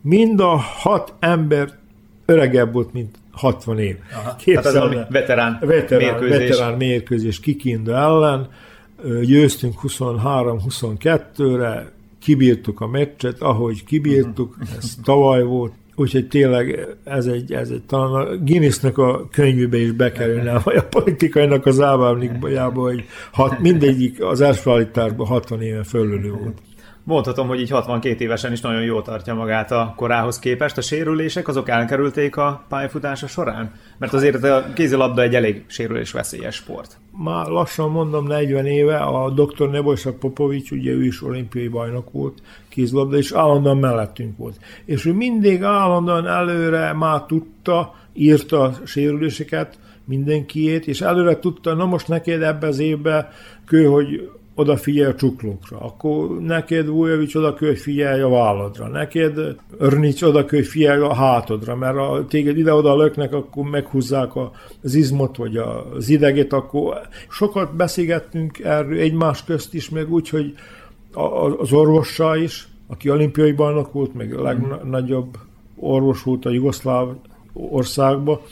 Mind 0.00 0.40
a 0.40 0.56
hat 0.56 1.14
ember 1.18 1.68
öregebb 2.24 2.72
volt, 2.72 2.92
mint 2.92 3.18
60 3.30 3.78
év. 3.78 3.96
Aha, 4.12 4.36
hát 4.54 4.66
az 4.66 4.72
veterán, 5.08 5.58
veterán 5.60 6.18
mérkőzés. 6.20 6.48
Veterán 6.48 6.76
mérkőzés 6.76 7.40
Kikinda 7.40 7.96
ellen. 7.96 8.48
Győztünk 9.22 9.74
23-22-re, 9.82 11.92
kibírtuk 12.24 12.80
a 12.80 12.86
meccset, 12.86 13.40
ahogy 13.40 13.84
kibírtuk, 13.84 14.56
ez 14.78 14.94
tavaly 15.02 15.42
volt, 15.42 15.72
Úgyhogy 15.96 16.28
tényleg 16.28 16.88
ez 17.04 17.26
egy, 17.26 17.52
ez 17.52 17.70
egy 17.70 17.82
talán 17.86 18.26
a 18.26 18.36
Guinnessnek 18.36 18.98
a 18.98 19.28
könyvébe 19.30 19.78
is 19.78 19.90
bekerülne, 19.90 20.58
vagy 20.64 20.76
a 20.76 20.84
politikainak 20.84 21.66
az 21.66 21.80
ábámlikjába, 21.80 22.82
hogy 22.82 23.04
hat, 23.32 23.58
mindegyik 23.58 24.22
az 24.22 24.40
első 24.40 24.70
állításban 24.70 25.26
60 25.26 25.62
éve 25.62 25.84
fölülő 25.84 26.30
volt 26.30 26.58
mondhatom, 27.04 27.48
hogy 27.48 27.60
így 27.60 27.70
62 27.70 28.24
évesen 28.24 28.52
is 28.52 28.60
nagyon 28.60 28.82
jól 28.82 29.02
tartja 29.02 29.34
magát 29.34 29.70
a 29.70 29.92
korához 29.96 30.38
képest. 30.38 30.76
A 30.76 30.80
sérülések 30.80 31.48
azok 31.48 31.68
elkerülték 31.68 32.36
a 32.36 32.64
pályafutása 32.68 33.26
során? 33.26 33.72
Mert 33.98 34.12
azért 34.12 34.44
a 34.44 34.72
kézilabda 34.74 35.22
egy 35.22 35.34
elég 35.34 35.64
sérülés 35.66 36.12
veszélyes 36.12 36.54
sport. 36.54 36.96
Már 37.16 37.46
lassan 37.46 37.90
mondom 37.90 38.26
40 38.26 38.66
éve, 38.66 38.96
a 38.96 39.30
dr. 39.30 39.70
Nebojsak 39.70 40.18
Popovics, 40.18 40.70
ugye 40.70 40.90
ő 40.90 41.04
is 41.04 41.22
olimpiai 41.22 41.68
bajnok 41.68 42.10
volt, 42.10 42.42
kézilabda, 42.68 43.16
és 43.16 43.32
állandóan 43.32 43.78
mellettünk 43.78 44.36
volt. 44.36 44.58
És 44.84 45.04
ő 45.04 45.12
mindig 45.12 45.62
állandóan 45.62 46.26
előre 46.26 46.92
már 46.92 47.22
tudta, 47.22 47.94
írta 48.12 48.62
a 48.62 48.72
sérüléseket, 48.84 49.78
mindenkiét, 50.04 50.86
és 50.86 51.00
előre 51.00 51.38
tudta, 51.38 51.74
na 51.74 51.84
most 51.84 52.08
neked 52.08 52.42
ebbe 52.42 52.66
az 52.66 52.78
évben 52.78 53.28
kő, 53.64 53.84
hogy 53.84 54.30
odafigyelj 54.54 55.10
a 55.10 55.14
csuklókra, 55.14 55.78
akkor 55.78 56.40
neked 56.40 56.86
Vujovic 56.86 57.34
oda 57.34 57.54
kell, 57.54 57.68
hogy 57.68 57.78
figyelj 57.78 58.20
a 58.20 58.28
válladra, 58.28 58.88
neked 58.88 59.56
Örnics 59.78 60.22
oda 60.22 60.44
kell, 60.44 60.58
hogy 60.58 60.68
figyelj 60.68 61.00
a 61.00 61.14
hátodra, 61.14 61.76
mert 61.76 61.96
a 61.96 62.24
téged 62.28 62.58
ide-oda 62.58 62.96
löknek, 62.96 63.32
akkor 63.32 63.64
meghúzzák 63.64 64.30
az 64.82 64.94
izmot, 64.94 65.36
vagy 65.36 65.56
az 65.56 66.08
ideget, 66.08 66.52
akkor 66.52 67.00
sokat 67.28 67.76
beszélgettünk 67.76 68.58
erről 68.58 68.98
egymás 68.98 69.44
közt 69.44 69.74
is, 69.74 69.90
meg 69.90 70.12
úgy, 70.12 70.28
hogy 70.28 70.54
az 71.58 71.72
orvossal 71.72 72.36
is, 72.36 72.68
aki 72.86 73.10
olimpiai 73.10 73.52
bajnok 73.52 73.92
volt, 73.92 74.14
meg 74.14 74.34
a 74.34 74.42
legnagyobb 74.42 75.36
orvos 75.76 76.22
volt 76.22 76.44
a 76.44 76.50
jugoszláv 76.50 77.08
országba, 77.52 78.42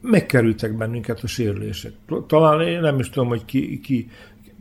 megkerültek 0.00 0.76
bennünket 0.76 1.22
a 1.22 1.26
sérülések. 1.26 1.92
Talán 2.26 2.60
én 2.60 2.80
nem 2.80 2.98
is 2.98 3.10
tudom, 3.10 3.28
hogy 3.28 3.44
ki, 3.44 3.80
ki 3.80 4.10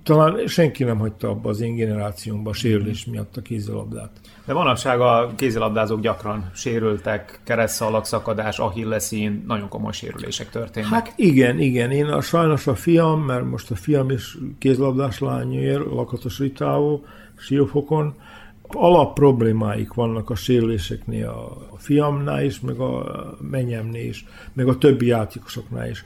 talán 0.04 0.48
senki 0.48 0.84
nem 0.84 0.98
hagyta 0.98 1.30
abba 1.30 1.50
az 1.50 1.62
én 1.62 1.76
generációmban 1.76 2.54
sérülés 2.54 3.06
miatt 3.06 3.38
a 3.38 3.42
kézilabdát. 3.42 4.10
De 4.46 4.54
manapság 4.54 5.00
a 5.00 5.32
kézilabdázók 5.36 6.02
gyakran 6.02 6.50
sérültek, 6.54 7.40
keresztszalag 7.44 8.06
szakadás, 8.06 8.60
ahilleszín, 8.60 9.44
nagyon 9.48 9.68
komoly 9.68 9.92
sérülések 9.92 10.50
történnek. 10.50 10.90
Hát 10.90 11.14
igen, 11.16 11.60
igen. 11.60 11.92
Én 11.92 12.06
a, 12.06 12.22
sajnos 12.22 12.68
a 12.68 12.76
fiam, 12.76 13.22
mert 13.22 13.50
most 13.50 13.72
a 13.72 13.76
fiam 13.76 14.10
is 14.10 14.38
kézlabdás 14.60 15.20
lányér, 15.20 15.80
Lakatos 15.80 16.40
Ritávó, 16.40 17.06
Siófokon, 17.38 18.16
alap 18.74 19.14
problémáik 19.14 19.94
vannak 19.94 20.30
a 20.30 20.36
sérüléseknél 20.36 21.28
a 21.72 21.78
fiamnál 21.78 22.44
is, 22.44 22.60
meg 22.60 22.80
a 22.80 23.06
menyemnél 23.52 24.08
is, 24.08 24.26
meg 24.54 24.68
a 24.68 24.78
többi 24.78 25.06
játékosoknál 25.06 25.90
is. 25.90 26.06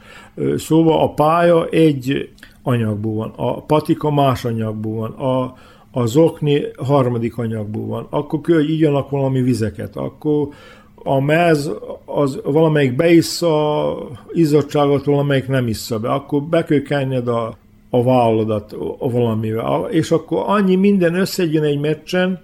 Szóval 0.56 1.00
a 1.00 1.14
pálya 1.14 1.68
egy 1.68 2.30
anyagból 2.66 3.13
van, 3.13 3.34
a 3.36 3.61
patika 3.61 4.11
más 4.11 4.45
anyagból 4.45 4.95
van, 4.99 5.11
a, 5.11 5.53
a 5.91 6.05
zokni 6.05 6.61
harmadik 6.78 7.38
anyagból 7.38 7.86
van, 7.86 8.07
akkor 8.09 8.41
kell, 8.41 8.55
hogy 8.55 8.70
igyanak 8.70 9.09
valami 9.09 9.41
vizeket, 9.41 9.95
akkor 9.95 10.47
a 10.95 11.20
mez 11.20 11.72
az 12.05 12.39
valamelyik 12.43 12.95
beissza 12.95 13.95
izzadságot, 14.34 15.05
valamelyik 15.05 15.47
nem 15.47 15.68
issza 15.68 15.99
be, 15.99 16.09
akkor 16.11 16.41
be 16.41 16.63
kell 16.63 16.82
kenned 16.82 17.28
a, 17.28 17.57
a 17.89 18.03
válladat 18.03 18.76
valamivel. 18.99 19.88
És 19.91 20.11
akkor 20.11 20.43
annyi 20.47 20.76
minden 20.76 21.16
összegyön 21.16 21.63
egy 21.63 21.80
meccsen, 21.80 22.39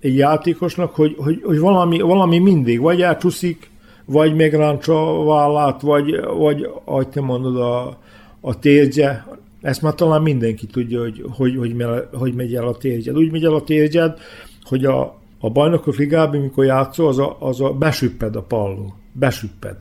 egy 0.00 0.16
játékosnak, 0.16 0.94
hogy, 0.94 1.14
hogy, 1.18 1.42
hogy 1.44 1.58
valami, 1.58 2.00
valami 2.00 2.38
mindig, 2.38 2.80
vagy 2.80 3.02
elcsúszik, 3.02 3.70
vagy 4.04 4.34
megráncsa 4.34 5.20
a 5.20 5.24
vállát, 5.24 5.80
vagy, 5.80 6.20
vagy 6.38 6.70
ahogy 6.84 7.08
te 7.08 7.20
mondod, 7.20 7.56
a, 7.56 7.96
a 8.40 8.58
térgye, 8.58 9.22
ezt 9.60 9.82
már 9.82 9.94
talán 9.94 10.22
mindenki 10.22 10.66
tudja, 10.66 11.00
hogy 11.00 11.24
hogy, 11.30 11.56
hogy, 11.56 11.74
hogy 12.12 12.34
megy 12.34 12.54
el 12.54 12.66
a 12.66 12.76
térgyed. 12.76 13.16
Úgy 13.16 13.30
megy 13.30 13.44
el 13.44 13.54
a 13.54 13.62
térgyed, 13.62 14.18
hogy 14.62 14.84
a, 14.84 15.18
a 15.40 15.50
bajnokok 15.50 15.96
ligában, 15.96 16.40
mikor 16.40 16.64
játszol, 16.64 17.08
az 17.08 17.18
a, 17.18 17.36
az 17.40 17.60
a 17.60 17.72
besüpped 17.72 18.36
a 18.36 18.42
palló. 18.42 18.94
Besüpped. 19.12 19.76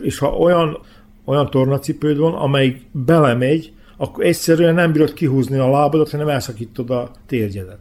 És 0.00 0.18
ha 0.18 0.36
olyan, 0.36 0.78
olyan 1.24 1.50
tornacipőd 1.50 2.18
van, 2.18 2.34
amelyik 2.34 2.86
belemegy, 2.92 3.72
akkor 3.96 4.24
egyszerűen 4.24 4.74
nem 4.74 4.92
bírod 4.92 5.12
kihúzni 5.12 5.58
a 5.58 5.70
lábadat, 5.70 6.10
hanem 6.10 6.28
elszakítod 6.28 6.90
a 6.90 7.10
térgyedet. 7.26 7.78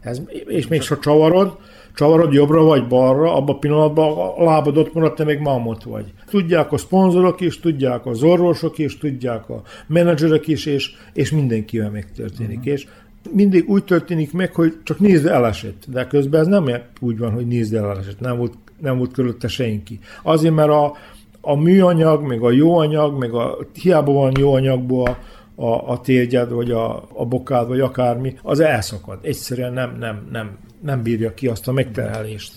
Ez, 0.00 0.22
és 0.46 0.68
még 0.68 0.88
ha 0.88 0.98
csavarod, 0.98 1.56
csavarod 1.94 2.32
jobbra 2.32 2.62
vagy 2.62 2.86
balra, 2.86 3.34
abban 3.34 3.54
a 3.54 3.58
pillanatban 3.58 4.32
a 4.36 4.44
lábad 4.44 4.76
ott 4.76 4.94
maradt, 4.94 5.16
te 5.16 5.24
még 5.24 5.38
mamot 5.38 5.82
vagy. 5.82 6.04
Tudják 6.30 6.72
a 6.72 6.76
szponzorok 6.76 7.40
is, 7.40 7.60
tudják 7.60 8.06
az 8.06 8.22
orvosok 8.22 8.78
is, 8.78 8.98
tudják 8.98 9.48
a 9.48 9.62
menedzserek 9.86 10.46
is, 10.46 10.66
és, 10.66 10.90
és 11.12 11.30
mindenkivel 11.30 11.90
megtörténik. 11.90 12.58
Uh-huh. 12.58 12.72
És 12.72 12.86
mindig 13.30 13.68
úgy 13.68 13.84
történik 13.84 14.32
meg, 14.32 14.54
hogy 14.54 14.74
csak 14.82 14.98
nézd 14.98 15.26
elesett, 15.26 15.84
de 15.88 16.06
közben 16.06 16.40
ez 16.40 16.46
nem 16.46 16.68
úgy 17.00 17.18
van, 17.18 17.32
hogy 17.32 17.46
nézd 17.46 17.74
elesett, 17.74 18.20
nem 18.20 18.36
volt, 18.36 18.54
nem 18.80 18.98
volt 18.98 19.12
körülötte 19.12 19.48
senki. 19.48 19.98
Azért, 20.22 20.54
mert 20.54 20.70
a, 20.70 20.92
a 21.40 21.56
műanyag, 21.56 22.26
meg 22.26 22.42
a 22.42 22.50
jó 22.50 22.78
anyag, 22.78 23.18
meg 23.18 23.32
a 23.32 23.58
hiába 23.82 24.12
van 24.12 24.32
jó 24.38 24.54
anyagból 24.54 25.18
a, 25.62 25.90
a, 25.90 26.00
térgyed, 26.00 26.50
vagy 26.50 26.70
a, 26.70 27.04
a 27.12 27.26
bokád, 27.26 27.68
vagy 27.68 27.80
akármi, 27.80 28.34
az 28.42 28.60
elszakad. 28.60 29.18
Egyszerűen 29.22 29.72
nem, 29.72 29.96
nem, 29.98 30.28
nem, 30.30 30.58
nem 30.80 31.02
bírja 31.02 31.34
ki 31.34 31.46
azt 31.46 31.68
a 31.68 31.72
megterhelést. 31.72 32.52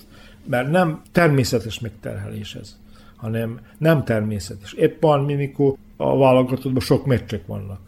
Mert 0.49 0.72
nem 0.72 1.01
természetes 1.12 1.80
megterhelés 1.80 2.56
ez, 2.56 2.78
hanem 3.16 3.60
nem 3.78 4.03
természetes. 4.03 4.74
Épp 4.74 5.01
van, 5.01 5.24
mikor 5.24 5.74
a 5.97 6.18
válogatottban 6.18 6.82
sok 6.82 7.06
meccsek 7.06 7.45
vannak. 7.45 7.80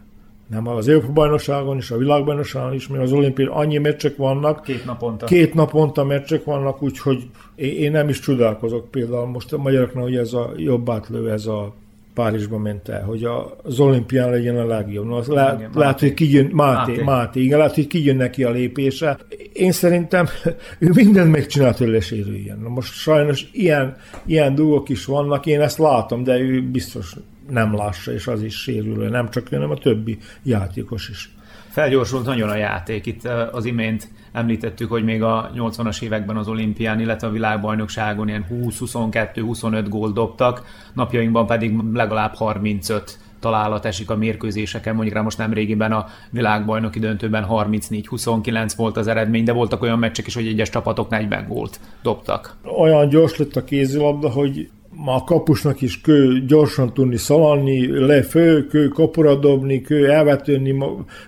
Nem 0.48 0.68
az 0.68 0.88
Európa 0.88 1.12
bajnokságon 1.14 1.78
is, 1.78 1.92
a 1.92 1.98
világbajnokságon 1.98 2.74
is, 2.74 2.88
mert 2.88 3.04
az 3.04 3.12
olimpiai 3.12 3.48
annyi 3.52 3.78
meccsek 3.78 4.16
vannak. 4.16 4.64
Két 4.64 4.86
naponta. 4.86 5.26
Két 5.26 5.54
naponta 5.54 6.04
meccsek 6.04 6.44
vannak, 6.44 6.82
úgyhogy 6.82 7.30
én 7.56 7.92
nem 7.92 8.10
is 8.10 8.20
csodálkozok 8.20 8.92
például 8.92 9.26
most 9.26 9.54
a 9.54 9.58
magyaroknak, 9.58 10.04
hogy 10.04 10.16
ez 10.16 10.34
a 10.34 10.52
jobb 10.56 10.90
átlő, 10.90 11.32
ez 11.32 11.46
a 11.46 11.74
Párizsba 12.18 12.58
ment 12.58 12.90
el, 12.90 13.04
hogy 13.04 13.28
az 13.64 13.80
olimpián 13.80 14.30
legyen 14.30 14.58
a 14.58 14.66
legjobb. 14.66 15.06
No, 15.06 15.16
az 15.16 15.28
lehet, 15.28 15.60
igen, 15.60 15.72
lehet, 15.74 16.00
hogy 16.00 16.14
kijön, 16.14 16.50
Máté, 16.54 16.92
Máté. 16.92 17.04
Máté, 17.04 17.42
igen, 17.42 17.58
lehet, 17.58 17.76
hogy 17.76 17.88
kijön 17.88 18.16
neki 18.16 18.44
a 18.44 18.52
lépése. 18.52 19.18
Én 19.54 19.72
szerintem 19.72 20.28
ő 20.80 20.90
mindent 20.94 21.32
megcsinált, 21.32 21.78
hogy 21.78 21.88
lesérüljön. 21.88 22.60
Na 22.60 22.70
most 22.70 22.94
sajnos 22.94 23.50
ilyen, 23.52 23.96
ilyen 24.26 24.56
dolgok 24.56 24.90
is 24.90 25.06
vannak, 25.06 25.46
én 25.46 25.62
ezt 25.62 25.78
látom, 25.78 26.24
de 26.24 26.40
ő 26.40 26.62
biztos 26.62 27.16
nem 27.50 27.76
lássa, 27.76 28.14
és 28.14 28.28
az 28.28 28.44
is 28.44 28.62
sérül, 28.62 29.08
nem 29.08 29.30
csak 29.30 29.52
ő, 29.52 29.56
hanem 29.56 29.72
a 29.72 29.78
többi 29.78 30.18
játékos 30.44 31.10
is. 31.10 31.37
Felgyorsult 31.78 32.26
nagyon 32.26 32.50
a 32.50 32.56
játék. 32.56 33.06
Itt 33.06 33.26
az 33.52 33.66
imént 33.66 34.08
említettük, 34.32 34.90
hogy 34.90 35.04
még 35.04 35.24
a 35.24 35.52
80-as 35.56 36.02
években 36.02 36.38
az 36.38 36.48
olimpián, 36.48 37.00
illetve 37.00 37.28
a 37.28 37.32
világbajnokságon 37.32 38.28
ilyen 38.28 38.46
20-22-25 38.52 39.86
gól 39.90 40.12
dobtak, 40.12 40.64
napjainkban 40.94 41.46
pedig 41.46 41.76
legalább 41.94 42.36
35 42.36 43.20
találat 43.40 43.86
esik 43.86 44.10
a 44.10 44.16
mérkőzéseken, 44.16 44.96
mondjuk 44.96 45.16
rá 45.16 45.22
most 45.22 45.38
nem 45.38 45.54
régiben 45.54 45.92
a 45.92 46.06
világbajnoki 46.30 47.00
döntőben 47.00 47.46
34-29 47.50 48.74
volt 48.76 48.98
az 48.98 49.08
eredmény, 49.08 49.44
de 49.44 49.52
voltak 49.52 49.82
olyan 49.82 50.00
meccsek 50.00 50.28
is, 50.28 50.36
hogy 50.36 50.48
egyes 50.48 50.70
csapatok 50.70 51.10
40 51.10 51.48
gólt 51.48 51.80
dobtak. 52.02 52.56
Olyan 52.78 53.10
gyors 53.10 53.38
lett 53.38 53.56
a 53.56 53.64
kézilabda, 53.64 54.30
hogy 54.30 54.70
a 55.06 55.24
kapusnak 55.24 55.82
is 55.82 56.02
kő 56.02 56.46
gyorsan 56.46 56.94
tudni 56.94 57.18
szaladni, 57.18 58.06
lefő, 58.06 58.68
kő 58.68 58.88
kapura 58.88 59.36
dobni, 59.36 59.82
kő 59.82 60.12
elvetőni, 60.12 60.76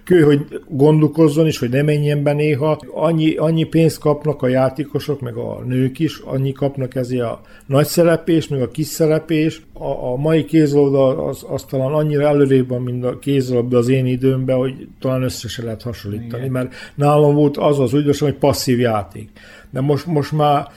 kő, 0.04 0.22
hogy 0.22 0.62
gondolkozzon 0.68 1.48
is, 1.48 1.60
hogy 1.60 1.70
ne 1.70 1.82
menjen 1.82 2.24
be 2.24 2.34
néha. 2.34 2.80
Annyi, 2.94 3.36
annyi 3.36 3.64
pénzt 3.64 4.00
kapnak 4.00 4.42
a 4.42 4.48
játékosok, 4.48 5.22
meg 5.22 5.36
a 5.36 5.64
nők 5.66 6.00
is, 6.00 6.18
annyi 6.18 6.52
kapnak 6.52 6.96
ezért 6.96 7.24
a 7.24 7.42
nagy 7.66 7.86
szerepés, 7.86 8.48
meg 8.48 8.62
a 8.62 8.70
kis 8.70 8.88
szerepés. 8.88 9.62
A, 9.74 10.12
a 10.12 10.16
mai 10.16 10.46
kézlabda 10.46 11.26
az, 11.26 11.46
az 11.50 11.64
talán 11.64 11.94
annyira 11.94 12.28
előrébb 12.28 12.68
van, 12.68 12.82
mint 12.82 13.04
a 13.04 13.20
kézlabda 13.20 13.78
az 13.78 13.88
én 13.88 14.06
időmben, 14.06 14.58
hogy 14.58 14.88
talán 15.00 15.24
össze 15.24 15.48
se 15.48 15.64
lehet 15.64 15.82
hasonlítani, 15.82 16.42
Igen. 16.42 16.52
mert 16.52 16.74
nálam 16.96 17.36
volt 17.36 17.58
az 17.58 17.80
az 17.80 17.94
ügyes, 17.94 18.20
hogy 18.20 18.34
passzív 18.34 18.80
játék. 18.80 19.30
De 19.70 19.82
most, 19.82 20.06
most 20.06 20.32
már 20.32 20.68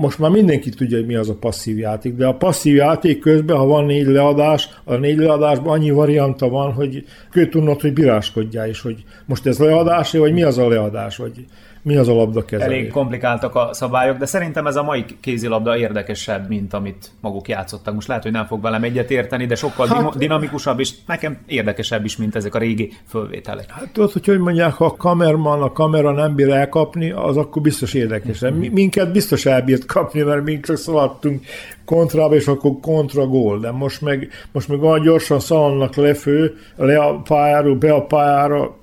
most 0.00 0.18
már 0.18 0.30
mindenki 0.30 0.70
tudja, 0.70 0.96
hogy 0.96 1.06
mi 1.06 1.14
az 1.14 1.28
a 1.28 1.34
passzív 1.34 1.78
játék, 1.78 2.14
de 2.14 2.26
a 2.26 2.34
passzív 2.34 2.74
játék 2.74 3.18
közben, 3.18 3.56
ha 3.56 3.66
van 3.66 3.84
négy 3.84 4.06
leadás, 4.06 4.68
a 4.84 4.94
négy 4.94 5.16
leadásban 5.16 5.72
annyi 5.72 5.90
varianta 5.90 6.48
van, 6.48 6.72
hogy 6.72 7.04
kő 7.30 7.48
tudnod, 7.48 7.80
hogy 7.80 7.92
bíráskodjál 7.92 8.68
is, 8.68 8.80
hogy 8.80 9.04
most 9.26 9.46
ez 9.46 9.58
leadás, 9.58 10.12
vagy 10.12 10.32
mi 10.32 10.42
az 10.42 10.58
a 10.58 10.68
leadás, 10.68 11.16
vagy 11.16 11.44
mi 11.82 11.96
az 11.96 12.08
a 12.08 12.14
labda 12.14 12.44
kezelés. 12.44 12.78
Elég 12.78 12.90
komplikáltak 12.90 13.54
a 13.54 13.68
szabályok, 13.72 14.16
de 14.16 14.26
szerintem 14.26 14.66
ez 14.66 14.76
a 14.76 14.82
mai 14.82 15.04
kézilabda 15.20 15.76
érdekesebb, 15.76 16.48
mint 16.48 16.74
amit 16.74 17.10
maguk 17.20 17.48
játszottak. 17.48 17.94
Most 17.94 18.08
lehet, 18.08 18.22
hogy 18.22 18.32
nem 18.32 18.46
fog 18.46 18.60
velem 18.62 18.82
egyet 18.82 19.10
érteni, 19.10 19.46
de 19.46 19.54
sokkal 19.54 19.86
hát, 19.86 20.16
dinamikusabb, 20.16 20.80
és 20.80 20.90
nekem 21.06 21.38
érdekesebb 21.46 22.04
is, 22.04 22.16
mint 22.16 22.36
ezek 22.36 22.54
a 22.54 22.58
régi 22.58 22.92
fölvételek. 23.08 23.70
Hát 23.70 23.88
tudod, 23.92 24.12
hogy 24.12 24.26
hogy 24.26 24.38
mondják, 24.38 24.72
ha 24.72 24.84
a 24.84 24.96
kamerman 24.96 25.62
a 25.62 25.72
kamera 25.72 26.12
nem 26.12 26.34
bír 26.34 26.48
elkapni, 26.48 27.10
az 27.10 27.36
akkor 27.36 27.62
biztos 27.62 27.94
érdekes. 27.94 28.44
Mm-hmm. 28.44 28.72
Minket 28.72 29.12
biztos 29.12 29.46
elbírt 29.46 29.86
kapni, 29.86 30.20
mert 30.20 30.44
mi 30.44 30.60
csak 30.60 30.76
szaladtunk 30.76 31.44
kontrába, 31.84 32.34
és 32.34 32.46
akkor 32.46 32.72
kontra 32.80 33.26
gól. 33.26 33.58
De 33.58 33.70
most 33.70 34.00
meg, 34.00 34.28
most 34.52 34.68
meg 34.68 34.82
olyan 34.82 35.02
gyorsan 35.02 35.40
szaladnak 35.40 35.94
lefő, 35.94 36.56
le 36.76 36.98
a 36.98 37.20
pályáról, 37.20 37.74
be 37.74 37.92
a 37.92 38.02
pályára, 38.02 38.76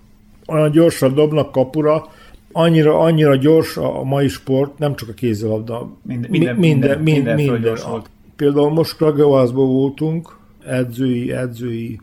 olyan 0.48 0.72
gyorsan 0.72 1.14
dobnak 1.14 1.52
kapura, 1.52 2.08
annyira, 2.58 3.00
annyira 3.00 3.36
gyors 3.36 3.78
a 3.78 4.04
mai 4.04 4.28
sport, 4.28 4.78
nem 4.78 4.96
csak 4.96 5.10
a 5.10 5.14
kézilabda. 5.14 5.90
Minden, 6.02 6.30
minden, 6.30 6.56
minden, 6.56 7.00
minden, 7.00 7.36
minden, 7.36 7.36
minden 7.36 7.78
volt. 7.90 8.10
Például 8.36 8.70
most 8.70 8.96
Kragevászban 8.96 9.68
voltunk, 9.68 10.38
edzői, 10.66 11.32
edzői 11.32 12.00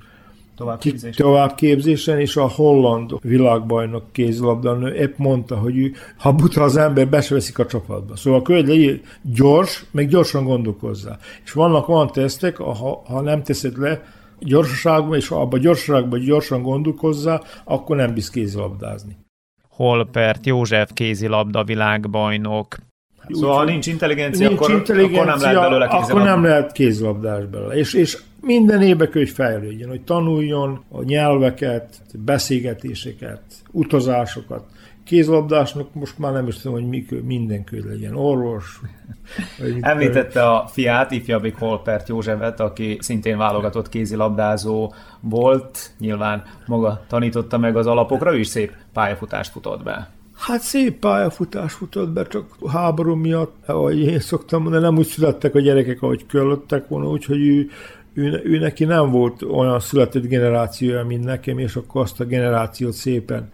továbbképzésen. 0.56 1.26
továbbképzésen, 1.26 2.20
és 2.20 2.36
a 2.36 2.48
holland 2.48 3.12
világbajnok 3.20 4.12
kézilabdanő 4.12 4.94
épp 4.94 5.16
mondta, 5.16 5.56
hogy 5.56 5.78
ő, 5.78 5.92
ha 6.16 6.32
buta 6.32 6.62
az 6.62 6.76
ember, 6.76 7.08
be 7.08 7.20
se 7.20 7.34
veszik 7.34 7.58
a 7.58 7.66
csapatba. 7.66 8.16
Szóval 8.16 8.42
a 8.44 8.52
legyen 8.52 9.00
gyors, 9.22 9.84
meg 9.90 10.08
gyorsan 10.08 10.44
gondolkozzá. 10.44 11.18
És 11.44 11.52
vannak 11.52 11.88
olyan 11.88 12.10
tesztek, 12.12 12.56
ha, 12.56 13.02
ha 13.06 13.20
nem 13.20 13.42
teszed 13.42 13.78
le, 13.78 14.02
gyorsaságban, 14.38 15.16
és 15.16 15.28
ha 15.28 15.40
abban 15.40 15.60
gyorsaságban 15.60 16.20
gyorsan 16.20 16.62
gondolkozzá, 16.62 17.40
akkor 17.64 17.96
nem 17.96 18.14
bíz 18.14 18.30
kézilabdázni. 18.30 19.16
Holpert 19.82 20.46
József 20.46 20.90
kézilabda 20.92 21.64
világbajnok. 21.64 22.76
Szóval 23.28 23.56
ha 23.56 23.64
nincs 23.64 23.86
intelligencia, 23.86 24.48
nincs 24.48 24.60
akkor, 24.60 24.74
intelligencia, 24.74 25.20
akkor 25.20 25.26
nem 25.26 25.40
lehet 25.40 25.60
belőle 25.60 25.86
kézilabda. 25.86 26.14
Akkor 26.14 26.22
nem 26.22 26.44
lehet 26.44 26.72
kézilabdás 26.72 27.44
belőle. 27.46 27.74
És, 27.74 27.94
és 27.94 28.18
minden 28.40 28.82
évben 28.82 29.08
hogy 29.12 29.30
fejlődjön, 29.30 29.88
hogy 29.88 30.00
tanuljon 30.00 30.84
a 30.88 31.02
nyelveket, 31.02 32.00
beszélgetéseket, 32.24 33.42
utazásokat 33.70 34.64
kézlabdásnak 35.04 35.94
most 35.94 36.18
már 36.18 36.32
nem 36.32 36.46
is 36.46 36.56
tudom, 36.56 36.80
hogy 36.80 36.88
mi, 36.88 37.06
minden 37.22 37.64
köd 37.64 37.86
legyen, 37.86 38.14
orvos. 38.14 38.80
Említette 39.80 40.50
a 40.50 40.66
fiát, 40.66 41.10
ifjabbik 41.10 41.56
Holpert 41.58 42.08
Józsefet, 42.08 42.60
aki 42.60 42.96
szintén 43.00 43.36
válogatott 43.36 43.88
kézilabdázó 43.88 44.92
volt, 45.20 45.90
nyilván 45.98 46.42
maga 46.66 47.04
tanította 47.08 47.58
meg 47.58 47.76
az 47.76 47.86
alapokra, 47.86 48.34
ő 48.34 48.38
is 48.38 48.46
szép 48.46 48.72
pályafutást 48.92 49.50
futott 49.50 49.82
be. 49.82 50.10
Hát 50.36 50.60
szép 50.60 50.98
pályafutás 50.98 51.72
futott 51.72 52.08
be, 52.08 52.26
csak 52.26 52.46
háború 52.66 53.14
miatt, 53.14 53.54
ahogy 53.66 53.98
én 53.98 54.20
szoktam 54.20 54.62
mondani, 54.62 54.82
nem 54.82 54.98
úgy 54.98 55.06
születtek 55.06 55.54
a 55.54 55.60
gyerekek, 55.60 56.02
ahogy 56.02 56.26
kellődtek 56.26 56.88
volna, 56.88 57.08
úgyhogy 57.08 57.46
ő, 57.46 57.70
ő, 58.14 58.40
ő 58.44 58.58
neki 58.58 58.84
nem 58.84 59.10
volt 59.10 59.42
olyan 59.42 59.80
született 59.80 60.26
generációja, 60.26 61.04
mint 61.04 61.24
nekem, 61.24 61.58
és 61.58 61.76
akkor 61.76 62.02
azt 62.02 62.20
a 62.20 62.24
generációt 62.24 62.92
szépen 62.92 63.50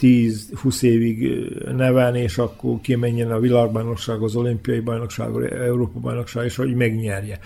10-20 0.00 0.82
évig 0.82 1.48
nevelni, 1.76 2.20
és 2.20 2.38
akkor 2.38 2.80
kimenjen 2.80 3.30
a 3.30 3.38
világbajnokság, 3.38 4.22
az 4.22 4.36
olimpiai 4.36 4.80
bajnokság, 4.80 5.34
az 5.34 5.50
Európa 5.50 5.98
bajnokság, 5.98 6.44
és 6.44 6.56
hogy 6.56 6.74
megnyerje. 6.74 7.38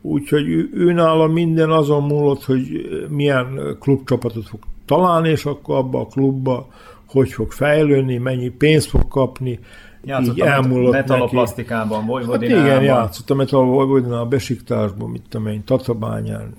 Úgyhogy 0.00 0.48
ő, 0.48 0.70
ő 0.74 0.92
nála 0.92 1.26
minden 1.26 1.70
azon 1.70 2.02
múlott, 2.02 2.44
hogy 2.44 2.66
milyen 3.08 3.76
klubcsapatot 3.80 4.48
fog 4.48 4.60
találni, 4.84 5.28
és 5.28 5.44
akkor 5.44 5.76
abba 5.76 6.00
a 6.00 6.06
klubba 6.06 6.68
hogy 7.06 7.32
fog 7.32 7.52
fejlődni, 7.52 8.16
mennyi 8.16 8.48
pénzt 8.48 8.88
fog 8.88 9.08
kapni, 9.08 9.58
Játszott 10.04 10.36
így 10.36 10.42
elmúlott 10.42 10.92
metaloplasztikában, 10.92 12.06
Vojvodinában. 12.06 12.64
Hát 12.64 12.66
igen, 12.66 12.82
játszott 12.82 13.30
a 13.30 13.34
metaloplasztikában, 13.34 14.28
Besiktásban, 14.28 15.10
mit 15.10 15.22
tudom 15.28 15.46
én, 15.46 15.64
Tatabányán, 15.64 16.54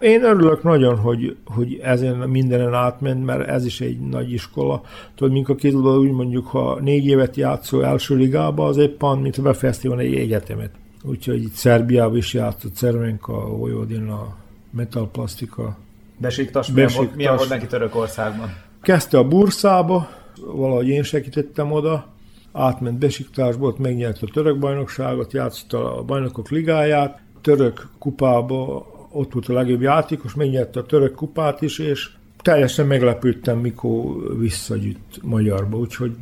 én 0.00 0.24
örülök 0.24 0.62
nagyon, 0.62 0.98
hogy, 0.98 1.36
hogy 1.44 1.80
ezen 1.82 2.16
mindenen 2.16 2.74
átment, 2.74 3.24
mert 3.24 3.48
ez 3.48 3.64
is 3.64 3.80
egy 3.80 4.00
nagy 4.00 4.32
iskola. 4.32 4.82
Tudod, 5.14 5.32
mink 5.32 5.48
a 5.48 5.54
kézlabda 5.54 5.98
úgy 5.98 6.10
mondjuk, 6.10 6.46
ha 6.46 6.78
négy 6.80 7.06
évet 7.06 7.36
játszol 7.36 7.84
első 7.84 8.16
ligába, 8.16 8.66
az 8.66 8.76
éppen, 8.76 9.18
mint 9.18 9.36
ha 9.36 9.42
befejeztél 9.42 9.90
volna 9.90 10.04
egy 10.04 10.14
egyetemet. 10.14 10.70
Úgyhogy 11.02 11.42
itt 11.42 11.52
Szerbiában 11.52 12.16
is 12.16 12.34
játszott 12.34 12.74
Cervenka, 12.74 13.32
Vojvodina, 13.32 14.36
Metalplastika. 14.70 15.76
Besiktas, 16.18 16.70
milyen, 16.70 16.90
volt, 16.96 17.16
milyen 17.16 17.36
volt 17.36 17.48
neki 17.48 17.66
Törökországban? 17.66 18.54
Kezdte 18.82 19.18
a 19.18 19.28
Burszába, 19.28 20.08
valahogy 20.54 20.88
én 20.88 21.02
segítettem 21.02 21.72
oda, 21.72 22.06
átment 22.52 22.98
Besiktásba, 22.98 23.66
ott 23.66 23.78
megnyerte 23.78 24.20
a 24.22 24.30
török 24.32 24.58
bajnokságot, 24.58 25.32
játszott 25.32 25.72
a 25.72 26.02
bajnokok 26.06 26.50
ligáját, 26.50 27.20
török 27.40 27.88
kupába 27.98 28.89
ott 29.10 29.32
volt 29.32 29.48
a 29.48 29.52
legjobb 29.52 29.80
játékos, 29.80 30.34
megnyerte 30.34 30.80
a 30.80 30.86
török 30.86 31.14
kupát 31.14 31.62
is, 31.62 31.78
és 31.78 32.10
teljesen 32.42 32.86
meglepődtem, 32.86 33.58
mikor 33.58 34.38
visszagyűjt 34.38 35.20
Magyarba, 35.22 35.78
úgyhogy 35.78 36.16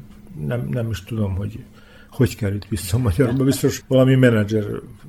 nem, 0.47 0.68
nem 0.70 0.91
is 0.91 1.05
tudom, 1.05 1.36
hogy 1.36 1.59
hogy 2.19 2.37
került 2.37 2.66
vissza 2.69 2.99
Magyarba, 2.99 3.45
biztos 3.45 3.83
valami 3.89 4.14
menedzser, 4.14 4.64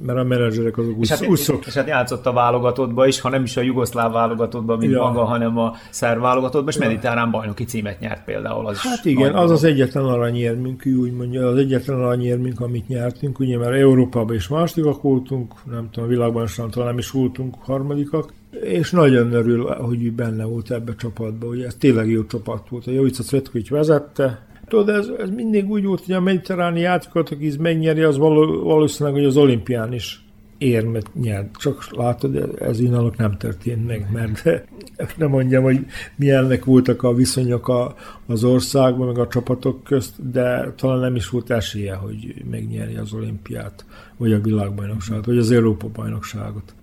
mert 0.05 0.19
a 0.19 0.23
menedzserek 0.23 0.77
azok 0.77 0.97
úgy, 0.97 1.03
és 1.03 1.09
hát, 1.09 1.27
úgy 1.27 1.59
És 1.65 1.73
hát 1.73 1.87
játszott 1.87 2.25
a 2.25 2.33
válogatottba 2.33 3.07
is, 3.07 3.19
ha 3.19 3.29
nem 3.29 3.43
is 3.43 3.57
a 3.57 3.61
jugoszláv 3.61 4.11
válogatottba, 4.11 4.77
mint 4.77 4.91
ja. 4.91 5.01
maga, 5.01 5.23
hanem 5.23 5.57
a 5.57 5.75
szerb 5.89 6.21
válogatottba, 6.21 6.69
és 6.69 6.75
ja. 6.75 6.85
mediterrán 6.87 7.31
bajnoki 7.31 7.63
címet 7.63 7.99
nyert 7.99 8.23
például. 8.23 8.67
Az 8.67 8.81
hát 8.81 9.05
igen, 9.05 9.33
az 9.33 9.51
az 9.51 9.63
egyetlen 9.63 10.03
aranyérmünk, 10.03 10.83
úgy 10.85 11.11
mondja, 11.11 11.47
az 11.47 11.57
egyetlen 11.57 11.99
aranyérmünk, 11.99 12.59
amit 12.59 12.87
nyertünk, 12.87 13.39
ugye, 13.39 13.57
mert 13.57 13.73
Európában 13.73 14.35
is 14.35 14.47
másodikak 14.47 15.01
voltunk, 15.01 15.53
nem 15.65 15.89
tudom, 15.91 16.09
a 16.09 16.11
világban 16.11 16.47
sem 16.47 16.69
talán 16.69 16.87
nem 16.89 16.97
is 16.97 17.11
voltunk 17.11 17.55
harmadikak, 17.59 18.33
és 18.61 18.91
nagyon 18.91 19.33
örül, 19.33 19.65
hogy 19.65 20.11
benne 20.11 20.43
volt 20.43 20.71
ebbe 20.71 20.91
a 20.91 20.95
csapatba, 20.95 21.47
ugye 21.47 21.65
ez 21.65 21.75
tényleg 21.75 22.09
jó 22.09 22.25
csapat 22.25 22.69
volt. 22.69 22.87
A 22.87 22.91
Jovica 22.91 23.23
Cvetkovics 23.23 23.69
vezette, 23.69 24.47
Tudod, 24.69 24.89
ez, 24.89 25.07
ez 25.19 25.29
mindig 25.29 25.69
úgy 25.69 25.85
volt, 25.85 26.05
hogy 26.05 26.15
a 26.15 26.19
mediterráni 26.19 26.79
játékot, 26.79 27.29
aki 27.29 27.53
megnyeri, 27.59 28.01
az 28.01 28.17
való, 28.17 28.63
valószínűleg, 28.63 29.17
hogy 29.17 29.27
az 29.27 29.37
olimpián 29.37 29.93
is 29.93 30.23
érmet 30.59 31.13
nyert. 31.13 31.57
Csak 31.57 31.95
látod, 31.95 32.55
ez 32.61 32.79
innalok 32.79 33.17
nem 33.17 33.37
történt 33.37 33.87
meg, 33.87 34.07
mert 34.11 34.43
nem 35.17 35.29
mondjam, 35.29 35.63
hogy 35.63 35.85
milyennek 36.15 36.65
voltak 36.65 37.03
a 37.03 37.13
viszonyok 37.13 37.67
a, 37.67 37.95
az 38.27 38.43
országban, 38.43 39.07
meg 39.07 39.17
a 39.17 39.27
csapatok 39.27 39.83
közt, 39.83 40.31
de 40.31 40.73
talán 40.77 40.99
nem 40.99 41.15
is 41.15 41.29
volt 41.29 41.49
esélye, 41.49 41.95
hogy 41.95 42.43
megnyeri 42.49 42.95
az 42.95 43.13
olimpiát, 43.13 43.85
vagy 44.17 44.33
a 44.33 44.41
világbajnokságot, 44.41 45.25
vagy 45.25 45.37
az 45.37 45.51
Európa 45.51 45.87
bajnokságot. 45.87 46.73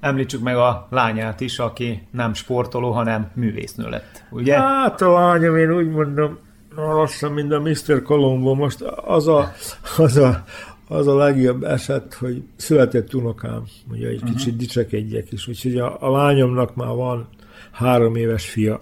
Említsük 0.00 0.42
meg 0.42 0.56
a 0.56 0.86
lányát 0.90 1.40
is, 1.40 1.58
aki 1.58 2.02
nem 2.10 2.34
sportoló, 2.34 2.90
hanem 2.90 3.30
művésznő 3.34 3.88
lett, 3.88 4.24
ugye? 4.30 4.58
Hát 4.58 5.00
a 5.00 5.12
lányom, 5.12 5.56
én 5.56 5.74
úgy 5.74 5.90
mondom, 5.90 6.38
lassan, 6.76 7.32
mint 7.32 7.52
a 7.52 7.60
Mr. 7.60 8.02
Colombo. 8.02 8.54
Most 8.54 8.80
az 9.04 9.26
a, 9.28 9.52
az 9.96 10.16
a, 10.16 10.44
az 10.88 11.06
a 11.06 11.16
legjobb 11.16 11.64
eset, 11.64 12.14
hogy 12.14 12.42
született 12.56 13.14
unokám, 13.14 13.62
ugye 13.90 14.08
egy 14.08 14.14
uh-huh. 14.14 14.30
kicsit 14.30 14.56
dicsekedjek 14.56 15.32
is, 15.32 15.48
úgyhogy 15.48 15.78
a, 15.78 15.96
a 16.00 16.10
lányomnak 16.10 16.74
már 16.74 16.94
van 16.94 17.28
három 17.70 18.16
éves 18.16 18.48
fia. 18.48 18.80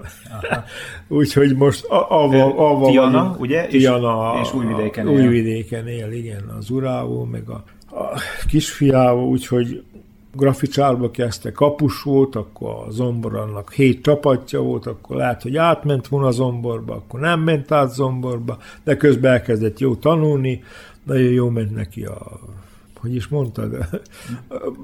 Úgyhogy 1.08 1.56
most 1.56 1.84
avval 1.88 2.90
Tiana, 2.90 3.10
van, 3.10 3.36
ugye? 3.38 3.66
Tiana, 3.66 4.38
és, 4.40 4.48
és 4.48 4.54
újvidéken 4.54 5.08
él. 5.08 5.14
Újvidéken 5.14 5.88
él, 5.88 6.12
igen, 6.12 6.42
az 6.58 6.70
urávó, 6.70 7.24
meg 7.24 7.48
a, 7.48 7.64
a 7.96 8.20
kisfiával, 8.46 9.24
úgyhogy 9.24 9.82
graficsárba 10.34 11.10
kezdte, 11.10 11.52
kapus 11.52 12.02
volt, 12.02 12.36
akkor 12.36 12.68
a 12.86 12.90
zombor 12.90 13.36
annak 13.36 13.72
hét 13.72 14.02
csapatja 14.02 14.60
volt, 14.60 14.86
akkor 14.86 15.16
lehet, 15.16 15.42
hogy 15.42 15.56
átment 15.56 16.08
volna 16.08 16.30
zomborba, 16.30 16.94
akkor 16.94 17.20
nem 17.20 17.40
ment 17.40 17.72
át 17.72 17.94
zomborba, 17.94 18.58
de 18.84 18.96
közben 18.96 19.32
elkezdett 19.32 19.78
jó 19.78 19.94
tanulni, 19.94 20.62
nagyon 21.02 21.32
jó 21.32 21.48
ment 21.48 21.74
neki 21.74 22.04
a 22.04 22.40
hogy 23.02 23.14
is 23.14 23.28
mondtad? 23.28 23.88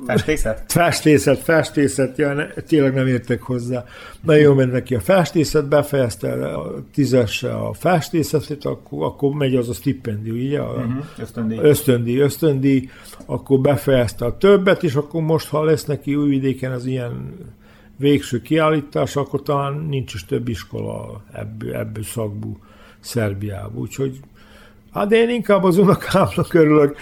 Festészet? 0.07 0.73
Festészet, 0.73 1.39
festészet, 1.39 2.19
ja, 2.19 2.35
ne, 2.35 2.47
tényleg 2.47 2.95
nem 2.95 3.07
értek 3.07 3.43
hozzá. 3.43 3.85
Nagyon 4.21 4.57
ment 4.57 4.73
neki 4.73 4.95
a 4.95 5.01
festészet, 5.01 5.69
befejezte 5.69 6.57
a 6.57 6.85
tízesse 6.93 7.55
a 7.55 7.73
festészetet, 7.73 8.65
akkor, 8.65 9.05
akkor 9.05 9.35
megy 9.35 9.57
az 9.57 9.69
a 9.69 9.73
stipendium, 9.73 10.37
ugye? 10.37 10.61
A 10.61 10.73
uh-huh. 10.73 11.05
Ösztöndíj. 11.19 11.59
Ösztöndíj, 11.59 12.19
ösztöndíj, 12.19 12.89
akkor 13.27 13.61
befejezte 13.61 14.25
a 14.25 14.37
többet, 14.37 14.83
és 14.83 14.95
akkor 14.95 15.23
most, 15.23 15.49
ha 15.49 15.65
lesz 15.65 15.85
neki 15.85 16.15
újvidéken 16.15 16.73
az 16.73 16.87
ilyen 16.87 17.35
végső 17.97 18.41
kiállítás, 18.41 19.17
akkor 19.17 19.43
talán 19.43 19.87
nincs 19.89 20.15
is 20.15 20.25
több 20.25 20.49
iskola 20.49 21.23
ebből, 21.33 21.75
ebből 21.75 22.05
szakbú 22.05 22.59
Szerbiából. 23.01 23.81
Úgyhogy 23.81 24.21
Hát 24.93 25.13
én 25.13 25.29
inkább 25.29 25.65
az 25.65 25.79
unokámnak 25.79 26.55
örülök, 26.55 26.97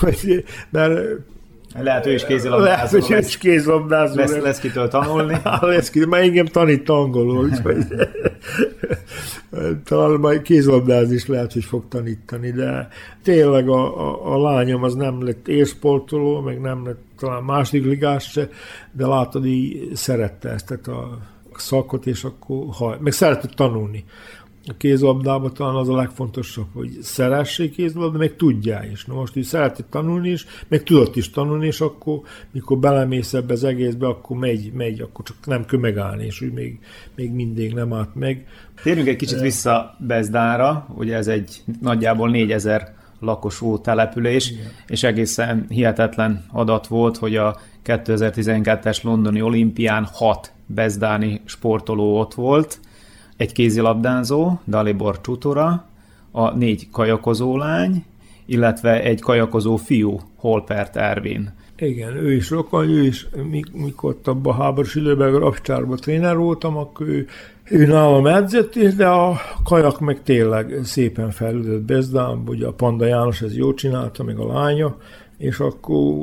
hogy, 0.00 0.44
mert 0.70 1.00
lehet, 1.74 2.06
ő 2.06 2.12
is 2.12 2.24
kézilabdázó. 2.24 2.70
Lehet, 2.70 2.90
hogy 2.90 3.10
ő 3.10 3.18
is 3.18 3.38
kézilabdázó. 3.38 4.14
Lesz, 4.14 4.36
lesz 4.36 4.58
kitől 4.58 4.88
tanulni. 4.88 5.36
lesz 5.60 5.90
ki, 5.90 6.04
mert 6.04 6.22
engem 6.22 6.46
tanít 6.46 6.88
angolul, 6.88 7.44
úgyhogy 7.44 7.84
talán 9.84 10.20
majd 10.20 10.42
kézilabdázni 10.42 11.14
is 11.14 11.26
lehet, 11.26 11.52
hogy 11.52 11.64
fog 11.64 11.84
tanítani, 11.88 12.50
de 12.50 12.88
tényleg 13.22 13.68
a, 13.68 14.08
a, 14.08 14.34
a 14.34 14.40
lányom 14.42 14.82
az 14.82 14.94
nem 14.94 15.24
lett 15.24 15.48
élsportoló, 15.48 16.40
meg 16.40 16.60
nem 16.60 16.86
lett 16.86 17.00
talán 17.18 17.42
második 17.42 17.84
ligás 17.84 18.30
se, 18.30 18.48
de 18.92 19.06
látod, 19.06 19.46
így 19.46 19.90
szerette 19.94 20.48
ezt 20.48 20.70
a 20.70 21.18
szakot, 21.56 22.06
és 22.06 22.24
akkor 22.24 22.66
ha, 22.78 22.96
meg 23.00 23.12
szeretett 23.12 23.52
tanulni 23.52 24.04
a 24.66 24.76
kézlabdában 24.76 25.54
talán 25.54 25.74
az 25.74 25.88
a 25.88 25.96
legfontosabb, 25.96 26.66
hogy 26.74 26.98
szeressék 27.00 27.72
kézlabda, 27.72 28.18
meg 28.18 28.36
tudjál 28.36 28.90
is. 28.90 29.04
Na 29.04 29.14
most, 29.14 29.32
hogy 29.32 29.42
szeretett 29.42 29.90
tanulni 29.90 30.30
is, 30.30 30.46
meg 30.68 30.82
tudott 30.82 31.16
is 31.16 31.30
tanulni, 31.30 31.66
és 31.66 31.80
akkor, 31.80 32.20
mikor 32.50 32.78
belemész 32.78 33.34
ebbe 33.34 33.52
az 33.52 33.64
egészbe, 33.64 34.06
akkor 34.06 34.36
megy, 34.36 34.72
megy, 34.72 35.00
akkor 35.00 35.24
csak 35.24 35.36
nem 35.46 35.64
kell 35.64 35.78
megállni, 35.78 36.24
és 36.24 36.40
úgy 36.40 36.52
még, 36.52 36.78
még 37.16 37.30
mindig 37.30 37.74
nem 37.74 37.92
állt 37.92 38.14
meg. 38.14 38.46
Térjünk 38.82 39.08
egy 39.08 39.16
kicsit 39.16 39.40
vissza 39.40 39.96
Bezdára, 39.98 40.86
ugye 40.94 41.16
ez 41.16 41.28
egy 41.28 41.62
nagyjából 41.80 42.30
4000 42.30 42.94
lakosú 43.20 43.80
település, 43.80 44.50
Igen. 44.50 44.66
és 44.86 45.02
egészen 45.02 45.66
hihetetlen 45.68 46.44
adat 46.52 46.86
volt, 46.86 47.16
hogy 47.16 47.36
a 47.36 47.60
2012-es 47.84 49.02
londoni 49.02 49.42
olimpián 49.42 50.08
hat 50.12 50.52
bezdáni 50.66 51.40
sportoló 51.44 52.18
ott 52.18 52.34
volt, 52.34 52.80
egy 53.36 53.52
kézilabdázó, 53.52 54.60
Dalibor 54.66 55.20
Csutora, 55.20 55.84
a 56.30 56.56
négy 56.56 56.90
kajakozó 56.90 57.56
lány, 57.56 58.04
illetve 58.46 59.02
egy 59.02 59.20
kajakozó 59.20 59.76
fiú, 59.76 60.20
Holpert 60.36 60.96
Ervin. 60.96 61.52
Igen, 61.76 62.16
ő 62.16 62.32
is 62.32 62.50
rokon, 62.50 62.88
ő 62.88 63.04
is, 63.04 63.26
mikor 63.72 64.10
ott 64.10 64.26
abban 64.26 64.54
a 64.54 64.62
háborús 64.62 64.94
időben 64.94 65.38
Rapcsárban 65.38 65.96
tréner 65.96 66.36
voltam, 66.36 66.76
akkor 66.76 67.08
ő, 67.08 67.26
ő 67.64 67.86
nálam 67.86 68.26
edzett 68.26 68.76
is, 68.76 68.94
de 68.94 69.06
a 69.06 69.40
kajak 69.64 70.00
meg 70.00 70.22
tényleg 70.22 70.80
szépen 70.82 71.30
fejlődött 71.30 71.82
Bezdán, 71.82 72.42
ugye 72.46 72.66
a 72.66 72.72
Panda 72.72 73.06
János 73.06 73.42
ez 73.42 73.56
jól 73.56 73.74
csinálta, 73.74 74.22
meg 74.22 74.38
a 74.38 74.52
lánya, 74.52 74.96
és 75.38 75.58
akkor 75.58 76.14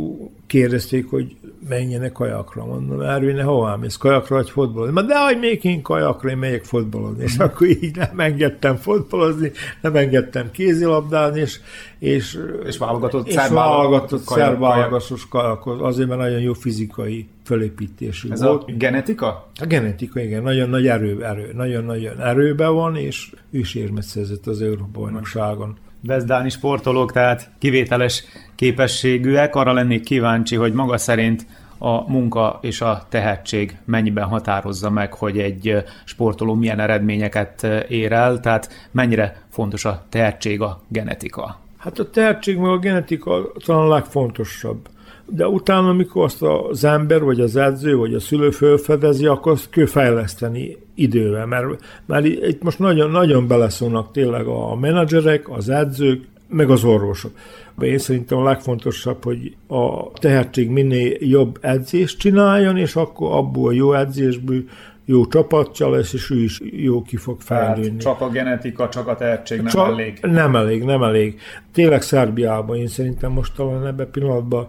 kérdezték, 0.47 1.09
hogy 1.09 1.35
menjenek 1.69 2.11
kajakra. 2.11 2.65
Mondom, 2.65 3.01
Ervin, 3.01 3.41
hová 3.41 3.75
mész? 3.75 3.97
Kajakra 3.97 4.35
vagy 4.35 4.49
fotbalozni? 4.49 4.93
Ma 4.93 5.01
de 5.01 5.25
hogy 5.25 5.39
még 5.39 5.63
én 5.63 5.81
kajakra, 5.81 6.29
én 6.29 6.37
megyek 6.37 6.63
fotbalozni. 6.63 7.23
És 7.23 7.37
akkor 7.37 7.67
így 7.67 7.95
nem 7.95 8.19
engedtem 8.19 8.75
fotbalozni, 8.75 9.51
nem 9.81 9.95
engedtem 9.95 10.51
kézilabdázni, 10.51 11.39
és, 11.39 11.59
és, 11.99 12.39
és 12.65 12.77
válogatott 12.77 13.27
és 13.27 13.35
válogatott 13.35 14.23
szerb 14.23 14.59
válogatos 14.59 15.27
kajakhoz, 15.27 15.81
azért, 15.81 16.07
mert 16.07 16.19
nagyon 16.19 16.39
jó 16.39 16.53
fizikai 16.53 17.27
fölépítésű 17.43 18.31
Ez 18.31 18.41
volt. 18.41 18.63
a 18.67 18.71
genetika? 18.71 19.49
A 19.61 19.65
genetika, 19.65 20.19
igen, 20.19 20.43
nagyon 20.43 20.69
nagy 20.69 20.87
erő, 20.87 21.23
erő 21.25 21.51
nagyon-nagyon 21.53 22.21
erőben 22.21 22.73
van, 22.73 22.95
és 22.95 23.31
ő 23.51 23.59
is 23.59 23.75
érmet 23.75 24.05
az 24.45 24.61
Európa 24.61 24.99
bajnokságon. 24.99 25.77
Vezdáni 26.01 26.49
sportolók, 26.49 27.11
tehát 27.11 27.49
kivételes 27.59 28.23
képességűek. 28.55 29.55
Arra 29.55 29.73
lennék 29.73 30.03
kíváncsi, 30.03 30.55
hogy 30.55 30.73
maga 30.73 30.97
szerint 30.97 31.45
a 31.77 32.11
munka 32.11 32.59
és 32.61 32.81
a 32.81 33.05
tehetség 33.09 33.77
mennyiben 33.85 34.25
határozza 34.25 34.89
meg, 34.89 35.13
hogy 35.13 35.37
egy 35.37 35.83
sportoló 36.03 36.53
milyen 36.53 36.79
eredményeket 36.79 37.67
ér 37.89 38.11
el, 38.11 38.39
tehát 38.39 38.89
mennyire 38.91 39.41
fontos 39.49 39.85
a 39.85 40.03
tehetség, 40.09 40.61
a 40.61 40.81
genetika? 40.87 41.59
Hát 41.77 41.99
a 41.99 42.09
tehetség 42.09 42.57
meg 42.57 42.71
a 42.71 42.77
genetika 42.77 43.51
talán 43.65 43.85
a 43.85 43.93
legfontosabb. 43.93 44.87
De 45.25 45.47
utána, 45.47 45.89
amikor 45.89 46.23
azt 46.23 46.41
az 46.41 46.83
ember, 46.83 47.23
vagy 47.23 47.39
az 47.39 47.55
edző, 47.55 47.95
vagy 47.95 48.13
a 48.13 48.19
szülő 48.19 48.49
felfedezi, 48.49 49.25
akkor 49.25 49.51
azt 49.51 49.69
kell 49.69 49.85
fejleszteni 49.85 50.77
idővel, 51.01 51.45
mert, 51.45 51.65
mert 52.05 52.25
itt 52.25 52.63
most 52.63 52.79
nagyon, 52.79 53.11
nagyon 53.11 53.47
beleszólnak 53.47 54.11
tényleg 54.11 54.45
a 54.45 54.75
menedzserek, 54.75 55.49
az 55.49 55.69
edzők, 55.69 56.23
meg 56.47 56.69
az 56.69 56.83
orvosok. 56.83 57.31
Én 57.79 57.97
szerintem 57.97 58.37
a 58.37 58.43
legfontosabb, 58.43 59.23
hogy 59.23 59.55
a 59.67 60.11
tehetség 60.11 60.69
minél 60.69 61.15
jobb 61.19 61.57
edzést 61.61 62.19
csináljon, 62.19 62.77
és 62.77 62.95
akkor 62.95 63.31
abból 63.31 63.69
a 63.69 63.73
jó 63.73 63.93
edzésből 63.93 64.63
jó 65.05 65.25
csapatja 65.27 65.89
lesz, 65.89 66.13
és 66.13 66.29
ő 66.29 66.43
is 66.43 66.61
jó 66.71 67.01
ki 67.01 67.17
fog 67.17 67.41
fejlődni. 67.41 67.97
csak 67.97 68.21
a 68.21 68.29
genetika, 68.29 68.89
csak 68.89 69.07
a 69.07 69.15
tehetség 69.15 69.57
nem 69.57 69.67
csak, 69.67 69.87
elég. 69.87 70.19
Nem 70.21 70.55
elég, 70.55 70.83
nem 70.83 71.03
elég. 71.03 71.39
Tényleg 71.73 72.01
Szerbiában 72.01 72.77
én 72.77 72.87
szerintem 72.87 73.31
most 73.31 73.55
talán 73.55 73.87
ebben 73.87 74.05
a 74.05 74.09
pillanatban 74.09 74.67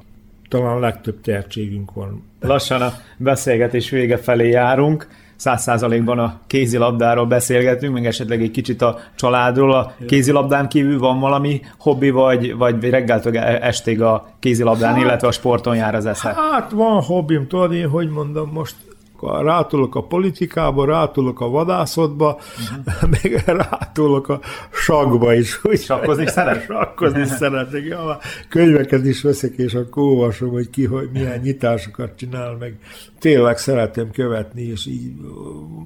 talán 0.48 0.76
a 0.76 0.78
legtöbb 0.78 1.20
tehetségünk 1.20 1.92
van. 1.92 2.22
Lassan 2.40 2.82
a 2.82 2.92
beszélgetés 3.16 3.90
vége 3.90 4.16
felé 4.16 4.48
járunk 4.48 5.08
száz 5.40 5.62
százalékban 5.62 6.18
a 6.18 6.40
kézilabdáról 6.46 7.26
beszélgetünk, 7.26 7.94
meg 7.94 8.06
esetleg 8.06 8.42
egy 8.42 8.50
kicsit 8.50 8.82
a 8.82 8.98
családról. 9.14 9.72
A 9.72 9.92
kézilabdán 10.06 10.68
kívül 10.68 10.98
van 10.98 11.20
valami 11.20 11.60
hobbi, 11.78 12.10
vagy, 12.10 12.56
vagy 12.56 12.90
reggeltől 12.90 13.38
estig 13.38 14.02
a 14.02 14.26
kézilabdán, 14.38 14.94
hát, 14.94 15.02
illetve 15.02 15.28
a 15.28 15.32
sporton 15.32 15.76
jár 15.76 15.94
az 15.94 16.06
eszed? 16.06 16.34
Hát 16.34 16.70
van 16.70 17.02
hobbim, 17.02 17.46
tudod 17.46 17.72
én, 17.72 17.88
hogy 17.88 18.08
mondom, 18.08 18.50
most 18.52 18.74
rátolok 19.22 19.94
a 19.94 20.02
politikába, 20.02 20.84
rátolok 20.84 21.40
a 21.40 21.48
vadászatba, 21.48 22.38
uh-huh. 22.38 23.10
meg 23.22 23.42
rátolok 23.46 24.28
a 24.28 24.40
sakba 24.72 25.34
is. 25.34 25.64
Úgy, 25.64 25.80
Sakkozni 25.80 26.26
szeret? 26.26 26.64
Sakkozni 26.70 27.24
szeretek. 27.24 27.84
Ja, 27.84 28.18
könyveket 28.48 29.06
is 29.06 29.22
veszek, 29.22 29.54
és 29.56 29.74
akkor 29.74 30.02
olvasom, 30.02 30.50
hogy 30.50 30.70
ki 30.70 30.84
hogy 30.84 31.08
milyen 31.12 31.40
nyitásokat 31.44 32.16
csinál, 32.16 32.56
meg 32.60 32.74
tényleg 33.18 33.58
szeretem 33.58 34.10
követni, 34.10 34.62
és 34.62 34.86
így 34.86 35.12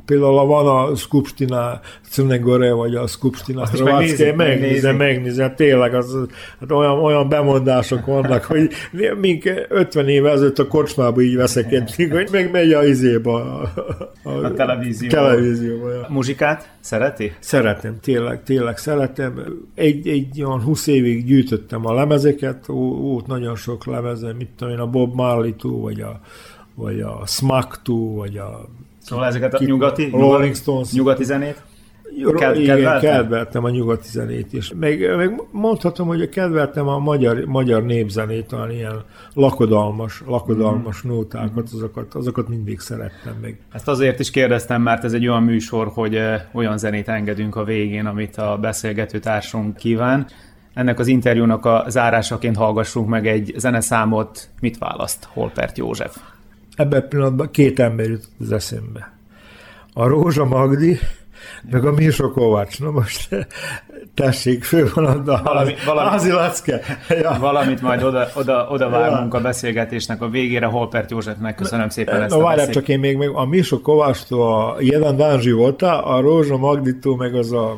például 0.05 0.47
van 0.47 0.67
a 0.67 0.95
Skupstina 0.97 1.81
Cunegore, 2.11 2.73
vagy 2.73 2.95
a 2.95 3.07
Skupstina 3.07 3.67
Hrvatszke, 3.67 4.35
megnézem, 4.35 4.97
megnézem, 4.97 5.55
tényleg 5.55 5.95
az, 5.95 6.17
hát 6.61 6.73
olyan, 6.73 6.99
olyan 6.99 7.29
bemondások 7.29 8.07
vannak, 8.07 8.45
hogy 8.45 8.71
mink 9.21 9.67
50 9.69 10.09
éve 10.09 10.31
ezelőtt 10.31 10.59
a 10.59 10.67
kocsmába 10.67 11.21
így 11.21 11.37
veszekedtünk, 11.37 12.13
hogy 12.13 12.29
meg 12.33 12.51
megy 12.51 12.73
a 12.73 12.85
izéba, 13.25 13.61
a, 14.23 14.29
a, 14.29 14.45
a 14.45 14.53
televízió. 14.53 15.09
televízióba. 15.09 15.91
Ja. 15.93 16.07
Muzsikát 16.09 16.71
szereti? 16.81 17.33
Szeretem, 17.39 18.01
tényleg, 18.01 18.43
tényleg 18.43 18.79
szeretem. 18.79 19.43
Egy, 19.75 20.09
egy 20.09 20.43
olyan 20.43 20.63
20 20.63 20.87
évig 20.87 21.25
gyűjtöttem 21.25 21.87
a 21.87 21.95
lemezeket, 21.95 22.67
volt 22.67 23.27
nagyon 23.27 23.57
sok 23.57 23.87
lemezem, 23.87 24.37
mit 24.37 24.49
tudom 24.57 24.73
én, 24.75 24.81
a 24.81 24.87
Bob 24.87 25.15
Marley-tól, 25.15 25.81
vagy 25.81 26.01
a 26.01 26.21
vagy 26.77 27.01
a 27.01 27.23
Smack 27.27 27.69
2, 27.69 27.93
vagy 27.93 28.37
a 28.37 28.69
Szóval 28.99 29.27
ezeket 29.27 29.55
a 29.55 29.65
nyugati, 29.65 30.09
Rolling 30.11 30.55
Stones. 30.55 30.93
nyugati 30.93 31.25
zenét? 31.25 31.63
Ked, 32.37 32.57
igen, 32.57 33.01
kedveltem 33.01 33.65
a 33.65 33.71
nyugati 33.71 34.09
zenét 34.09 34.53
is. 34.53 34.73
Meg, 34.79 35.17
meg 35.17 35.43
mondhatom, 35.51 36.07
hogy 36.07 36.29
kedveltem 36.29 36.89
a 36.89 36.99
magyar, 36.99 37.45
magyar 37.45 37.83
népzenét, 37.83 38.53
olyan 38.53 38.71
ilyen 38.71 39.03
lakodalmas, 39.33 40.23
lakodalmas 40.27 41.07
mm. 41.07 41.11
nótákat, 41.11 41.69
azokat, 41.75 42.15
azokat 42.15 42.49
mindig 42.49 42.81
szerettem 42.81 43.35
meg. 43.41 43.59
Ezt 43.73 43.89
azért 43.89 44.19
is 44.19 44.31
kérdeztem, 44.31 44.83
mert 44.83 45.05
ez 45.05 45.13
egy 45.13 45.29
olyan 45.29 45.43
műsor, 45.43 45.91
hogy 45.95 46.21
olyan 46.53 46.79
zenét 46.79 47.09
engedünk 47.09 47.57
a 47.57 47.65
végén, 47.65 48.07
amit 48.07 48.37
a 48.37 48.59
beszélgető 48.61 49.19
társunk 49.19 49.77
kíván. 49.77 50.27
Ennek 50.75 50.99
az 50.99 51.07
interjúnak 51.07 51.65
a 51.65 51.85
zárásaként 51.89 52.57
hallgassunk 52.57 53.09
meg 53.09 53.27
egy 53.27 53.55
zeneszámot. 53.57 54.49
Mit 54.61 54.79
választ 54.79 55.29
Holpert 55.33 55.79
József? 55.79 56.17
ebben 56.77 57.01
a 57.01 57.07
pillanatban 57.07 57.51
két 57.51 57.79
ember 57.79 58.07
jutott 58.07 58.31
az 58.41 58.53
eszembe. 58.53 59.13
A 59.93 60.07
Rózsa 60.07 60.45
Magdi, 60.45 60.99
meg 61.71 61.85
a 61.85 61.93
Mirso 61.93 62.31
Kovács. 62.31 62.81
Na 62.81 62.91
most 62.91 63.29
tessék, 64.15 64.65
fő 64.65 64.91
van 64.95 65.05
a 65.05 65.43
valami, 65.43 65.75
valami, 65.87 66.31
Lacke. 66.31 66.81
Ja. 67.09 67.37
Valamit 67.41 67.83
majd 67.83 68.03
oda, 68.03 68.29
oda, 68.35 68.69
oda 68.71 68.89
várunk 68.89 69.33
ja. 69.33 69.39
a 69.39 69.43
beszélgetésnek 69.43 70.23
a 70.23 70.29
végére. 70.29 70.67
Holpert 70.67 71.11
Józsefnek 71.11 71.55
köszönöm 71.55 71.89
szépen 71.89 72.23
ezt 72.23 72.35
Na, 72.35 72.41
a 72.41 72.45
várjál, 72.45 72.69
csak 72.69 72.89
én 72.89 72.99
még 72.99 73.17
meg 73.17 73.29
a 73.29 73.45
Mirso 73.45 73.81
Kovácstól 73.81 74.53
a 74.53 74.77
Jelen 74.79 75.17
Dánzsi 75.17 75.53
volt, 75.53 75.83
a 75.83 76.21
Rózsa 76.21 76.57
Magditól 76.57 77.17
meg 77.17 77.35
az 77.35 77.53
a 77.53 77.77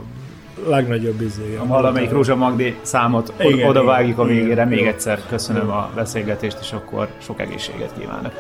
legnagyobb 0.68 1.20
izé. 1.20 1.57
A 1.57 1.66
valamelyik 1.66 2.11
Rózsa 2.11 2.37
Magdi 2.37 2.76
számot 2.82 3.32
igen, 3.39 3.68
oda 3.68 3.84
vágjuk 3.84 4.18
a 4.18 4.24
végére. 4.24 4.53
Igen, 4.53 4.68
Még 4.68 4.87
egyszer 4.87 5.18
köszönöm 5.28 5.70
a 5.70 5.91
beszélgetést, 5.95 6.59
és 6.61 6.72
akkor 6.72 7.09
sok 7.18 7.41
egészséget 7.41 7.93
kívánok. 7.99 8.32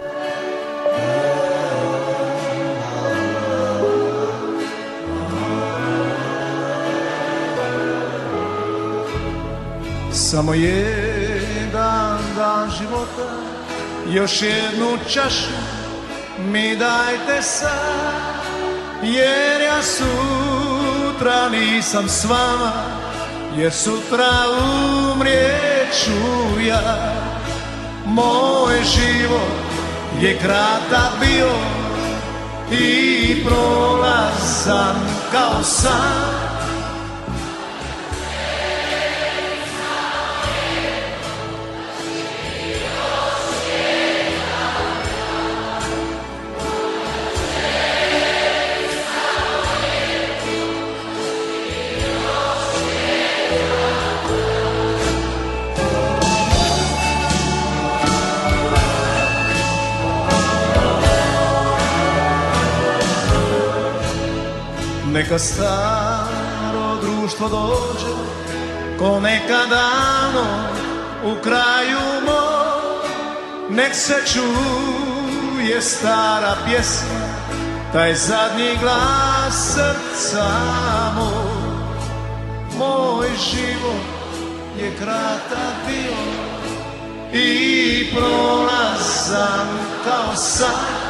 Samo 10.16 10.54
jedan 10.54 12.18
dan 12.36 12.70
života 12.78 13.28
Još 14.08 14.42
jednu 14.42 14.98
čašu 15.08 15.52
mi 16.38 16.76
dajte 16.76 17.42
sad. 17.42 18.44
Jer 19.02 19.60
ja 19.60 19.82
sutra 19.82 21.48
nisam 21.48 22.08
s 22.08 22.24
vama 22.24 22.72
Jer 23.56 23.72
sutra 23.72 24.32
umrijeću 25.12 26.60
ja. 26.66 27.12
Moj 28.06 28.74
život 28.84 29.66
je 30.20 30.38
kratak 30.38 31.12
bio 31.20 31.52
I 32.70 33.44
prolazan 33.44 34.96
kao 35.32 35.62
san 35.62 36.35
Neka 65.16 65.38
staro 65.38 66.96
društvo 67.02 67.48
dođe 67.48 68.16
Ko 68.98 69.20
neka 69.20 69.66
davno 69.70 70.44
u 71.24 71.42
kraju 71.42 71.98
moj. 72.24 73.08
Nek 73.70 73.94
se 73.94 74.14
čuje 74.32 75.82
stara 75.82 76.56
pjesma 76.66 77.28
Taj 77.92 78.14
zadnji 78.14 78.78
glas 78.80 79.74
srca 79.74 80.48
moj. 81.14 81.76
Moj 82.78 83.28
život 83.50 84.02
je 84.80 84.96
kratak 84.96 85.74
bio 85.86 86.16
I 87.32 88.06
prolazan 88.14 89.68
kao 90.04 90.36
san 90.36 91.05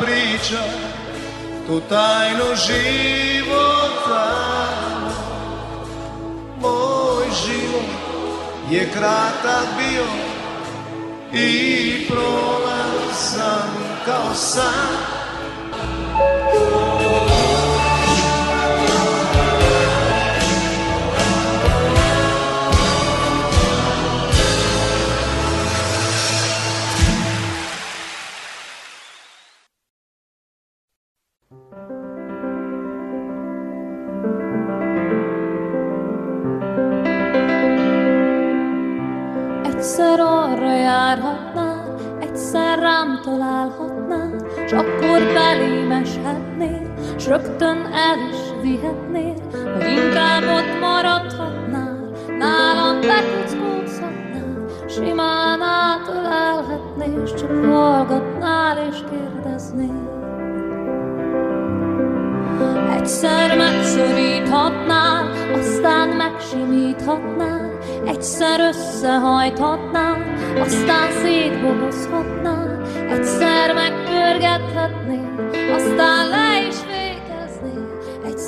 priča 0.00 0.62
tu 1.66 1.80
tajnu 1.80 2.44
života. 2.66 4.28
Moj 6.60 7.26
život 7.46 7.90
je 8.70 8.90
kratak 8.92 9.66
bio 9.78 10.06
i 11.42 12.06
prolazan 12.08 13.68
kao 14.04 14.34
san 14.34 14.97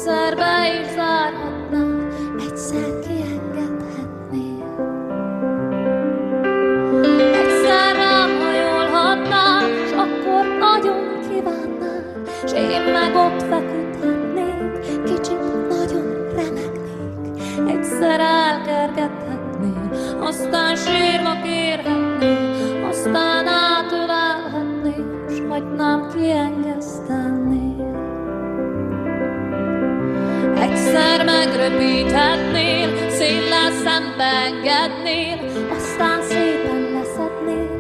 egyszer 0.01 0.35
be 0.35 0.81
is 0.81 0.87
zárhatná, 0.95 1.83
egyszer 2.39 2.99
kiengedhetné. 3.05 4.47
Egyszer 7.41 7.97
rám 7.97 8.31
hajolhatnál, 8.41 9.69
s 9.89 9.93
akkor 9.93 10.59
nagyon 10.59 11.21
kívánnál, 11.29 12.25
s 12.47 12.53
én 12.53 12.83
meg 12.93 13.15
ott 13.15 13.43
feküdhetnék, 13.43 15.03
kicsit 15.05 15.69
nagyon 15.69 16.07
remegnék. 16.35 17.69
Egyszer 17.69 18.21
elkergethetnél, 18.21 19.91
aztán 20.21 20.77
sírva 20.77 21.41
kérhetnék, 21.43 22.89
aztán 22.89 23.47
átölelhetnék, 23.47 25.29
s 25.29 25.43
hagynám 25.49 26.09
kiengesztelni. 26.15 26.60
Megröpíthetnél, 31.41 32.89
széllel 33.09 33.71
szembeengednél, 33.85 35.39
aztán 35.77 36.23
szépen 36.23 36.81
leszednél, 36.93 37.71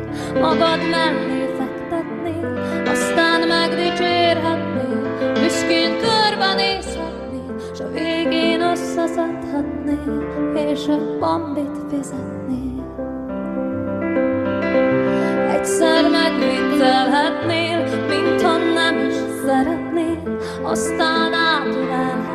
magad 0.40 0.80
mellé 0.90 1.48
fektetnél, 1.58 2.58
aztán 2.86 3.40
megdicsérhetnél, 3.48 5.32
büszkén 5.32 5.90
körbenézhetnél, 6.06 7.54
s 7.76 7.80
a 7.80 7.88
végén 7.88 8.60
összeszedhetnél, 8.60 10.18
és 10.54 10.86
a 10.88 11.18
bambit 11.18 11.76
fizetnél. 11.90 12.84
Egyszer 15.54 16.10
megviccelhetnél, 16.10 17.78
mintha 18.08 18.56
nem 18.56 19.08
is 19.08 19.14
szeretnél, 19.44 20.38
aztán 20.62 21.32
átülelhetnél, 21.32 22.29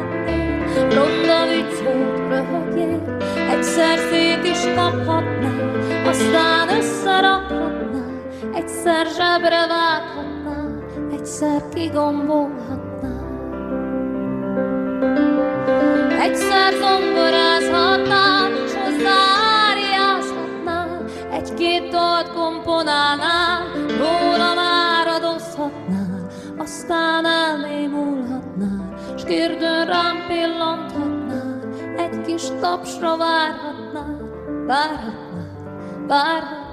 Ronda 0.94 1.48
vicc 1.48 1.84
volt, 1.84 2.18
röhögjél, 2.30 3.18
egyszer 3.52 3.98
szét 3.98 4.44
is 4.44 4.74
kaphatnál, 4.76 5.72
aztán 6.08 6.70
összerakhatnál, 6.78 8.22
egyszer 8.54 9.06
zsebre 9.06 9.68
vághatnál, 9.68 10.84
egyszer 11.12 11.62
kigombolhatnál. 11.74 12.84
Egyszer 16.22 16.74
zongorázhatnál, 16.74 18.50
s 18.68 18.74
hozzá 18.74 19.20
áriázhatnál, 19.70 21.06
telefonálnál, 22.76 23.64
róla 23.98 24.54
már 24.56 25.08
adozhatnál, 25.08 26.28
aztán 26.58 27.26
elnémulhatnál, 27.26 28.15
kérdőn 29.26 29.86
rám 29.86 30.18
pillanthatnál, 30.28 31.60
egy 31.98 32.22
kis 32.26 32.44
tapsra 32.62 33.18
várhatnál, 33.18 34.18
várhatnál, 34.68 36.06
várhatnál. 36.08 36.64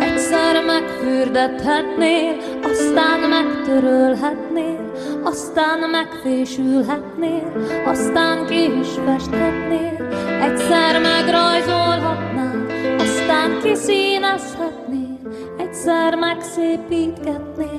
Egyszer 0.00 0.64
megfürdethetnél, 0.64 2.36
aztán 2.62 3.20
megtörölhetnél, 3.28 4.92
aztán 5.22 5.90
megfésülhetnél, 5.90 7.52
aztán 7.86 8.46
ki 8.46 8.78
is 8.78 8.88
festhetnél, 9.04 10.08
egyszer 10.42 11.00
megrajzolhatnál, 11.00 12.66
aztán 12.98 13.60
kiszínezhetnél, 13.62 15.18
egyszer 15.58 16.14
megszépítgetnél, 16.14 17.73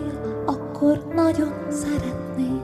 akkor 0.86 1.14
nagyon 1.14 1.54
szeretnél. 1.70 2.64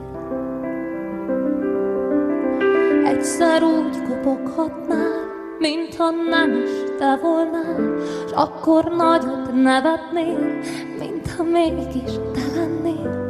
Egyszer 3.04 3.62
úgy 3.62 4.02
kopoghatnál, 4.02 5.30
mintha 5.58 6.10
nem 6.10 6.50
is 6.50 6.70
te 6.98 7.16
volnál, 7.22 7.98
s 8.28 8.32
akkor 8.34 8.84
nagyot 8.96 9.62
nevetnél, 9.62 10.60
mintha 10.98 11.42
mégis 11.42 12.12
te 12.32 12.42
lennél. 12.54 13.28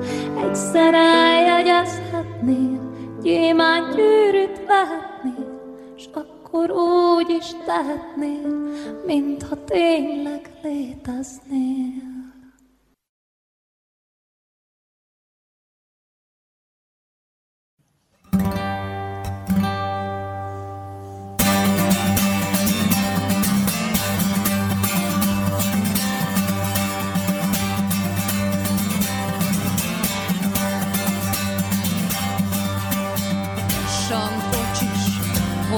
Egyszer 0.49 0.95
eljegyezhetnél, 0.95 2.81
gyémánt 3.23 3.95
gyűrűt 3.95 4.67
vehetnél, 4.67 5.61
s 5.97 6.05
akkor 6.13 6.71
úgy 6.71 7.31
is 7.31 7.51
tehetnél, 7.65 8.71
mintha 9.07 9.65
tényleg 9.65 10.51
léteznél. 10.63 12.12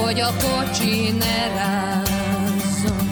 Hogy 0.05 0.21
a 0.21 0.33
kocsi 0.43 1.11
ne 1.11 1.49
rázzon, 1.57 3.07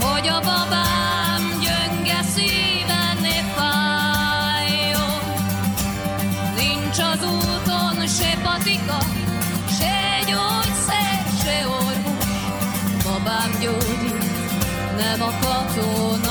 hogy 0.00 0.28
a 0.28 0.40
babám 0.40 1.42
gyönge 1.60 2.22
szíve 2.34 3.02
ne 3.20 3.38
fájjon. 3.54 5.20
Nincs 6.56 6.98
az 6.98 7.22
úton 7.24 8.06
se 8.06 8.38
patika, 8.42 8.98
se 9.78 9.98
gyógyszer, 10.26 11.18
se 11.42 11.66
orvos, 11.68 12.24
babám 13.04 13.50
gyógyít, 13.60 14.24
nem 14.96 15.22
a 15.22 15.32
katona 15.40 16.25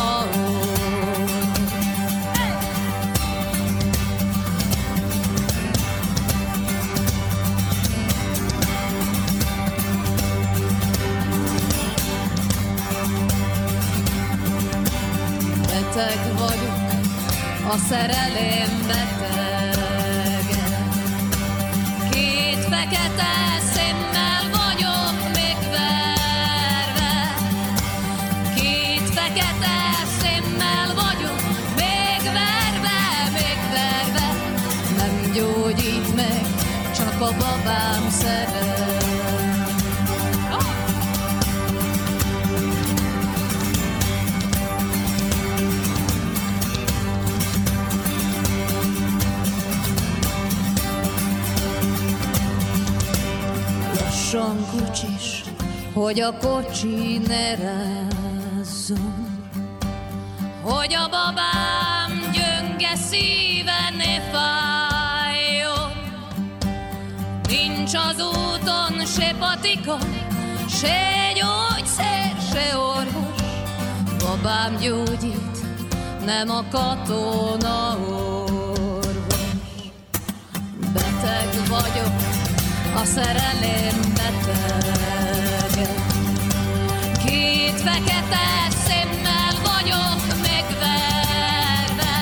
beteg 15.96 16.38
vagyok, 16.38 16.80
a 17.70 17.78
szerelem 17.90 18.88
beteg. 18.88 20.48
Két 22.12 22.64
fekete 22.64 23.34
szemmel 23.74 24.44
vagyok 24.52 25.34
még 25.34 25.58
verve. 25.72 27.14
Két 28.56 29.10
fekete 29.10 29.78
szemmel 30.20 30.94
vagyok 30.96 31.42
még 31.76 32.24
verve, 32.24 33.00
még 33.34 33.60
verve. 33.72 34.28
Nem 34.98 35.32
gyógyít 35.34 36.16
meg, 36.16 36.46
csak 36.96 37.22
a 37.22 37.32
babám 37.38 38.10
szeret. 38.10 38.95
Lassan 54.46 54.66
kocsis, 54.72 55.44
hogy 55.94 56.20
a 56.20 56.38
kocsi 56.38 57.18
ne 57.28 57.56
rázzon. 57.56 59.34
Hogy 60.64 60.94
a 60.94 61.10
babám 61.10 62.32
gyönge 62.34 62.96
szíve 62.96 63.94
ne 63.98 64.22
fájjon. 64.32 65.92
Nincs 67.48 67.94
az 67.94 68.22
úton 68.22 69.06
se 69.06 69.36
patika, 69.40 69.98
se 70.70 71.32
gyógyszer, 71.34 72.36
se 72.52 72.78
orvos. 72.78 73.42
Babám 74.20 74.78
gyógyít, 74.78 75.58
nem 76.26 76.50
a 76.50 76.64
katona 76.72 77.98
orvos. 78.08 79.06
Beteg 80.94 81.68
vagyok, 81.70 82.35
a 82.96 83.06
szerelem 83.06 84.00
beteg. 84.14 85.90
Két 87.26 87.82
fekete 87.82 88.48
szemmel 88.86 89.56
vagyok 89.64 90.22
megverve, 90.42 92.16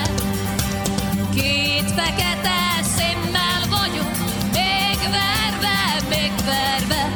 két 1.34 1.92
fekete 1.92 2.60
szemmel 2.98 3.62
vagyok 3.70 4.16
megverve, 4.54 5.78
megverve. 6.10 7.10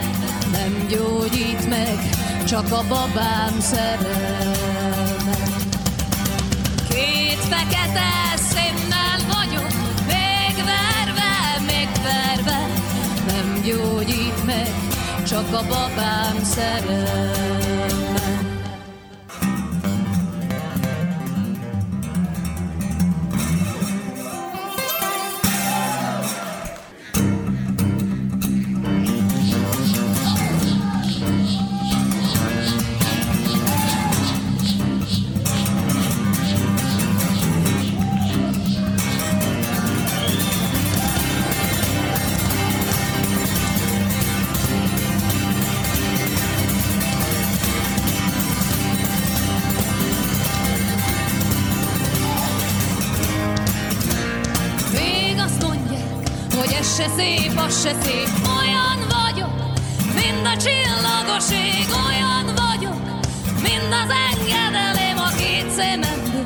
Nem 0.52 0.88
gyógyít 0.88 1.70
meg, 1.70 2.00
csak 2.48 2.72
a 2.72 2.84
babám 2.88 3.60
szerelme. 3.60 5.38
Két 6.90 7.40
fekete 7.40 8.37
gyógyít 13.68 14.46
meg, 14.46 14.72
csak 15.24 15.54
a 15.54 15.62
babám 15.68 16.44
szerelme. 16.44 18.07
Se 56.98 57.08
szép, 57.18 57.58
az 57.58 57.82
se 57.82 57.94
szép, 58.02 58.48
olyan 58.58 59.00
vagyok, 59.10 59.54
mind 60.14 60.46
a 60.46 60.58
csillagos 60.58 61.52
ég, 61.52 61.88
olyan 62.08 62.46
vagyok, 62.56 63.02
mind 63.62 63.92
az 63.92 64.14
engedelém 64.30 65.18
a 65.18 65.30
két 65.38 65.70
szememből, 65.70 66.46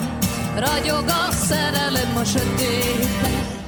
ragyog 0.56 1.08
a 1.08 1.32
szerelem 1.32 2.18
a 2.18 2.24
sötétben. 2.24 3.61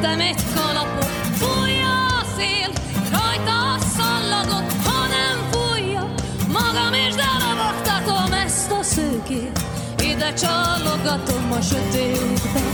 Vettem 0.00 0.20
egy 0.20 0.42
kalapot, 0.54 1.10
fújja 1.38 2.06
a 2.06 2.24
szél, 2.36 2.70
rajta 3.12 3.72
a 3.72 3.78
szallagot, 3.96 4.72
ha 4.84 5.06
nem 5.06 5.50
fújja, 5.50 6.14
Magam 6.52 6.94
is 6.94 7.14
delabogtatom 7.14 8.32
ezt 8.32 8.70
a 8.70 8.82
szőkét, 8.82 9.58
ide 9.98 10.32
csalogatom 10.32 11.52
a 11.52 11.60
sötétben. 11.60 12.67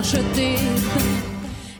A 0.00 0.02
sötétben. 0.02 1.22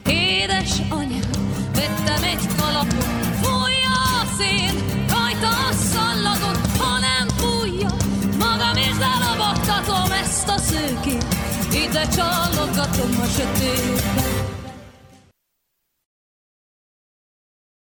Édes 0.07 0.73
anyám, 0.89 1.31
vettem 1.75 2.23
egy 2.23 2.47
kalapot, 2.57 3.05
fújja 3.43 3.97
a 4.21 4.25
szél, 4.39 4.75
rajta 5.09 5.49
a 5.49 5.73
szallagot, 5.73 6.61
ha 6.79 6.99
nem 6.99 7.29
fújja, 7.29 7.91
magam 8.39 8.77
is 8.77 8.97
delabogtatom 8.99 10.12
ezt 10.23 10.49
a 10.49 10.59
szőkét, 10.59 11.25
ide 11.73 12.07
csalogatom 12.09 13.21
a 13.23 13.27
sötétben. 13.37 14.39